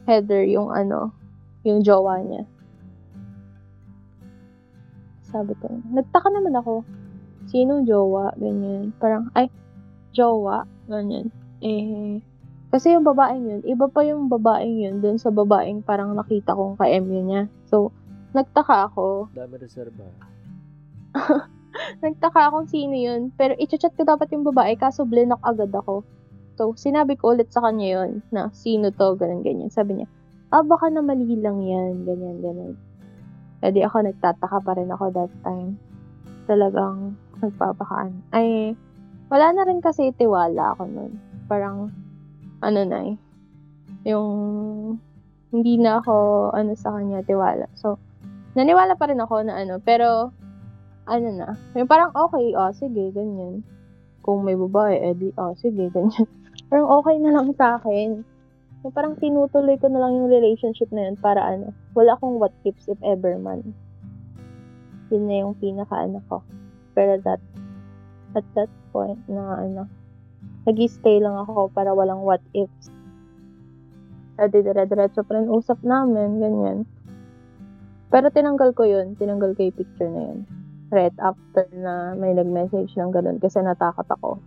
header 0.09 0.49
yung 0.49 0.73
ano, 0.73 1.13
yung 1.65 1.85
jowa 1.85 2.25
niya. 2.25 2.49
Sabi 5.29 5.53
ko, 5.61 5.69
nagtaka 5.93 6.33
naman 6.33 6.57
ako, 6.57 6.89
sino 7.51 7.85
jowa, 7.85 8.33
ganyan. 8.41 8.97
Parang, 8.97 9.29
ay, 9.37 9.53
jowa, 10.17 10.65
ganyan. 10.89 11.29
Eh, 11.61 12.25
kasi 12.75 12.91
yung 12.91 13.07
babaeng 13.07 13.47
yun, 13.47 13.63
iba 13.71 13.87
pa 13.87 14.03
yung 14.03 14.27
babaeng 14.27 14.75
yun 14.83 14.99
dun 14.99 15.15
sa 15.15 15.31
babaeng 15.31 15.87
parang 15.87 16.11
nakita 16.19 16.59
kong 16.59 16.75
ka-MU 16.75 17.23
niya. 17.23 17.47
So, 17.71 17.95
nagtaka 18.35 18.91
ako. 18.91 19.31
Dami 19.31 19.63
reserva. 19.63 20.03
nagtaka 22.03 22.51
akong 22.51 22.67
sino 22.67 22.99
yun. 22.99 23.31
Pero 23.39 23.55
i-chat 23.63 23.95
ko 23.95 24.03
dapat 24.03 24.35
yung 24.35 24.43
babae, 24.43 24.75
kaso 24.75 25.07
blinok 25.07 25.39
agad 25.47 25.71
ako. 25.71 26.03
So, 26.59 26.75
sinabi 26.75 27.15
ko 27.15 27.39
ulit 27.39 27.55
sa 27.55 27.63
kanya 27.63 28.03
yun, 28.03 28.27
na 28.35 28.51
sino 28.51 28.91
to, 28.91 29.15
ganyan, 29.15 29.47
ganyan. 29.47 29.71
Sabi 29.71 30.03
niya, 30.03 30.11
ah, 30.51 30.67
baka 30.67 30.91
na 30.91 30.99
mali 30.99 31.31
lang 31.39 31.63
yan, 31.63 32.03
ganyan, 32.03 32.43
ganyan. 32.43 32.75
Kaya 33.63 33.87
ako 33.87 34.03
nagtataka 34.03 34.59
pa 34.67 34.73
rin 34.75 34.91
ako 34.91 35.15
that 35.15 35.31
time. 35.47 35.79
Talagang 36.51 37.15
nagpapakaan. 37.39 38.19
Ay, 38.35 38.75
wala 39.31 39.55
na 39.55 39.63
rin 39.63 39.79
kasi 39.79 40.11
tiwala 40.11 40.75
ako 40.75 40.91
nun. 40.91 41.13
Parang, 41.47 42.04
ano 42.65 42.81
na 42.89 42.99
eh, 43.13 43.15
yung 44.09 44.33
hindi 45.55 45.79
na 45.79 46.03
ako 46.03 46.51
ano 46.51 46.73
sa 46.75 46.97
kanya 46.99 47.23
tiwala. 47.23 47.71
So, 47.79 48.01
naniwala 48.59 48.99
pa 48.99 49.07
rin 49.07 49.23
ako 49.23 49.47
na 49.47 49.55
ano, 49.61 49.79
pero 49.79 50.35
ano 51.05 51.29
na, 51.31 51.55
yung 51.77 51.87
parang 51.87 52.11
okay, 52.17 52.57
oh, 52.57 52.73
sige, 52.73 53.13
ganyan. 53.13 53.63
Kung 54.25 54.43
may 54.43 54.57
babae, 54.57 55.15
edi, 55.15 55.31
oh, 55.37 55.53
sige, 55.55 55.91
ganyan. 55.95 56.27
parang 56.73 56.89
okay 56.91 57.17
na 57.21 57.31
lang 57.37 57.53
sa 57.55 57.77
akin. 57.77 58.25
So, 58.81 58.91
parang 58.91 59.17
tinutuloy 59.21 59.77
ko 59.79 59.89
na 59.93 60.01
lang 60.01 60.17
yung 60.17 60.29
relationship 60.33 60.89
na 60.93 61.09
yun 61.09 61.17
para 61.21 61.41
ano, 61.41 61.73
wala 61.93 62.17
akong 62.17 62.41
what 62.41 62.53
ifs 62.65 62.89
if 62.89 63.01
ever 63.05 63.37
man. 63.37 63.77
Yun 65.13 65.25
na 65.29 65.45
yung 65.45 65.55
pinaka-ano 65.61 66.25
ko. 66.29 66.41
Pero 66.97 67.21
that, 67.23 67.41
at 68.35 68.47
that 68.57 68.73
point 68.91 69.21
na 69.29 69.61
ano, 69.61 69.89
nag-stay 70.65 71.21
lang 71.21 71.37
ako 71.37 71.69
para 71.73 71.93
walang 71.93 72.25
what 72.25 72.41
ifs. 72.57 72.89
Edi 74.41 74.67
dire-diretso 74.67 75.23
pa 75.23 75.39
rin 75.39 75.47
usap 75.47 75.79
namin, 75.87 76.43
ganyan. 76.43 76.79
Pero 78.11 78.33
tinanggal 78.33 78.75
ko 78.75 78.83
yun, 78.83 79.15
tinanggal 79.15 79.55
ko 79.55 79.61
yung 79.63 79.79
picture 79.79 80.11
na 80.11 80.23
yun. 80.33 80.39
Right 80.91 81.15
after 81.23 81.67
na 81.75 82.15
may 82.19 82.35
nag-message 82.35 82.95
ng 82.99 83.11
ganun 83.15 83.39
kasi 83.39 83.63
natakot 83.63 84.07
ako. 84.11 84.43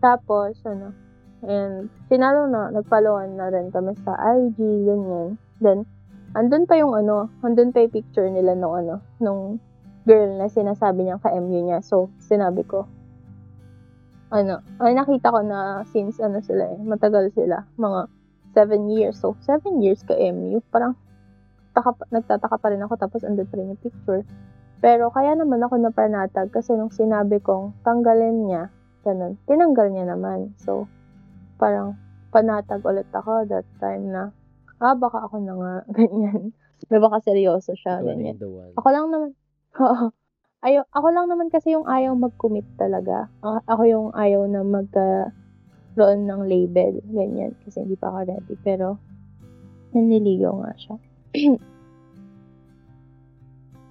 Tapos, 0.00 0.56
ano, 0.64 0.96
and 1.44 1.92
sinalo 2.08 2.48
na, 2.48 2.72
nagfollowan 2.72 3.36
na 3.36 3.52
rin 3.52 3.68
kami 3.68 3.92
sa 4.00 4.16
IG, 4.16 4.56
ganyan. 4.60 5.36
Then, 5.60 5.84
andun 6.32 6.64
pa 6.64 6.80
yung 6.80 6.96
ano, 6.96 7.28
andun 7.44 7.72
pa 7.72 7.84
yung 7.84 7.92
picture 7.92 8.28
nila 8.32 8.56
nung 8.56 8.76
ano, 8.80 9.04
nung 9.20 9.60
girl 10.08 10.40
na 10.40 10.48
sinasabi 10.48 11.04
niyang 11.04 11.20
ka-MU 11.20 11.60
niya. 11.68 11.84
So, 11.84 12.08
sinabi 12.24 12.64
ko, 12.64 12.88
ano, 14.30 14.62
ay 14.78 14.94
nakita 14.94 15.34
ko 15.34 15.42
na 15.42 15.82
since 15.90 16.22
ano 16.22 16.38
sila 16.38 16.70
eh, 16.70 16.78
matagal 16.78 17.34
sila, 17.34 17.66
mga 17.74 18.00
7 18.54 18.90
years. 18.90 19.18
So, 19.18 19.34
7 19.46 19.82
years 19.82 20.02
ka 20.06 20.14
MU, 20.14 20.62
parang 20.70 20.94
taka, 21.74 21.94
nagtataka 22.10 22.56
pa 22.58 22.68
rin 22.70 22.82
ako 22.82 22.94
tapos 22.98 23.22
andun 23.22 23.46
pa 23.46 23.58
rin 23.58 23.74
yung 23.74 23.82
picture. 23.82 24.22
Pero 24.80 25.12
kaya 25.12 25.36
naman 25.36 25.60
ako 25.60 25.76
napanatag 25.76 26.50
kasi 26.50 26.72
nung 26.74 26.90
sinabi 26.90 27.38
kong 27.42 27.76
tanggalin 27.84 28.48
niya, 28.48 28.62
ganun, 29.04 29.36
tinanggal 29.44 29.92
niya 29.92 30.06
naman. 30.08 30.56
So, 30.62 30.86
parang 31.60 31.98
panatag 32.30 32.80
ulit 32.86 33.10
ako 33.12 33.44
that 33.50 33.66
time 33.82 34.08
na, 34.08 34.30
ah, 34.80 34.96
baka 34.96 35.26
ako 35.26 35.36
na 35.42 35.54
nga, 35.58 35.72
ganyan. 35.98 36.54
May 36.88 36.98
baka 37.02 37.20
seryoso 37.20 37.76
siya, 37.76 38.00
ganyan. 38.00 38.40
Ako 38.78 38.88
lang 38.88 39.06
naman, 39.12 39.30
oo. 39.84 40.06
Ayaw, 40.60 40.84
ako 40.92 41.08
lang 41.08 41.26
naman 41.32 41.48
kasi 41.48 41.72
yung 41.72 41.88
ayaw 41.88 42.12
mag-commit 42.12 42.68
talaga. 42.76 43.32
Ako 43.40 43.82
yung 43.88 44.08
ayaw 44.12 44.44
na 44.44 44.60
mag 44.60 44.92
magkaroon 44.92 46.24
ng 46.28 46.42
label, 46.46 47.02
ganyan, 47.10 47.52
kasi 47.66 47.82
hindi 47.82 47.96
pa 47.98 48.08
ako 48.08 48.18
ready. 48.30 48.54
Pero, 48.62 48.96
nanliligaw 49.92 50.54
nga 50.62 50.72
siya. 50.78 50.96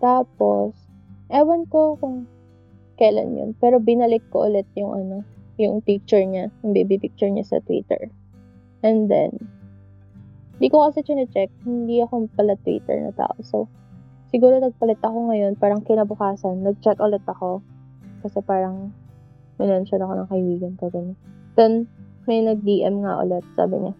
Tapos, 0.05 0.73
ewan 1.29 1.67
ko 1.67 1.99
kung 1.99 2.23
kailan 2.95 3.35
yun. 3.35 3.51
Pero 3.59 3.83
binalik 3.83 4.23
ko 4.31 4.47
ulit 4.47 4.67
yung 4.79 4.95
ano, 4.95 5.17
yung 5.59 5.83
picture 5.83 6.23
niya, 6.23 6.47
yung 6.63 6.71
baby 6.71 6.95
picture 6.95 7.27
niya 7.27 7.43
sa 7.43 7.59
Twitter. 7.61 8.07
And 8.79 9.11
then, 9.11 9.35
hindi 10.55 10.67
ko 10.71 10.87
kasi 10.87 11.03
chine-check, 11.03 11.51
hindi 11.67 11.99
ako 11.99 12.31
pala 12.35 12.55
Twitter 12.63 12.95
na 13.03 13.11
tao. 13.11 13.35
So, 13.43 13.67
siguro 14.29 14.61
nagpalit 14.61 15.01
ako 15.01 15.33
ngayon, 15.33 15.53
parang 15.57 15.81
kinabukasan, 15.85 16.61
nag-check 16.61 16.97
ulit 17.01 17.21
ako. 17.25 17.61
Kasi 18.21 18.41
parang, 18.45 18.93
minention 19.57 20.01
ako 20.01 20.13
ng 20.15 20.29
kaibigan 20.29 20.73
ko, 20.77 20.89
ganyan. 20.93 21.17
Then, 21.57 21.73
may 22.29 22.45
nag-DM 22.45 23.01
nga 23.03 23.21
ulit, 23.25 23.45
sabi 23.57 23.75
niya, 23.81 23.93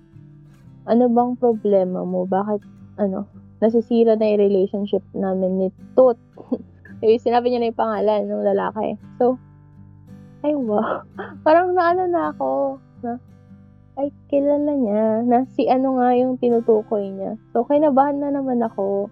ano 0.89 1.03
bang 1.09 1.33
problema 1.37 2.05
mo? 2.05 2.25
Bakit, 2.29 2.61
ano, 3.01 3.25
nasisira 3.59 4.15
na 4.15 4.25
yung 4.29 4.41
relationship 4.41 5.03
namin 5.11 5.59
ni 5.59 5.67
Tut. 5.93 6.17
eh, 7.03 7.19
sinabi 7.19 7.51
niya 7.51 7.59
na 7.61 7.69
yung 7.69 7.81
pangalan 7.81 8.21
ng 8.25 8.45
lalaki. 8.53 8.95
So, 9.19 9.35
ay 10.39 10.55
wow. 10.55 11.03
Parang 11.45 11.75
naano 11.75 12.07
na 12.07 12.31
ako, 12.31 12.79
na, 13.03 13.19
ay, 13.99 14.15
kilala 14.31 14.71
niya, 14.79 15.05
na 15.27 15.37
si 15.51 15.67
ano 15.67 15.99
nga 15.99 16.15
yung 16.15 16.39
tinutukoy 16.39 17.11
niya. 17.11 17.35
So, 17.51 17.67
kinabahan 17.67 18.23
na 18.23 18.31
naman 18.31 18.63
ako. 18.63 19.11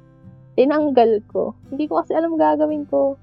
Tinanggal 0.58 1.22
ko. 1.30 1.54
Hindi 1.70 1.86
ko 1.86 2.02
kasi 2.02 2.18
alam 2.18 2.34
gagawin 2.34 2.90
ko. 2.90 3.14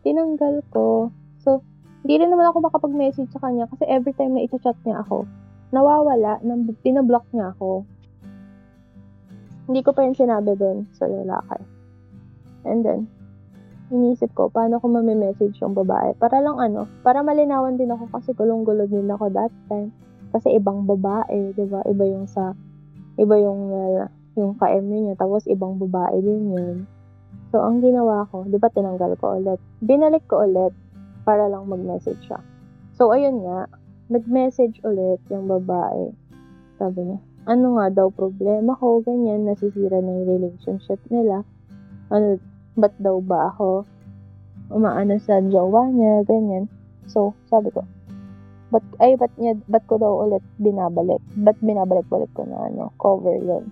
Tinanggal 0.00 0.64
ko. 0.72 1.12
So, 1.44 1.60
hindi 2.02 2.24
rin 2.24 2.32
naman 2.32 2.48
ako 2.48 2.64
makapag-message 2.64 3.28
sa 3.28 3.42
kanya 3.44 3.68
kasi 3.68 3.84
every 3.84 4.16
time 4.16 4.32
na 4.32 4.48
i-chat 4.48 4.74
niya 4.88 5.04
ako, 5.04 5.28
nawawala, 5.76 6.40
nang 6.40 6.64
pinablock 6.80 7.28
niya 7.36 7.52
ako. 7.52 7.84
Hindi 9.68 9.84
ko 9.84 9.92
pa 9.92 10.08
yung 10.08 10.16
sinabi 10.16 10.56
doon 10.56 10.88
sa 10.96 11.04
lalaki. 11.04 11.60
And 12.64 12.80
then, 12.80 13.12
inisip 13.92 14.32
ko, 14.32 14.48
paano 14.48 14.80
ko 14.80 14.88
mamimessage 14.88 15.60
yung 15.60 15.76
babae? 15.76 16.16
Para 16.16 16.40
lang 16.40 16.56
ano, 16.56 16.88
para 17.04 17.20
malinawan 17.20 17.76
din 17.76 17.92
ako 17.92 18.08
kasi 18.08 18.32
gulong-gulo 18.32 18.88
din 18.88 19.08
ako 19.12 19.28
that 19.36 19.52
time. 19.68 19.92
Kasi 20.32 20.56
ibang 20.56 20.84
babae, 20.84 21.56
'di 21.56 21.64
ba? 21.72 21.80
Iba 21.88 22.04
yung 22.04 22.28
sa 22.28 22.52
iba 23.16 23.34
yung 23.40 23.72
uh, 23.72 24.08
yung 24.38 24.54
KM 24.54 24.86
niya, 24.86 25.18
tapos 25.18 25.44
ibang 25.50 25.76
babae 25.82 26.22
din 26.22 26.54
'yun. 26.54 26.76
So 27.50 27.58
ang 27.58 27.82
ginawa 27.82 28.24
ko, 28.30 28.46
'di 28.46 28.56
ba 28.62 28.70
tinanggal 28.70 29.18
ko 29.18 29.36
ulit. 29.42 29.58
Binalik 29.82 30.24
ko 30.30 30.46
ulit 30.46 30.72
para 31.26 31.50
lang 31.50 31.66
mag-message 31.66 32.22
siya. 32.24 32.38
So 32.94 33.10
ayun 33.10 33.42
nga, 33.42 33.66
nag-message 34.08 34.80
ulit 34.86 35.20
yung 35.28 35.50
babae. 35.50 36.14
Sabi 36.78 37.10
niya, 37.10 37.18
ano 37.50 37.76
nga 37.76 37.86
daw 37.92 38.08
problema 38.14 38.78
ko, 38.78 39.02
ganyan, 39.02 39.44
nasisira 39.44 39.98
na 39.98 40.12
yung 40.22 40.28
relationship 40.38 41.00
nila. 41.10 41.42
Ano, 42.08 42.38
ba't 42.78 42.94
daw 43.02 43.18
ba 43.20 43.50
ako 43.52 43.84
umaano 44.68 45.16
sa 45.20 45.40
jowa 45.40 45.88
niya, 45.88 46.24
ganyan. 46.28 46.68
So, 47.08 47.32
sabi 47.48 47.72
ko, 47.72 47.84
Ba't, 48.68 48.84
ay, 49.00 49.16
ba't, 49.16 49.32
niya, 49.40 49.56
ba't 49.64 49.80
ko 49.88 49.96
daw 49.96 50.28
ulit 50.28 50.44
binabalik? 50.60 51.24
Ba't 51.40 51.56
binabalik-balik 51.64 52.28
ko 52.36 52.44
na 52.44 52.68
ano, 52.68 52.92
cover 53.00 53.40
yon 53.40 53.64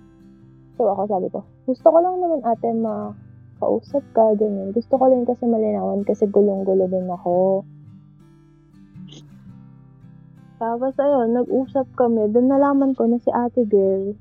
So 0.77 0.85
ako 0.93 1.01
sabi 1.09 1.27
ko, 1.33 1.41
gusto 1.65 1.87
ko 1.89 1.97
lang 1.97 2.21
naman 2.21 2.45
ate 2.45 2.69
makausap 2.69 4.05
ka, 4.13 4.37
ganyan. 4.37 4.69
Gusto 4.71 5.01
ko 5.01 5.09
din 5.09 5.25
kasi 5.25 5.49
malinawan 5.49 6.05
kasi 6.05 6.29
gulong-gulo 6.29 6.85
din 6.85 7.09
ako. 7.09 7.65
Tapos 10.57 10.93
ayun, 10.97 11.37
nag-usap 11.37 11.85
kami. 11.97 12.29
Doon 12.33 12.49
nalaman 12.49 12.93
ko 12.93 13.09
na 13.09 13.17
si 13.21 13.29
ate 13.33 13.65
girl, 13.65 14.13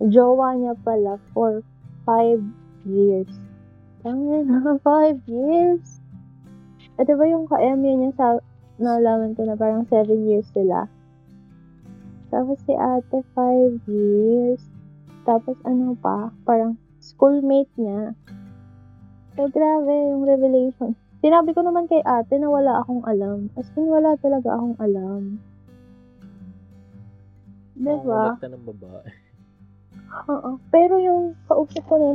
jowa 0.00 0.56
niya 0.56 0.76
pala 0.84 1.16
for 1.32 1.64
five 2.04 2.40
years. 2.84 3.28
Tangin 4.04 4.48
na, 4.48 4.76
five 4.84 5.20
years? 5.28 6.00
Eh, 7.00 7.04
diba 7.08 7.24
yung 7.24 7.48
ka-MU 7.48 7.92
niya 8.04 8.12
sa, 8.16 8.26
nalaman 8.76 9.32
ko 9.38 9.46
na 9.46 9.54
parang 9.54 9.86
7 9.88 10.10
years 10.28 10.48
sila. 10.50 10.90
Tapos 12.32 12.58
si 12.64 12.74
ate 12.74 13.22
5 13.36 13.84
years. 13.86 14.71
Tapos 15.22 15.56
ano 15.62 15.94
pa, 15.98 16.34
parang 16.42 16.78
schoolmate 16.98 17.70
niya. 17.78 18.14
So, 19.34 19.48
grabe 19.48 19.90
yung 20.12 20.28
revelation. 20.28 20.92
Sinabi 21.22 21.54
ko 21.54 21.62
naman 21.62 21.86
kay 21.86 22.02
ate 22.02 22.36
na 22.36 22.50
wala 22.50 22.82
akong 22.82 23.06
alam. 23.06 23.48
As 23.54 23.70
in, 23.78 23.86
wala 23.86 24.18
talaga 24.18 24.58
akong 24.58 24.76
alam. 24.82 25.38
Diba? 27.78 28.36
Ang 28.38 28.52
ng 28.58 28.66
babae. 28.66 29.10
Oo. 30.28 30.50
Pero 30.68 31.00
yung 31.00 31.34
kausap 31.48 31.88
ko 31.88 31.94
na 31.96 32.08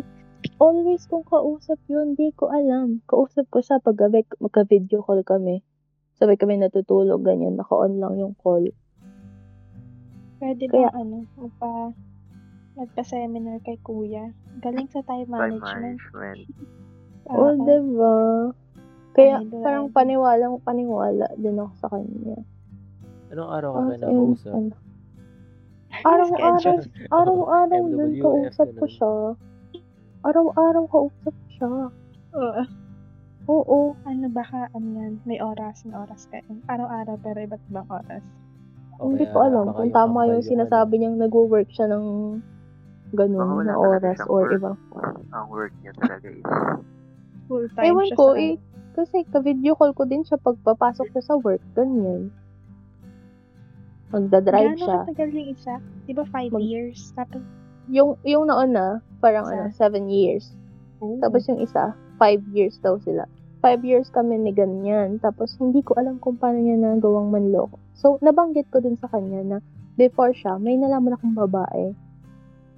always 0.61 1.09
kung 1.09 1.25
kausap 1.25 1.81
yun, 1.89 2.13
di 2.13 2.29
ko 2.35 2.47
alam. 2.51 3.01
Kausap 3.09 3.49
ko 3.49 3.59
siya 3.59 3.81
pag 3.81 3.97
gabi, 3.97 4.23
magka-video 4.37 5.01
call 5.01 5.25
kami. 5.25 5.65
Sabay 6.17 6.37
kami 6.37 6.61
natutulog, 6.61 7.25
ganyan. 7.25 7.57
Naka-on 7.57 7.97
lang 7.97 8.17
yung 8.21 8.37
call. 8.37 8.69
Pwede 10.37 10.69
Kaya- 10.69 10.93
ba 10.93 11.01
ano, 11.01 11.25
magpa, 11.33 11.69
magpa-seminar 12.77 13.57
kay 13.65 13.81
kuya? 13.81 14.29
Galing 14.61 14.87
sa 14.87 15.01
time 15.03 15.25
Time 15.27 15.57
management. 15.59 15.97
management. 15.99 16.39
Oo, 17.27 17.51
Oo. 17.51 17.59
diba? 17.59 18.15
Kaya 19.11 19.41
Idol, 19.41 19.61
parang 19.65 19.85
idol. 19.89 19.95
paniwalang 19.97 20.55
paniwala 20.61 21.27
din 21.35 21.57
ako 21.57 21.73
sa 21.75 21.87
kanya. 21.89 22.37
Anong 23.27 23.51
araw 23.51 23.69
ka 23.73 23.81
in, 23.81 23.99
nakausap? 23.99 24.53
ano, 24.53 24.75
Araw-araw, 25.97 26.77
araw-araw 27.09 27.83
din 27.97 28.21
kausap 28.21 28.69
ko 28.77 28.85
siya. 28.85 29.13
Araw-araw 30.21 30.83
kausap 30.87 31.33
ko 31.33 31.47
siya. 31.49 31.71
Oo. 32.37 32.63
Oo. 33.47 33.79
Ano 34.03 34.27
baka, 34.29 34.67
ano 34.75 34.87
yan, 34.93 35.13
may 35.23 35.39
oras, 35.39 35.81
may 35.87 35.95
oras 35.95 36.27
kayo. 36.29 36.45
Araw-araw 36.67 37.15
pero 37.19 37.39
iba't 37.41 37.63
ibang 37.67 37.87
oras. 37.89 38.23
O 38.99 39.13
Hindi 39.13 39.25
ko 39.29 39.37
alam 39.41 39.71
kung 39.71 39.93
tama 39.93 40.27
yung 40.27 40.43
sinasabi 40.43 40.97
ano. 40.97 41.01
niyang 41.01 41.17
nagwo-work 41.21 41.69
siya 41.71 41.87
ng 41.89 42.05
ganun 43.11 43.63
na 43.63 43.75
oras 43.75 44.19
or 44.25 44.43
work. 44.43 44.55
ibang. 44.55 44.77
Ang 45.29 45.45
work 45.47 45.73
niya 45.79 45.93
talaga 45.95 46.27
is 46.27 46.43
Full 47.47 47.67
time 47.71 47.85
Ewan 47.87 48.07
siya 48.07 48.17
ko 48.17 48.25
sa 48.27 48.39
eh. 48.41 48.55
Kasi 48.91 49.17
ka-video 49.29 49.71
call 49.73 49.93
ko 49.93 50.03
din 50.03 50.25
siya 50.25 50.35
pagpapasok 50.37 51.07
siya 51.13 51.23
sa 51.23 51.35
work. 51.37 51.61
Ganyan. 51.71 52.33
Magdadrive 54.07 54.73
Gaano 54.73 54.81
siya. 54.81 54.97
katagal 55.05 55.29
yung 55.31 55.49
isa? 55.51 55.73
Di 56.03 56.11
ba 56.11 56.23
five 56.25 56.51
Mag- 56.51 56.63
years? 56.63 57.11
Tapos, 57.13 57.43
Yung, 57.87 58.19
yung 58.21 58.47
nauna, 58.47 58.99
parang 59.19 59.47
Isa. 59.47 59.53
ano, 59.53 59.63
seven 59.71 60.05
years. 60.07 60.51
oh, 60.99 61.15
Tapos 61.23 61.47
yung 61.47 61.63
isa, 61.63 61.95
five 62.17 62.43
years 62.51 62.75
daw 62.77 62.99
sila. 62.99 63.23
Five 63.57 63.79
years 63.81 64.11
kami 64.11 64.35
ni 64.35 64.51
ganyan. 64.51 65.19
Tapos 65.19 65.55
hindi 65.55 65.79
ko 65.79 65.95
alam 65.95 66.19
kung 66.19 66.35
paano 66.35 66.59
niya 66.59 66.75
nagawang 66.75 67.31
manloko. 67.31 67.79
So, 67.95 68.19
nabanggit 68.19 68.67
ko 68.69 68.83
din 68.83 68.93
sa 68.93 69.07
kanya 69.07 69.39
na 69.41 69.57
before 69.95 70.35
siya, 70.35 70.57
may 70.57 70.75
nalaman 70.75 71.15
akong 71.15 71.31
babae 71.33 71.95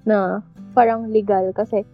na 0.04 0.40
parang 0.72 1.10
legal 1.10 1.50
kasi 1.52 1.84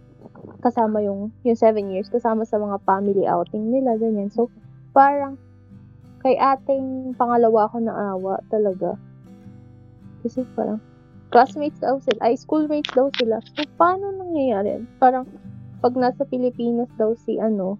kasama 0.61 1.01
yung, 1.05 1.29
yung 1.45 1.57
seven 1.57 1.93
years, 1.93 2.09
kasama 2.09 2.43
sa 2.43 2.57
mga 2.57 2.81
family 2.83 3.23
outing 3.29 3.71
nila, 3.71 3.95
ganyan. 3.95 4.29
So, 4.33 4.49
parang 4.91 5.37
kay 6.25 6.35
ating 6.35 7.13
pangalawa 7.15 7.69
ako 7.69 7.77
naawa 7.83 8.41
talaga. 8.49 8.97
Kasi 10.25 10.43
parang 10.57 10.81
classmates 11.29 11.79
daw 11.79 12.01
sila, 12.01 12.19
ay 12.25 12.33
schoolmates 12.35 12.91
daw 12.91 13.07
sila. 13.15 13.39
So, 13.53 13.63
paano 13.77 14.11
nangyayari? 14.11 14.81
Parang 14.97 15.29
pag 15.77 15.93
nasa 15.93 16.25
Pilipinas 16.25 16.89
daw 16.97 17.13
si 17.13 17.37
ano, 17.37 17.77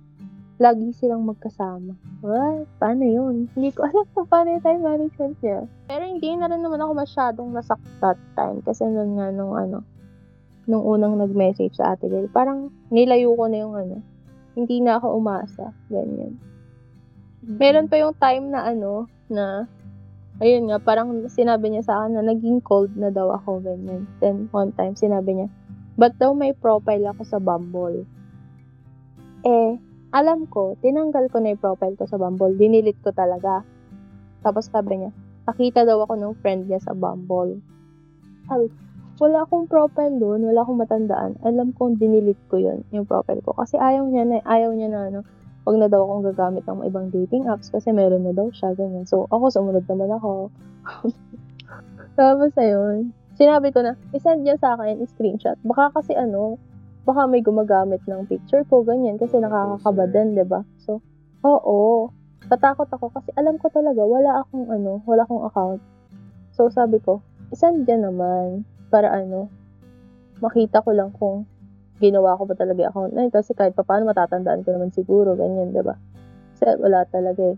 lagi 0.58 0.90
silang 0.94 1.26
magkasama. 1.26 1.98
What? 2.22 2.66
Paano 2.82 3.06
yun? 3.06 3.50
Hindi 3.54 3.70
ko 3.74 3.86
alam 3.86 4.06
kung 4.14 4.26
paano 4.26 4.58
yung 4.58 4.66
time 4.66 4.82
management 4.86 5.36
niya. 5.42 5.70
Pero 5.86 6.04
hindi 6.06 6.30
na 6.34 6.50
rin 6.50 6.62
naman 6.66 6.82
ako 6.82 6.92
masyadong 6.98 7.50
nasak 7.54 7.82
that 8.02 8.18
time. 8.34 8.62
Kasi 8.66 8.86
nun 8.86 9.18
nga 9.18 9.30
nung 9.30 9.54
ano, 9.54 9.86
nung 10.68 10.84
unang 10.84 11.16
nag-message 11.16 11.80
sa 11.80 11.96
ate 11.96 12.12
girl, 12.12 12.28
parang 12.30 12.70
nilayo 12.92 13.32
ko 13.34 13.48
na 13.48 13.58
yung 13.64 13.74
ano, 13.74 14.04
hindi 14.54 14.84
na 14.84 15.00
ako 15.00 15.16
umasa. 15.16 15.72
Ganyan. 15.88 16.36
Meron 17.48 17.88
pa 17.88 17.96
yung 18.04 18.16
time 18.20 18.52
na 18.52 18.68
ano, 18.68 19.08
na, 19.32 19.64
ayun 20.44 20.68
nga, 20.68 20.84
parang 20.84 21.24
sinabi 21.32 21.72
niya 21.72 21.88
sa 21.88 22.04
akin 22.04 22.20
na 22.20 22.24
naging 22.28 22.60
cold 22.60 22.92
na 23.00 23.08
daw 23.08 23.32
ako, 23.32 23.64
ganyan. 23.64 24.04
Then, 24.20 24.52
one 24.52 24.76
time, 24.76 25.00
sinabi 25.00 25.40
niya, 25.40 25.48
ba't 25.96 26.20
daw 26.20 26.36
may 26.36 26.52
profile 26.52 27.08
ako 27.16 27.24
sa 27.24 27.40
Bumble? 27.40 28.04
Eh, 29.48 29.80
alam 30.12 30.48
ko, 30.52 30.76
tinanggal 30.84 31.32
ko 31.32 31.40
na 31.40 31.56
yung 31.56 31.64
profile 31.64 31.96
ko 31.96 32.04
sa 32.04 32.20
Bumble. 32.20 32.60
Dinilit 32.60 33.00
ko 33.00 33.16
talaga. 33.16 33.64
Tapos 34.44 34.68
sabi 34.68 35.04
niya, 35.04 35.12
nakita 35.48 35.88
daw 35.88 36.04
ako 36.04 36.20
ng 36.20 36.34
friend 36.44 36.68
niya 36.68 36.84
sa 36.84 36.92
Bumble. 36.92 37.64
Sabi 38.52 38.68
ko, 38.68 38.76
wala 39.18 39.44
akong 39.44 39.66
profile 39.66 40.14
doon, 40.22 40.46
wala 40.46 40.62
akong 40.62 40.78
matandaan. 40.78 41.32
Alam 41.42 41.74
kong 41.74 41.98
dinilit 41.98 42.38
ko 42.54 42.62
yun, 42.62 42.86
yung 42.94 43.10
profile 43.10 43.42
ko. 43.42 43.58
Kasi 43.58 43.78
ayaw 43.78 44.06
niya 44.06 44.24
na, 44.30 44.38
ayaw 44.46 44.72
niya 44.78 44.90
na, 44.94 45.00
ano, 45.10 45.20
wag 45.66 45.76
na 45.82 45.90
daw 45.90 46.06
akong 46.06 46.24
gagamit 46.32 46.64
ng 46.64 46.86
ibang 46.86 47.10
dating 47.10 47.50
apps 47.50 47.74
kasi 47.74 47.92
meron 47.92 48.24
na 48.24 48.32
daw 48.32 48.48
siya, 48.54 48.78
ganyan. 48.78 49.10
So, 49.10 49.26
ako 49.34 49.50
sumunod 49.50 49.84
naman 49.90 50.14
ako. 50.16 50.54
Tapos 52.20 52.54
ayun, 52.56 53.12
sinabi 53.36 53.74
ko 53.74 53.82
na, 53.84 53.98
isend 54.14 54.46
niya 54.46 54.56
sa 54.62 54.78
akin, 54.78 55.02
screenshot. 55.10 55.58
Baka 55.66 55.98
kasi 55.98 56.14
ano, 56.14 56.62
baka 57.04 57.26
may 57.26 57.42
gumagamit 57.42 58.00
ng 58.06 58.30
picture 58.30 58.64
ko, 58.70 58.86
ganyan, 58.86 59.18
kasi 59.18 59.42
nakakakaba 59.42 60.06
din, 60.08 60.38
di 60.38 60.46
ba? 60.46 60.62
So, 60.86 61.02
oo. 61.42 62.14
Tatakot 62.48 62.88
ako 62.88 63.12
kasi 63.12 63.34
alam 63.36 63.60
ko 63.60 63.68
talaga, 63.74 64.06
wala 64.08 64.46
akong 64.46 64.72
ano, 64.72 65.04
wala 65.04 65.26
akong 65.26 65.44
account. 65.52 65.82
So, 66.56 66.72
sabi 66.72 67.04
ko, 67.04 67.20
isend 67.52 67.84
niya 67.84 68.08
naman, 68.08 68.64
para 68.88 69.12
ano, 69.12 69.52
makita 70.40 70.84
ko 70.84 70.92
lang 70.94 71.12
kung 71.16 71.44
ginawa 71.98 72.38
ko 72.38 72.46
ba 72.46 72.54
talaga 72.54 72.86
yung 72.86 72.90
account 72.94 73.12
na 73.14 73.22
yun. 73.26 73.34
Kasi 73.34 73.52
kahit 73.58 73.74
pa 73.74 73.84
paano 73.84 74.10
matatandaan 74.10 74.62
ko 74.62 74.70
naman 74.74 74.94
siguro, 74.94 75.34
ganyan, 75.34 75.74
di 75.74 75.82
ba? 75.82 75.98
Kasi 76.54 76.78
wala 76.78 77.06
talaga 77.10 77.54
eh. 77.54 77.58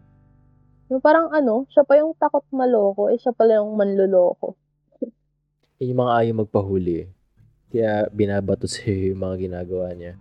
Yung 0.90 1.04
parang 1.04 1.30
ano, 1.30 1.70
siya 1.70 1.86
pa 1.86 2.00
yung 2.00 2.18
takot 2.18 2.44
maloko, 2.50 3.14
eh 3.14 3.20
siya 3.20 3.36
pala 3.36 3.62
yung 3.62 3.78
manloloko. 3.78 4.58
Yun 5.80 5.96
yung 5.96 6.02
mga 6.02 6.16
ayaw 6.18 6.34
magpahuli. 6.44 6.94
eh. 7.06 7.08
Kaya 7.70 8.10
binabato 8.10 8.66
sa'yo 8.66 9.14
yung 9.14 9.22
mga 9.22 9.36
ginagawa 9.48 9.94
niya. 9.94 10.18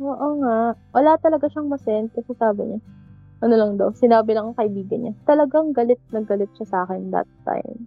Oo 0.00 0.28
nga. 0.42 0.74
Wala 0.96 1.14
talaga 1.20 1.46
siyang 1.52 1.68
masend 1.68 2.10
kasi 2.16 2.32
sabi 2.34 2.64
niya, 2.66 2.80
ano 3.42 3.54
lang 3.58 3.72
daw, 3.76 3.90
sinabi 3.92 4.32
lang 4.32 4.50
ng 4.50 4.58
kaibigan 4.58 5.00
niya. 5.04 5.14
Talagang 5.28 5.74
galit 5.76 6.00
na 6.14 6.22
galit 6.24 6.48
siya 6.56 6.66
sa 6.66 6.78
akin 6.86 7.10
that 7.12 7.28
time. 7.44 7.86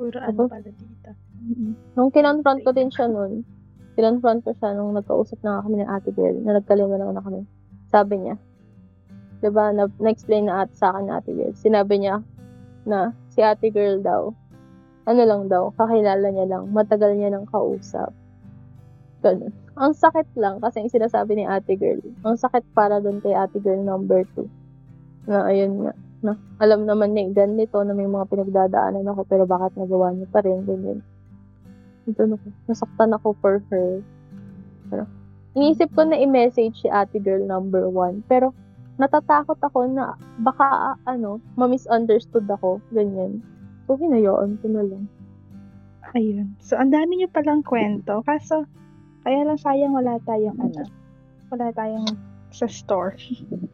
Puro 0.00 0.16
ano 0.16 0.32
Ako? 0.32 0.42
pala 0.48 0.64
dito. 0.64 1.10
Nung 1.92 2.08
kinonfront 2.08 2.64
ko 2.64 2.72
din 2.72 2.88
siya 2.88 3.04
nun, 3.12 3.44
kinonfront 4.00 4.40
ko 4.48 4.56
siya 4.56 4.72
nung 4.72 4.96
nagkausap 4.96 5.44
na 5.44 5.60
kami 5.60 5.84
ng 5.84 5.92
ate 5.92 6.08
girl, 6.16 6.40
na 6.40 6.56
nagkalima 6.56 6.96
lang 6.96 7.12
na 7.12 7.20
kami. 7.20 7.44
Sabi 7.92 8.24
niya, 8.24 8.40
diba, 9.44 9.76
na, 9.76 9.92
na-explain 10.00 10.48
na 10.48 10.64
at 10.64 10.72
sa 10.72 10.96
akin 10.96 11.04
na 11.04 11.20
ate 11.20 11.36
girl. 11.36 11.52
Sinabi 11.52 12.00
niya 12.00 12.24
na 12.88 13.12
si 13.28 13.44
ate 13.44 13.68
girl 13.68 14.00
daw, 14.00 14.32
ano 15.04 15.20
lang 15.20 15.52
daw, 15.52 15.68
kakilala 15.76 16.32
niya 16.32 16.48
lang, 16.48 16.72
matagal 16.72 17.12
niya 17.12 17.36
nang 17.36 17.44
kausap. 17.44 18.16
Ganun. 19.20 19.52
Ang 19.76 19.92
sakit 19.92 20.32
lang, 20.40 20.64
kasi 20.64 20.80
yung 20.80 20.96
sinasabi 20.96 21.36
ni 21.36 21.44
ate 21.44 21.76
girl, 21.76 22.00
ang 22.24 22.40
sakit 22.40 22.64
para 22.72 23.04
doon 23.04 23.20
kay 23.20 23.36
ate 23.36 23.60
girl 23.60 23.84
number 23.84 24.24
2. 24.32 24.48
Na 25.28 25.44
ayun 25.44 25.84
nga, 25.84 25.92
na 26.20 26.36
alam 26.60 26.84
naman 26.84 27.16
ni 27.16 27.32
ganito 27.32 27.80
na 27.80 27.96
may 27.96 28.08
mga 28.08 28.28
pinagdadaanan 28.28 29.08
ako, 29.08 29.24
pero 29.24 29.44
bakit 29.48 29.72
nagawa 29.76 30.12
niya 30.12 30.28
pa 30.28 30.40
rin, 30.44 30.64
ganyan. 30.68 31.00
Ito 32.08 32.28
na 32.28 32.36
nasaktan 32.68 33.16
ako 33.16 33.36
for 33.40 33.64
her. 33.72 34.04
Pero, 34.92 35.04
iniisip 35.56 35.92
ko 35.96 36.04
na 36.04 36.20
i-message 36.20 36.84
si 36.84 36.88
ate 36.92 37.16
girl 37.20 37.44
number 37.44 37.88
1, 37.88 38.28
pero 38.28 38.52
natatakot 39.00 39.56
ako 39.64 39.88
na 39.88 40.12
baka, 40.44 40.96
ano, 41.08 41.40
ma-misunderstood 41.56 42.44
ako, 42.48 42.84
ganyan. 42.92 43.40
So, 43.88 43.96
hinayaan 43.96 44.60
ko 44.60 44.66
na 44.68 44.84
lang. 44.84 45.04
Ayun. 46.12 46.58
So, 46.60 46.76
ang 46.76 46.92
dami 46.92 47.22
niyo 47.22 47.28
palang 47.32 47.64
kwento. 47.64 48.20
Kaso, 48.26 48.68
kaya 49.24 49.46
lang 49.46 49.60
sayang 49.60 49.96
wala 49.96 50.20
tayong 50.26 50.58
ano. 50.58 50.84
Wala 51.48 51.72
tayong 51.72 52.08
sa 52.50 52.66
story. 52.66 53.46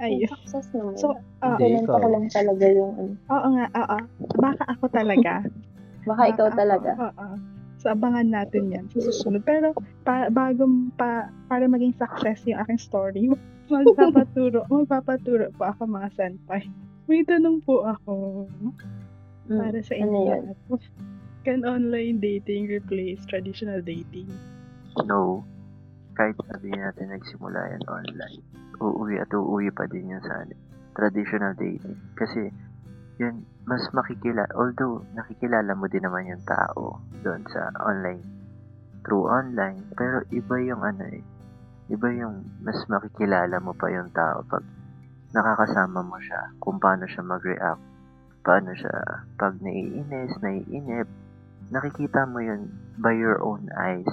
Ayun. 0.00 0.28
Success 0.28 0.66
naman. 0.74 0.94
So, 0.98 1.14
ah, 1.40 1.56
Hindi, 1.56 1.86
ko 1.86 1.96
lang 1.98 2.26
talaga 2.28 2.64
yung 2.68 2.92
ano. 2.96 3.12
oo 3.30 3.48
nga, 3.56 3.66
oo. 3.72 3.98
Baka 4.38 4.64
ako 4.68 4.84
talaga. 4.90 5.32
Baka 6.08 6.22
ikaw 6.28 6.46
Baka 6.50 6.58
talaga. 6.58 6.90
Ako, 6.98 7.06
oo. 7.08 7.36
So, 7.82 7.90
abangan 7.90 8.30
natin 8.30 8.70
yan 8.70 8.86
sa 8.94 8.98
susunod. 9.02 9.42
Pero, 9.42 9.74
pa, 10.06 10.30
bago 10.30 10.66
pa, 10.94 11.26
para 11.50 11.66
maging 11.66 11.94
success 11.98 12.46
yung 12.46 12.62
aking 12.62 12.78
story, 12.78 13.26
magpapaturo, 13.72 14.66
magpapaturo 14.70 15.50
po 15.54 15.62
ako 15.66 15.90
mga 15.90 16.08
senpai. 16.14 16.62
May 17.10 17.26
tanong 17.26 17.62
po 17.62 17.82
ako 17.84 18.46
Mm. 19.42 19.58
para 19.58 19.78
sa 19.82 19.98
ano 19.98 20.06
inyo. 20.06 20.22
yan? 20.30 20.42
lahat. 20.54 20.82
Can 21.42 21.66
online 21.66 22.22
dating 22.22 22.70
replace 22.70 23.18
traditional 23.26 23.82
dating? 23.82 24.30
No. 25.02 25.42
Kahit 26.14 26.38
sabihin 26.46 26.78
natin 26.78 27.10
nagsimula 27.10 27.74
yan 27.74 27.84
online, 27.90 28.38
uuwi 28.80 29.20
at 29.20 29.30
uuwi 29.32 29.68
pa 29.74 29.84
din 29.90 30.16
yun 30.16 30.22
sa 30.24 30.46
traditional 30.96 31.52
dating. 31.56 31.98
Kasi, 32.16 32.48
yun, 33.20 33.44
mas 33.68 33.84
makikila, 33.94 34.46
although 34.56 35.04
nakikilala 35.14 35.72
mo 35.76 35.86
din 35.86 36.02
naman 36.04 36.30
yung 36.30 36.44
tao 36.44 37.00
doon 37.22 37.42
sa 37.50 37.70
online, 37.82 38.22
through 39.02 39.26
online, 39.26 39.82
pero 39.94 40.22
iba 40.30 40.56
yung 40.62 40.82
ano 40.82 41.04
eh, 41.10 41.22
iba 41.90 42.08
yung 42.14 42.46
mas 42.62 42.78
makikilala 42.86 43.58
mo 43.58 43.74
pa 43.74 43.90
yung 43.90 44.10
tao 44.14 44.46
pag 44.46 44.62
nakakasama 45.32 46.04
mo 46.04 46.18
siya, 46.20 46.52
kung 46.60 46.76
paano 46.78 47.08
siya 47.08 47.22
mag-react, 47.24 47.84
paano 48.44 48.70
siya 48.74 48.94
pag 49.38 49.56
naiinis, 49.62 50.32
naiinip, 50.42 51.08
nakikita 51.72 52.28
mo 52.28 52.42
yun 52.42 52.68
by 53.00 53.14
your 53.16 53.40
own 53.40 53.64
eyes 53.78 54.10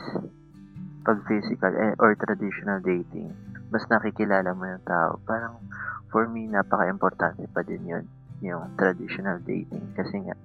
pag 1.03 1.25
physical 1.25 1.73
eh, 1.73 1.97
or 1.97 2.13
traditional 2.15 2.79
dating, 2.85 3.33
mas 3.69 3.85
nakikilala 3.89 4.53
mo 4.53 4.65
yung 4.65 4.85
tao. 4.85 5.21
Parang, 5.25 5.61
for 6.09 6.25
me, 6.29 6.49
napaka-importante 6.49 7.45
pa 7.53 7.61
din 7.65 7.85
yun, 7.85 8.05
yung 8.41 8.73
traditional 8.77 9.41
dating. 9.45 9.93
Kasi 9.93 10.25
nga, 10.25 10.35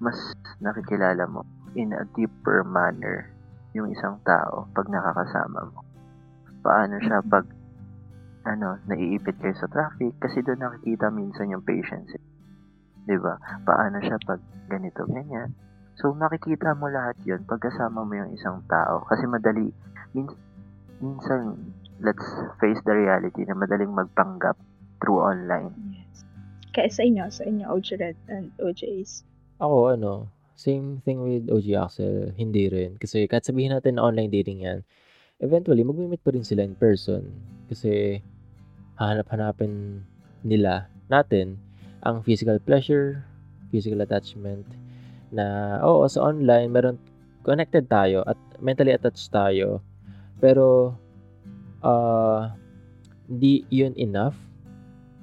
mas 0.00 0.16
nakikilala 0.60 1.24
mo 1.28 1.44
in 1.74 1.96
a 1.96 2.04
deeper 2.12 2.62
manner 2.62 3.32
yung 3.74 3.90
isang 3.90 4.22
tao 4.22 4.70
pag 4.70 4.86
nakakasama 4.86 5.66
mo. 5.74 5.80
Paano 6.62 7.00
siya 7.02 7.20
pag 7.24 7.48
ano, 8.44 8.76
naiipit 8.86 9.40
kayo 9.40 9.56
sa 9.56 9.66
traffic 9.72 10.14
kasi 10.20 10.44
doon 10.44 10.60
nakikita 10.60 11.08
minsan 11.08 11.50
yung 11.50 11.64
patience. 11.64 12.12
Eh. 12.12 12.24
'Di 13.08 13.16
ba? 13.18 13.40
Paano 13.64 13.98
siya 14.04 14.20
pag 14.20 14.40
ganito, 14.68 15.04
ganyan. 15.08 15.52
So, 15.94 16.10
makikita 16.10 16.74
mo 16.74 16.90
lahat 16.90 17.14
yun 17.22 17.46
pagkasama 17.46 18.02
mo 18.02 18.14
yung 18.18 18.34
isang 18.34 18.66
tao. 18.66 19.06
Kasi 19.06 19.30
madali, 19.30 19.70
min- 20.16 20.40
minsan, 20.98 21.54
let's 22.02 22.24
face 22.58 22.80
the 22.86 22.94
reality 22.94 23.46
na 23.46 23.54
madaling 23.54 23.94
magpanggap 23.94 24.58
through 24.98 25.20
online. 25.20 25.70
Yes. 25.94 26.24
Kaya 26.74 26.90
sa 26.90 27.02
inyo, 27.06 27.24
sa 27.30 27.42
inyo, 27.46 27.64
OG 27.70 27.86
Red 28.00 28.18
and 28.26 28.50
OJs. 28.58 29.22
Ako, 29.62 29.94
ano, 29.94 30.26
same 30.58 31.02
thing 31.06 31.22
with 31.22 31.46
OG 31.46 31.66
Axel, 31.78 32.34
hindi 32.34 32.66
rin. 32.66 32.98
Kasi 32.98 33.30
kahit 33.30 33.46
sabihin 33.46 33.74
natin 33.74 33.98
na 33.98 34.06
online 34.06 34.30
dating 34.30 34.66
yan, 34.66 34.82
eventually, 35.38 35.86
mag-meet 35.86 36.22
pa 36.22 36.34
rin 36.34 36.46
sila 36.46 36.66
in 36.66 36.74
person. 36.74 37.30
Kasi, 37.70 38.18
hahanap-hanapin 38.98 40.02
nila, 40.42 40.90
natin, 41.10 41.58
ang 42.02 42.22
physical 42.22 42.58
pleasure, 42.62 43.22
physical 43.70 44.02
attachment, 44.02 44.66
na, 45.34 45.78
oo, 45.82 46.06
sa 46.06 46.26
online, 46.26 46.70
meron, 46.70 46.98
connected 47.42 47.86
tayo, 47.90 48.22
at 48.26 48.38
mentally 48.58 48.94
attached 48.94 49.30
tayo. 49.30 49.82
Pero, 50.38 50.94
uh, 51.84 52.50
hindi 53.28 53.68
yun 53.68 53.92
enough 54.00 54.36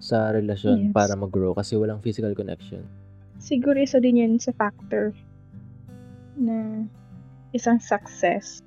sa 0.01 0.33
relasyon 0.33 0.89
Yes. 0.89 0.93
para 0.93 1.13
mag-grow 1.17 1.53
kasi 1.57 1.77
walang 1.77 2.01
physical 2.01 2.33
connection. 2.33 2.85
Siguro 3.41 3.77
isa 3.81 3.97
din 3.97 4.21
yun 4.21 4.33
sa 4.37 4.53
factor 4.53 5.13
na 6.37 6.85
isang 7.53 7.81
success 7.81 8.61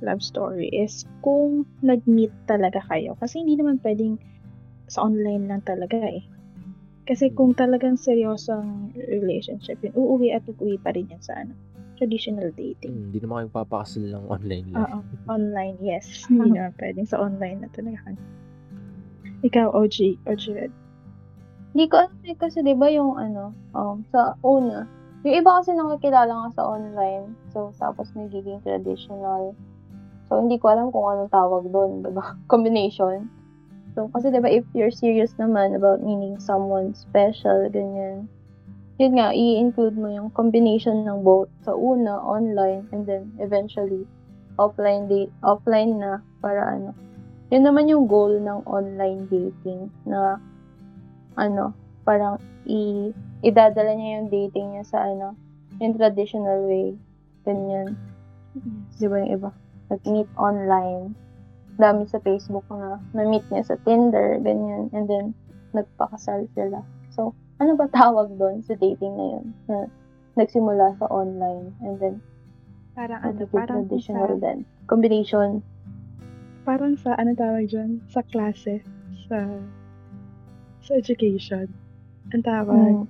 love 0.00 0.24
story 0.24 0.70
is 0.72 1.04
kung 1.20 1.68
nag-meet 1.84 2.32
talaga 2.48 2.80
kayo. 2.88 3.14
Kasi 3.20 3.44
hindi 3.44 3.60
naman 3.60 3.78
pwedeng 3.84 4.16
sa 4.88 5.06
online 5.06 5.46
lang 5.46 5.62
talaga 5.62 6.00
eh. 6.08 6.24
Kasi 7.04 7.34
kung 7.34 7.52
talagang 7.52 7.98
seryosong 7.98 8.94
relationship 8.96 9.82
yun, 9.82 9.94
uuwi 9.94 10.32
at 10.34 10.46
uuwi 10.46 10.78
pa 10.80 10.94
rin 10.94 11.10
yan 11.10 11.22
sa 11.22 11.42
ano, 11.42 11.52
traditional 12.00 12.48
dating. 12.56 12.96
Hmm, 12.96 13.04
Hindi 13.12 13.18
naman 13.20 13.36
kayo 13.44 13.60
papakasal 13.60 14.08
ng 14.08 14.24
online 14.24 14.66
lang. 14.72 14.80
Oo, 14.80 14.98
online, 15.36 15.76
yes. 15.84 16.08
Hindi 16.32 16.56
naman 16.56 16.72
pwedeng 16.80 17.04
sa 17.04 17.20
online 17.20 17.58
na 17.60 17.68
talaga. 17.68 18.16
Ikaw, 19.44 19.66
OG, 19.76 19.96
OG 20.24 20.42
Red. 20.56 20.72
Hindi 21.70 21.84
ko 21.86 22.02
alam 22.02 22.12
eh, 22.26 22.34
kasi 22.34 22.66
'di 22.66 22.74
ba 22.74 22.90
yung 22.90 23.14
ano, 23.14 23.54
um, 23.78 24.02
sa 24.10 24.34
una, 24.42 24.90
yung 25.22 25.34
iba 25.38 25.62
kasi 25.62 25.70
nakikilala 25.70 26.32
nga 26.34 26.50
sa 26.58 26.62
online. 26.66 27.30
So 27.54 27.70
tapos 27.78 28.10
nagiging 28.18 28.58
traditional. 28.66 29.54
So 30.26 30.42
hindi 30.42 30.58
ko 30.58 30.74
alam 30.74 30.90
kung 30.90 31.06
anong 31.06 31.30
tawag 31.30 31.70
doon, 31.70 32.02
'di 32.02 32.10
ba? 32.10 32.34
Combination. 32.52 33.30
So 33.94 34.10
kasi 34.10 34.34
'di 34.34 34.42
ba 34.42 34.50
if 34.50 34.66
you're 34.74 34.90
serious 34.90 35.30
naman 35.38 35.78
about 35.78 36.02
meaning 36.02 36.42
someone 36.42 36.90
special 36.90 37.70
ganyan. 37.70 38.26
Yun 39.00 39.16
nga, 39.16 39.32
i-include 39.32 39.96
mo 39.96 40.12
yung 40.12 40.28
combination 40.36 41.08
ng 41.08 41.24
both 41.24 41.48
sa 41.64 41.72
una, 41.72 42.20
online, 42.20 42.84
and 42.92 43.08
then 43.08 43.32
eventually 43.40 44.04
offline 44.60 45.08
date, 45.08 45.32
offline 45.40 45.96
na 45.96 46.20
para 46.44 46.76
ano. 46.76 46.92
Yun 47.48 47.64
naman 47.64 47.88
yung 47.88 48.04
goal 48.04 48.36
ng 48.36 48.60
online 48.68 49.24
dating 49.32 49.88
na 50.04 50.36
ano, 51.40 51.72
parang 52.04 52.36
i 52.68 53.08
idadala 53.40 53.96
niya 53.96 54.20
yung 54.20 54.28
dating 54.28 54.68
niya 54.76 54.84
sa 54.84 55.08
ano, 55.08 55.32
yung 55.80 55.96
traditional 55.96 56.68
way. 56.68 56.92
Ganyan. 57.48 57.96
Di 59.00 59.08
ba 59.08 59.16
yung 59.24 59.32
iba? 59.32 59.50
Nag-meet 59.88 60.28
online. 60.36 61.16
Dami 61.80 62.04
sa 62.04 62.20
Facebook 62.20 62.68
na 62.68 63.00
na-meet 63.16 63.48
niya 63.48 63.64
sa 63.64 63.80
Tinder, 63.80 64.36
ganyan. 64.44 64.92
And 64.92 65.08
then, 65.08 65.32
nagpakasal 65.72 66.52
sila. 66.52 66.84
So, 67.16 67.32
ano 67.60 67.76
ba 67.76 67.86
tawag 67.86 68.34
doon 68.34 68.64
sa 68.64 68.74
dating 68.74 69.14
na 69.14 69.26
yun? 69.36 69.44
Na 69.68 69.76
nagsimula 70.34 70.96
sa 70.96 71.06
online 71.06 71.76
and 71.84 72.00
then 72.00 72.16
Parang 72.90 73.20
ano, 73.22 73.46
parang 73.46 73.86
sa, 73.86 73.86
traditional 73.86 74.30
din. 74.36 74.58
Combination. 74.84 75.62
parang 76.60 76.94
sa, 76.96 77.16
ano 77.16 77.32
tawag 77.32 77.68
dyan? 77.68 78.02
Sa 78.08 78.20
klase, 78.22 78.84
sa, 79.26 79.46
sa 80.80 80.92
education. 80.94 81.70
Ang 82.32 82.42
tawag, 82.44 82.76
Mm. 82.76 83.06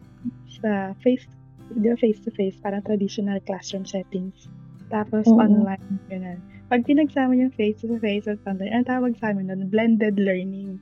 sa 0.60 0.70
face, 1.00 1.26
di 1.72 1.88
ba 1.88 1.96
face 1.96 2.20
to 2.22 2.30
face, 2.30 2.56
parang 2.60 2.82
traditional 2.82 3.40
classroom 3.42 3.84
settings. 3.84 4.46
Tapos 4.88 5.26
Mm. 5.26 5.38
online, 5.40 5.86
ganun. 6.06 6.38
Pag 6.70 6.86
pinagsama 6.86 7.34
yung 7.34 7.50
face 7.50 7.82
to 7.82 7.98
face 7.98 8.30
at 8.30 8.38
online, 8.46 8.70
ang 8.70 8.86
tawag 8.86 9.18
sa 9.18 9.34
amin 9.34 9.50
nun, 9.50 9.66
blended 9.66 10.18
learning. 10.20 10.78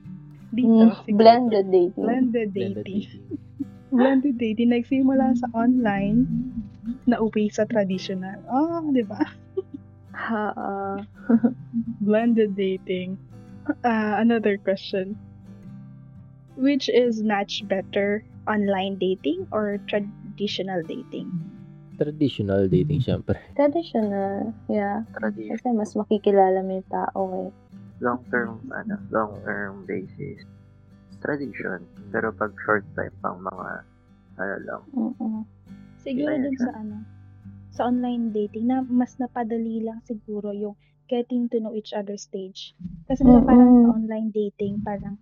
Dito, 0.49 0.81
Mm, 0.89 0.93
siguro, 1.05 1.17
blended 1.21 1.67
dating. 1.69 2.05
Blended 2.05 2.49
Blended 2.53 2.85
dating. 2.85 3.03
Blended 3.93 4.35
dating. 4.41 4.69
Nagsimula 4.73 5.37
sa 5.37 5.47
online, 5.53 6.25
nauwi 7.05 7.53
sa 7.53 7.69
traditional. 7.69 8.37
Oh, 8.49 8.81
di 8.89 9.05
ba? 9.05 9.21
Ha, 10.13 10.45
ah. 10.57 10.97
Blended 12.05 12.57
dating. 12.57 13.17
Uh, 13.85 14.17
another 14.17 14.57
question. 14.57 15.13
Which 16.57 16.89
is 16.89 17.21
much 17.23 17.63
better, 17.69 18.25
online 18.49 18.97
dating 18.97 19.47
or 19.53 19.77
traditional 19.87 20.81
dating? 20.83 21.29
Traditional 21.95 22.67
dating, 22.67 23.05
syempre. 23.05 23.37
traditional. 23.55 24.51
Yeah. 24.67 25.05
Tradition. 25.13 25.55
Kasi 25.55 25.67
mas 25.75 25.91
makikilala 25.93 26.63
mo 26.65 26.79
yung 26.81 26.89
tao 26.89 27.21
eh. 27.47 27.49
Long 27.99 28.23
term, 28.31 28.63
ano, 28.71 28.95
long 29.11 29.35
term 29.43 29.83
basis. 29.83 30.43
Tradition. 31.19 31.83
Pero 32.15 32.31
pag 32.31 32.55
short 32.63 32.87
time 32.95 33.11
pang 33.19 33.43
mga, 33.43 33.69
ano 34.39 34.55
lang, 34.63 34.81
Mm-mm. 34.95 35.43
Siguro 35.99 36.31
Ayan 36.31 36.47
dun 36.47 36.55
siya. 36.55 36.63
sa 36.63 36.71
ano, 36.79 36.97
sa 37.75 37.81
online 37.91 38.31
dating 38.31 38.71
na 38.71 38.81
mas 38.87 39.19
napadali 39.19 39.83
lang 39.83 39.99
siguro 40.07 40.55
yung 40.55 40.79
getting 41.11 41.51
to 41.51 41.59
know 41.59 41.75
each 41.75 41.91
other 41.91 42.15
stage. 42.15 42.71
Kasi 43.09 43.25
diba 43.25 43.43
parang 43.43 43.83
sa 43.83 43.99
online 43.99 44.29
dating, 44.31 44.79
parang 44.85 45.19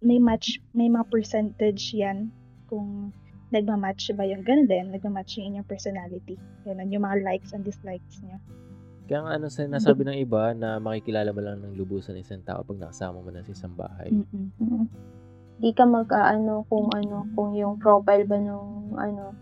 may 0.00 0.16
match, 0.16 0.56
may 0.72 0.88
mga 0.88 1.04
percentage 1.12 1.92
yan 1.92 2.32
kung 2.70 3.12
nagmamatch 3.50 4.14
ba 4.14 4.24
yung 4.24 4.46
ganun 4.46 4.70
din, 4.70 4.94
nagmamatch 4.94 5.36
yung 5.36 5.52
inyong 5.54 5.68
personality. 5.68 6.38
Ganun, 6.62 6.88
yung 6.88 7.02
mga 7.04 7.26
likes 7.26 7.50
and 7.52 7.66
dislikes 7.66 8.22
niya. 8.22 8.38
Kaya 9.10 9.26
nga 9.26 9.34
ano 9.42 9.50
sa 9.50 9.66
nasabi 9.66 10.06
ng 10.06 10.22
iba 10.22 10.54
na 10.54 10.78
makikilala 10.78 11.34
mo 11.34 11.42
lang 11.42 11.58
ng 11.58 11.74
lubusan 11.74 12.14
ng 12.14 12.22
isang 12.22 12.46
tao 12.46 12.62
pag 12.62 12.78
nakasama 12.78 13.18
mo 13.18 13.34
na 13.34 13.42
sa 13.42 13.50
isang 13.50 13.74
bahay. 13.74 14.06
Mm-mm. 14.14 14.54
Mm. 14.62 14.86
Di 15.58 15.74
ka 15.74 15.82
mag-ano 15.82 16.62
kung 16.70 16.94
ano, 16.94 17.26
kung 17.34 17.58
yung 17.58 17.82
profile 17.82 18.22
ba 18.22 18.38
nung 18.38 18.94
ano, 18.94 19.34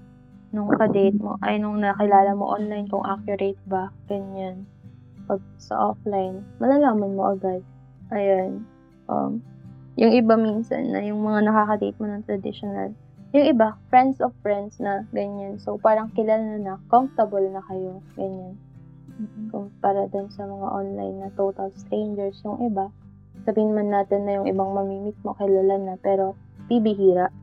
nung 0.57 0.73
ka-date 0.73 1.21
mo, 1.21 1.37
ay 1.45 1.61
nung 1.61 1.85
nakilala 1.85 2.33
mo 2.33 2.49
online, 2.49 2.89
kung 2.89 3.05
accurate 3.05 3.61
ba, 3.69 3.93
ganyan. 4.09 4.64
Pag 5.29 5.45
sa 5.61 5.93
offline, 5.93 6.41
malalaman 6.57 7.12
mo 7.12 7.37
agad. 7.37 7.61
Ayun. 8.09 8.64
Um, 9.05 9.45
yung 10.01 10.16
iba 10.16 10.33
minsan 10.41 10.97
na 10.97 11.05
yung 11.05 11.21
mga 11.21 11.45
nakaka-date 11.45 12.01
mo 12.01 12.09
ng 12.09 12.25
traditional, 12.25 12.97
yung 13.37 13.45
iba, 13.45 13.77
friends 13.93 14.25
of 14.25 14.33
friends 14.41 14.81
na 14.81 15.05
ganyan. 15.12 15.61
So, 15.61 15.77
parang 15.77 16.09
kilala 16.16 16.57
na, 16.57 16.81
comfortable 16.89 17.45
na 17.53 17.61
kayo, 17.69 18.01
ganyan. 18.16 18.57
Mm-mm. 19.19 19.51
Kumpara 19.51 20.07
dun 20.14 20.31
sa 20.31 20.47
mga 20.47 20.66
online 20.71 21.16
na 21.27 21.31
total 21.35 21.75
strangers, 21.75 22.39
yung 22.47 22.59
iba, 22.71 22.87
sabihin 23.43 23.75
man 23.75 23.91
natin 23.91 24.25
na 24.25 24.39
yung 24.39 24.47
ibang 24.47 24.71
mamimit 24.73 25.19
mo 25.27 25.35
kilala 25.35 25.75
na, 25.79 25.95
pero 25.99 26.39
bibihira. 26.71 27.35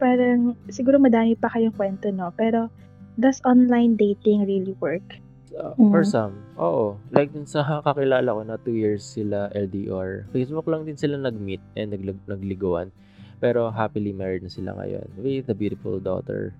Parang, 0.00 0.56
siguro 0.72 0.96
madami 0.96 1.36
pa 1.36 1.52
kayong 1.52 1.76
kwento, 1.76 2.08
no? 2.10 2.32
Pero, 2.34 2.72
does 3.20 3.44
online 3.44 3.94
dating 4.00 4.48
really 4.48 4.74
work? 4.80 5.04
Uh, 5.52 5.76
Mm. 5.76 5.92
For 5.92 6.00
some, 6.00 6.32
oo. 6.56 6.96
Like 7.12 7.28
dun 7.36 7.44
sa 7.44 7.60
kakilala 7.84 8.32
ko 8.32 8.40
na 8.40 8.56
2 8.56 8.72
years 8.72 9.04
sila 9.04 9.52
LDR. 9.52 10.24
Facebook 10.32 10.64
lang 10.64 10.88
din 10.88 10.96
sila 10.96 11.20
nag-meet 11.20 11.60
and 11.76 11.92
naglag- 11.92 12.24
nagliguan. 12.24 12.88
Pero 13.36 13.68
happily 13.68 14.16
married 14.16 14.40
na 14.40 14.48
sila 14.48 14.72
ngayon 14.80 15.04
with 15.20 15.52
a 15.52 15.56
beautiful 15.56 16.00
daughter. 16.00 16.56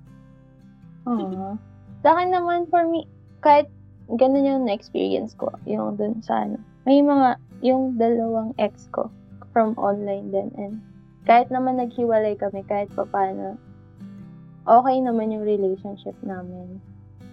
Oo. 1.09 1.57
Sa 2.05 2.09
akin 2.13 2.37
naman, 2.37 2.69
for 2.69 2.85
me, 2.85 3.09
kahit 3.41 3.71
ganun 4.11 4.47
yung 4.47 4.65
na-experience 4.67 5.35
ko, 5.39 5.53
yung 5.67 5.95
dun 5.97 6.23
sa 6.23 6.47
ano, 6.47 6.59
may 6.85 6.99
mga, 7.03 7.39
yung 7.63 7.95
dalawang 7.95 8.55
ex 8.59 8.91
ko 8.91 9.07
from 9.55 9.79
online 9.79 10.33
din. 10.35 10.51
And 10.59 10.75
kahit 11.29 11.53
naman 11.53 11.79
naghiwalay 11.79 12.35
kami, 12.35 12.67
kahit 12.67 12.91
pa 12.95 13.07
paano, 13.07 13.55
okay 14.67 14.97
naman 14.99 15.31
yung 15.31 15.47
relationship 15.47 16.17
namin. 16.27 16.83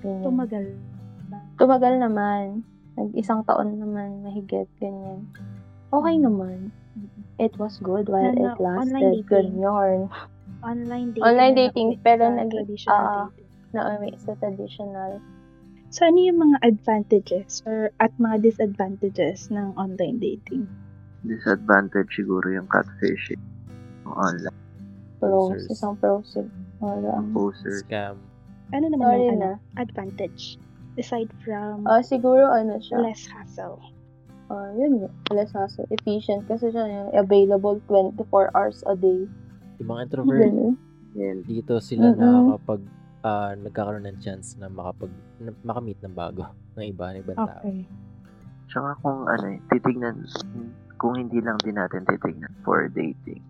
Ganyan. 0.06 0.24
Tumagal. 0.26 0.66
Tumagal 1.58 1.94
naman. 1.98 2.62
Nag-isang 3.00 3.42
taon 3.48 3.80
naman 3.80 4.22
mahigit, 4.22 4.68
ganyan. 4.78 5.26
Okay 5.90 6.16
naman. 6.22 6.70
It 7.40 7.56
was 7.56 7.80
good 7.80 8.12
while 8.12 8.36
Ano, 8.36 8.54
it 8.54 8.60
lasted. 8.60 9.26
Ganyan. 9.26 10.12
Online 10.60 11.16
dating. 11.16 11.24
Online 11.24 11.54
dating, 11.56 11.90
pero 12.04 12.28
naging- 12.28 12.52
traditional 12.52 13.00
ah, 13.00 13.28
dating. 13.32 13.48
Na 13.72 13.82
uwi 13.96 14.10
sa 14.20 14.34
traditional. 14.38 15.12
So, 15.90 16.06
ano 16.06 16.22
yung 16.22 16.38
mga 16.40 16.58
advantages 16.62 17.66
or 17.66 17.90
at 17.98 18.14
mga 18.18 18.46
disadvantages 18.46 19.50
ng 19.50 19.74
online 19.76 20.22
dating? 20.22 20.70
disadvantage 21.20 22.08
siguro 22.16 22.48
yung 22.48 22.64
catfishing. 22.72 23.42
Online 24.08 24.56
Pros. 25.20 25.52
Posers. 25.52 25.68
Isang 25.68 26.00
pros. 26.00 26.32
yun. 26.32 26.48
Wala. 26.80 27.20
posers. 27.36 27.84
Scam. 27.84 28.16
Ano 28.72 28.86
naman 28.88 29.04
Sorry 29.04 29.28
yung 29.28 29.40
na. 29.44 29.52
ano, 29.60 29.60
advantage? 29.76 30.56
Aside 30.96 31.28
from 31.44 31.84
Ah, 31.84 32.00
siguro 32.00 32.48
ano 32.48 32.80
siya. 32.80 33.04
less 33.04 33.28
hassle. 33.28 33.84
Ah, 34.48 34.72
yun 34.74 35.04
nga. 35.04 35.10
Less 35.36 35.52
hassle. 35.52 35.84
Efficient 35.92 36.48
kasi 36.48 36.72
siya 36.72 36.88
yung 36.88 37.12
available 37.12 37.84
24 37.92 38.16
hours 38.56 38.80
a 38.88 38.96
day. 38.96 39.28
Yung 39.78 39.90
mga 39.90 40.08
introvert, 40.08 40.40
Ganun. 40.40 40.74
Yan. 41.14 41.44
dito 41.44 41.82
sila 41.84 42.14
Mm-mm. 42.14 42.22
nakakapag 42.56 42.82
ah, 43.24 43.52
nagkakaroon 43.56 44.06
ng 44.08 44.20
chance 44.24 44.56
na 44.56 44.68
makapag 44.68 45.12
na, 45.40 45.52
makamit 45.64 46.00
ng 46.00 46.16
bago 46.16 46.48
ng 46.80 46.86
iba, 46.88 47.12
ng 47.14 47.22
ibang 47.24 47.40
tao. 47.40 47.62
Okay. 47.64 47.84
Tsaka 48.70 48.90
kung 49.02 49.26
ano 49.26 49.46
eh, 49.50 49.60
titignan, 49.74 50.16
kung 51.02 51.18
hindi 51.18 51.42
lang 51.42 51.58
din 51.66 51.76
natin 51.80 52.06
titignan 52.06 52.54
for 52.62 52.86
dating, 52.94 53.42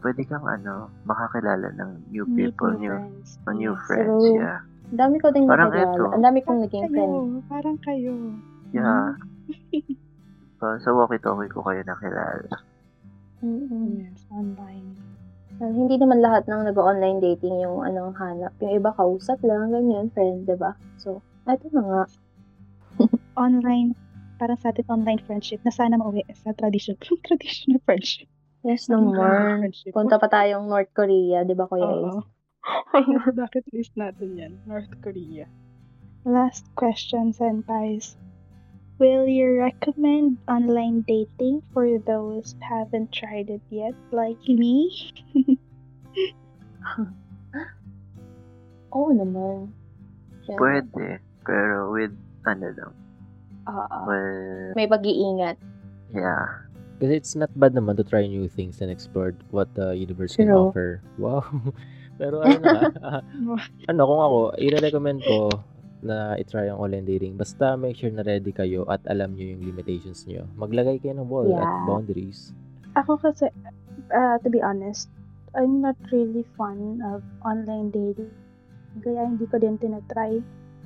pwede 0.00 0.22
kang 0.28 0.46
ano, 0.46 0.92
makakilala 1.02 1.74
ng 1.74 1.90
new 2.12 2.22
Meet 2.28 2.54
people, 2.54 2.70
new 2.76 2.86
new, 2.86 2.94
friends. 2.94 3.28
new 3.50 3.74
Yes. 3.74 3.84
friends, 3.88 4.22
True. 4.22 4.38
yeah. 4.38 4.60
Ang 4.84 4.98
dami 5.00 5.16
ko 5.18 5.26
ding 5.32 5.46
Parang 5.48 5.72
eto. 5.72 6.04
Ang 6.12 6.22
dami 6.22 6.38
kong 6.44 6.60
Parang 6.60 6.64
naging 6.68 6.84
kayo. 6.86 6.92
friend. 6.92 7.30
Parang 7.48 7.76
kayo. 7.80 8.14
Yeah. 8.70 9.06
So, 10.64 10.70
sa 10.80 10.96
walkie-talkie 10.96 11.52
ko 11.52 11.60
kayo 11.60 11.84
nakilala. 11.84 12.48
Mm-mm. 13.44 14.00
Yes, 14.00 14.24
online. 14.32 14.96
Ah, 15.62 15.70
hindi 15.70 15.94
naman 15.94 16.18
lahat 16.18 16.50
ng 16.50 16.66
nag-online 16.66 17.22
dating 17.22 17.62
yung 17.62 17.86
anong 17.86 18.18
hanap. 18.18 18.50
Yung 18.58 18.74
iba 18.74 18.90
kausap 18.94 19.38
lang, 19.46 19.70
ganyan, 19.70 20.10
friend, 20.10 20.50
ba? 20.58 20.74
So, 20.98 21.22
eto 21.46 21.70
na 21.70 21.82
nga. 21.82 22.02
Online, 23.38 23.94
parang 24.38 24.58
sa 24.58 24.74
atin 24.74 24.86
online 24.90 25.22
friendship 25.22 25.62
na 25.62 25.70
sana 25.70 25.94
mauwi 25.94 26.26
sa 26.34 26.50
tradition, 26.54 26.98
traditional 27.26 27.78
friendship. 27.86 28.26
Yes 28.64 28.88
naman. 28.88 29.60
friendship. 29.60 29.92
Punta 29.92 30.16
pa 30.16 30.26
tayong 30.26 30.64
North 30.72 30.88
Korea, 30.96 31.44
'di 31.44 31.52
ba, 31.52 31.68
Kuya? 31.68 31.84
Oo. 31.84 32.24
Bucket 33.36 33.68
list 33.76 33.92
natin 33.92 34.40
yan. 34.40 34.52
North 34.64 34.88
Korea. 35.04 35.44
Last 36.24 36.64
question, 36.72 37.36
senpais. 37.36 38.16
Will 38.98 39.26
you 39.26 39.58
recommend 39.58 40.38
online 40.46 41.02
dating 41.02 41.62
for 41.74 41.98
those 41.98 42.54
who 42.54 42.62
haven't 42.62 43.10
tried 43.10 43.50
it 43.50 43.62
yet, 43.68 43.94
like 44.14 44.38
me? 44.46 44.94
Oo 48.94 49.10
naman. 49.10 49.74
Yan. 50.46 50.58
Pwede, 50.60 51.18
pero 51.42 51.90
with, 51.90 52.14
ano 52.46 52.70
lang, 52.78 52.92
Ah, 53.66 53.88
ah. 53.90 54.04
well, 54.06 54.76
may 54.76 54.86
pag-iingat. 54.86 55.56
yeah. 56.14 56.62
Kasi 57.02 57.18
it's 57.18 57.34
not 57.34 57.50
bad 57.58 57.74
naman 57.74 57.98
to 57.98 58.04
try 58.06 58.22
new 58.28 58.46
things 58.46 58.78
and 58.78 58.86
explore 58.92 59.34
what 59.50 59.66
the 59.74 59.96
universe 59.98 60.36
can 60.38 60.46
True. 60.46 60.70
offer. 60.70 61.02
Wow. 61.18 61.42
Pero 62.14 62.46
ano 62.46 62.62
na, 62.62 62.82
ah, 63.02 63.18
ano 63.90 64.00
kung 64.06 64.22
ako, 64.22 64.38
i-recommend 64.62 65.18
ko 65.26 65.50
na 66.04 66.36
i-try 66.36 66.68
ang 66.68 66.78
online 66.78 67.08
dating. 67.08 67.34
Basta 67.34 67.74
make 67.74 67.96
sure 67.96 68.12
na 68.12 68.22
ready 68.22 68.52
kayo 68.52 68.84
at 68.86 69.00
alam 69.08 69.32
nyo 69.34 69.56
yung 69.56 69.64
limitations 69.64 70.28
nyo. 70.28 70.44
Maglagay 70.54 71.00
kayo 71.00 71.16
ng 71.16 71.26
wall 71.26 71.48
at 71.56 71.64
Yeah. 71.64 71.84
boundaries. 71.88 72.52
Ako 72.94 73.18
kasi, 73.18 73.48
uh, 74.12 74.36
to 74.44 74.48
be 74.52 74.60
honest, 74.60 75.08
I'm 75.56 75.80
not 75.80 75.96
really 76.12 76.44
fan 76.54 77.00
of 77.02 77.24
online 77.42 77.90
dating. 77.90 78.30
Kaya 79.02 79.26
hindi 79.26 79.48
ko 79.48 79.58
din 79.58 79.80
tinatry. 79.80 80.44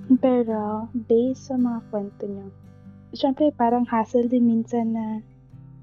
Pero, 0.24 0.88
based 1.10 1.52
sa 1.52 1.60
mga 1.60 1.84
kwento 1.92 2.24
niyo, 2.24 2.48
syempre 3.12 3.52
parang 3.52 3.84
hassle 3.84 4.24
din 4.30 4.48
minsan 4.48 4.96
na, 4.96 5.20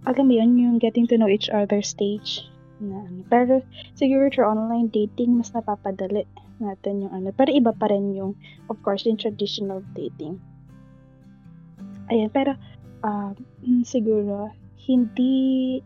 alam 0.10 0.26
mo 0.26 0.34
yun, 0.34 0.58
yung 0.58 0.78
getting 0.82 1.06
to 1.06 1.18
know 1.18 1.30
each 1.30 1.50
other 1.54 1.82
stage. 1.86 2.46
Na, 2.84 3.08
ano. 3.08 3.22
Pero, 3.32 3.64
siguro 3.96 4.28
through 4.32 4.50
online 4.52 4.92
dating, 4.92 5.40
mas 5.40 5.52
napapadali. 5.56 6.28
natin 6.56 7.04
yung 7.04 7.12
ano. 7.12 7.36
Pero 7.36 7.52
iba 7.52 7.76
pa 7.76 7.92
rin 7.92 8.16
yung, 8.16 8.32
of 8.72 8.80
course, 8.80 9.04
yung 9.04 9.20
traditional 9.20 9.84
dating. 9.92 10.40
Ayan, 12.08 12.32
pero 12.32 12.56
uh, 13.04 13.36
siguro, 13.84 14.54
hindi, 14.88 15.82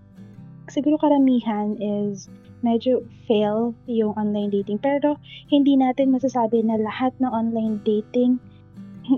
siguro 0.70 1.02
karamihan 1.02 1.74
is 1.82 2.30
medyo 2.62 3.02
fail 3.26 3.74
yung 3.88 4.14
online 4.20 4.52
dating. 4.52 4.78
Pero 4.78 5.18
hindi 5.50 5.74
natin 5.80 6.14
masasabi 6.14 6.62
na 6.62 6.78
lahat 6.78 7.16
ng 7.18 7.32
online 7.32 7.80
dating 7.82 8.38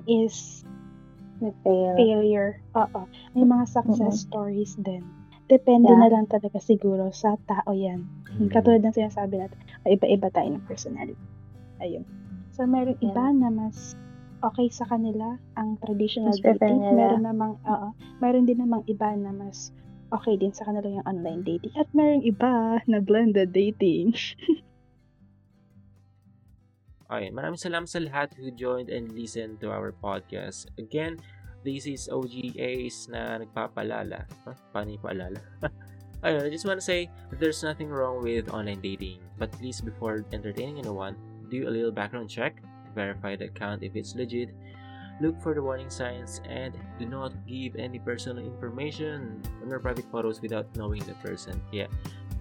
is 0.08 0.64
Nag-fail. 1.42 1.98
failure. 1.98 2.62
Oo. 2.78 3.10
May 3.34 3.44
mga 3.44 3.66
success 3.68 4.24
Mm-mm. 4.24 4.28
stories 4.30 4.74
din. 4.80 5.04
Depende 5.52 5.92
Yeah. 5.92 6.00
na 6.00 6.08
lang 6.08 6.26
talaga 6.32 6.64
siguro 6.64 7.12
sa 7.12 7.36
tao 7.44 7.76
yan. 7.76 8.08
Mm. 8.40 8.48
Katulad 8.48 8.80
ng 8.82 8.96
sinasabi 8.96 9.36
natin, 9.36 9.60
ay 9.84 10.00
iba-iba 10.00 10.32
tayo 10.32 10.48
ng 10.48 10.64
personality. 10.64 11.20
Ayun. 11.84 12.08
So, 12.56 12.64
meron 12.64 12.96
Yeah. 13.04 13.12
iba 13.12 13.26
na 13.36 13.52
mas 13.52 14.00
okay 14.42 14.72
sa 14.72 14.88
kanila 14.88 15.36
ang 15.54 15.76
traditional 15.84 16.32
Mas 16.32 16.40
dating. 16.40 16.80
nila. 16.80 16.96
Meron 16.96 17.24
namang, 17.28 17.54
oo, 17.62 17.88
meron 18.18 18.48
din 18.48 18.64
namang 18.64 18.88
iba 18.88 19.12
na 19.14 19.36
mas 19.36 19.76
okay 20.10 20.40
din 20.40 20.52
sa 20.52 20.64
kanila 20.64 20.88
yung 20.88 21.06
online 21.06 21.44
dating. 21.44 21.76
At 21.76 21.92
meron 21.92 22.24
iba 22.24 22.80
na 22.88 23.04
blended 23.04 23.52
dating. 23.52 24.16
Ayun, 27.12 27.36
maraming 27.36 27.60
salamat 27.60 27.92
sa 27.92 28.00
lahat 28.00 28.32
who 28.40 28.48
joined 28.56 28.88
and 28.88 29.12
listened 29.12 29.60
to 29.60 29.68
our 29.68 29.92
podcast. 29.92 30.72
Again, 30.80 31.20
this 31.64 31.86
is 31.86 32.10
OGAs 32.10 33.10
na 33.10 33.42
nagpapalala. 33.42 34.26
Huh? 34.46 34.58
Paano 34.74 34.94
yung 34.94 35.04
paalala? 35.04 35.40
Ayun, 36.26 36.46
I 36.46 36.50
just 36.54 36.70
want 36.70 36.78
to 36.78 36.86
say 36.86 37.10
there's 37.42 37.66
nothing 37.66 37.90
wrong 37.90 38.22
with 38.22 38.54
online 38.54 38.82
dating. 38.82 39.18
But 39.42 39.50
please, 39.58 39.82
before 39.82 40.22
entertaining 40.30 40.78
anyone, 40.78 41.18
do 41.50 41.66
a 41.66 41.72
little 41.74 41.92
background 41.92 42.30
check, 42.30 42.62
verify 42.94 43.36
the 43.36 43.50
account 43.50 43.82
if 43.82 43.98
it's 43.98 44.14
legit, 44.14 44.54
look 45.18 45.34
for 45.42 45.58
the 45.58 45.62
warning 45.62 45.90
signs, 45.90 46.42
and 46.46 46.78
do 47.02 47.10
not 47.10 47.34
give 47.50 47.76
any 47.76 47.98
personal 47.98 48.44
information 48.44 49.42
on 49.62 49.70
your 49.70 49.82
private 49.82 50.06
photos 50.14 50.42
without 50.42 50.70
knowing 50.78 51.02
the 51.10 51.18
person. 51.26 51.58
Kaya, 51.74 51.90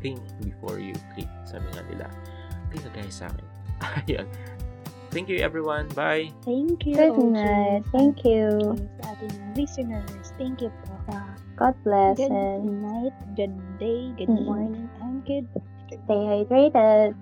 think 0.04 0.20
before 0.44 0.80
you 0.80 0.92
click. 1.16 1.28
Sabi 1.48 1.64
nga 1.72 1.84
nila. 1.88 2.08
Na 2.70 2.90
guys 2.92 3.16
sa 3.16 3.32
akin. 3.32 3.46
Ayun. 4.04 4.26
Thank 5.10 5.28
you 5.28 5.42
everyone. 5.42 5.90
Bye. 5.98 6.30
Thank 6.46 6.86
you. 6.86 6.94
Good 6.94 7.18
OG. 7.18 7.34
night. 7.34 7.82
Thank 7.90 8.22
you. 8.24 8.78
Sa 9.02 9.10
ating 9.18 9.36
listeners. 9.58 10.30
Thank 10.38 10.62
you 10.62 10.70
po. 10.86 10.90
God 11.60 11.76
bless 11.84 12.16
Good 12.16 12.32
and 12.32 12.80
night, 12.80 13.12
good 13.36 13.52
day, 13.76 14.16
good 14.16 14.32
morning, 14.32 14.88
and 15.04 15.20
good 15.28 15.44
stay 15.92 16.20
hydrated. 16.24 17.12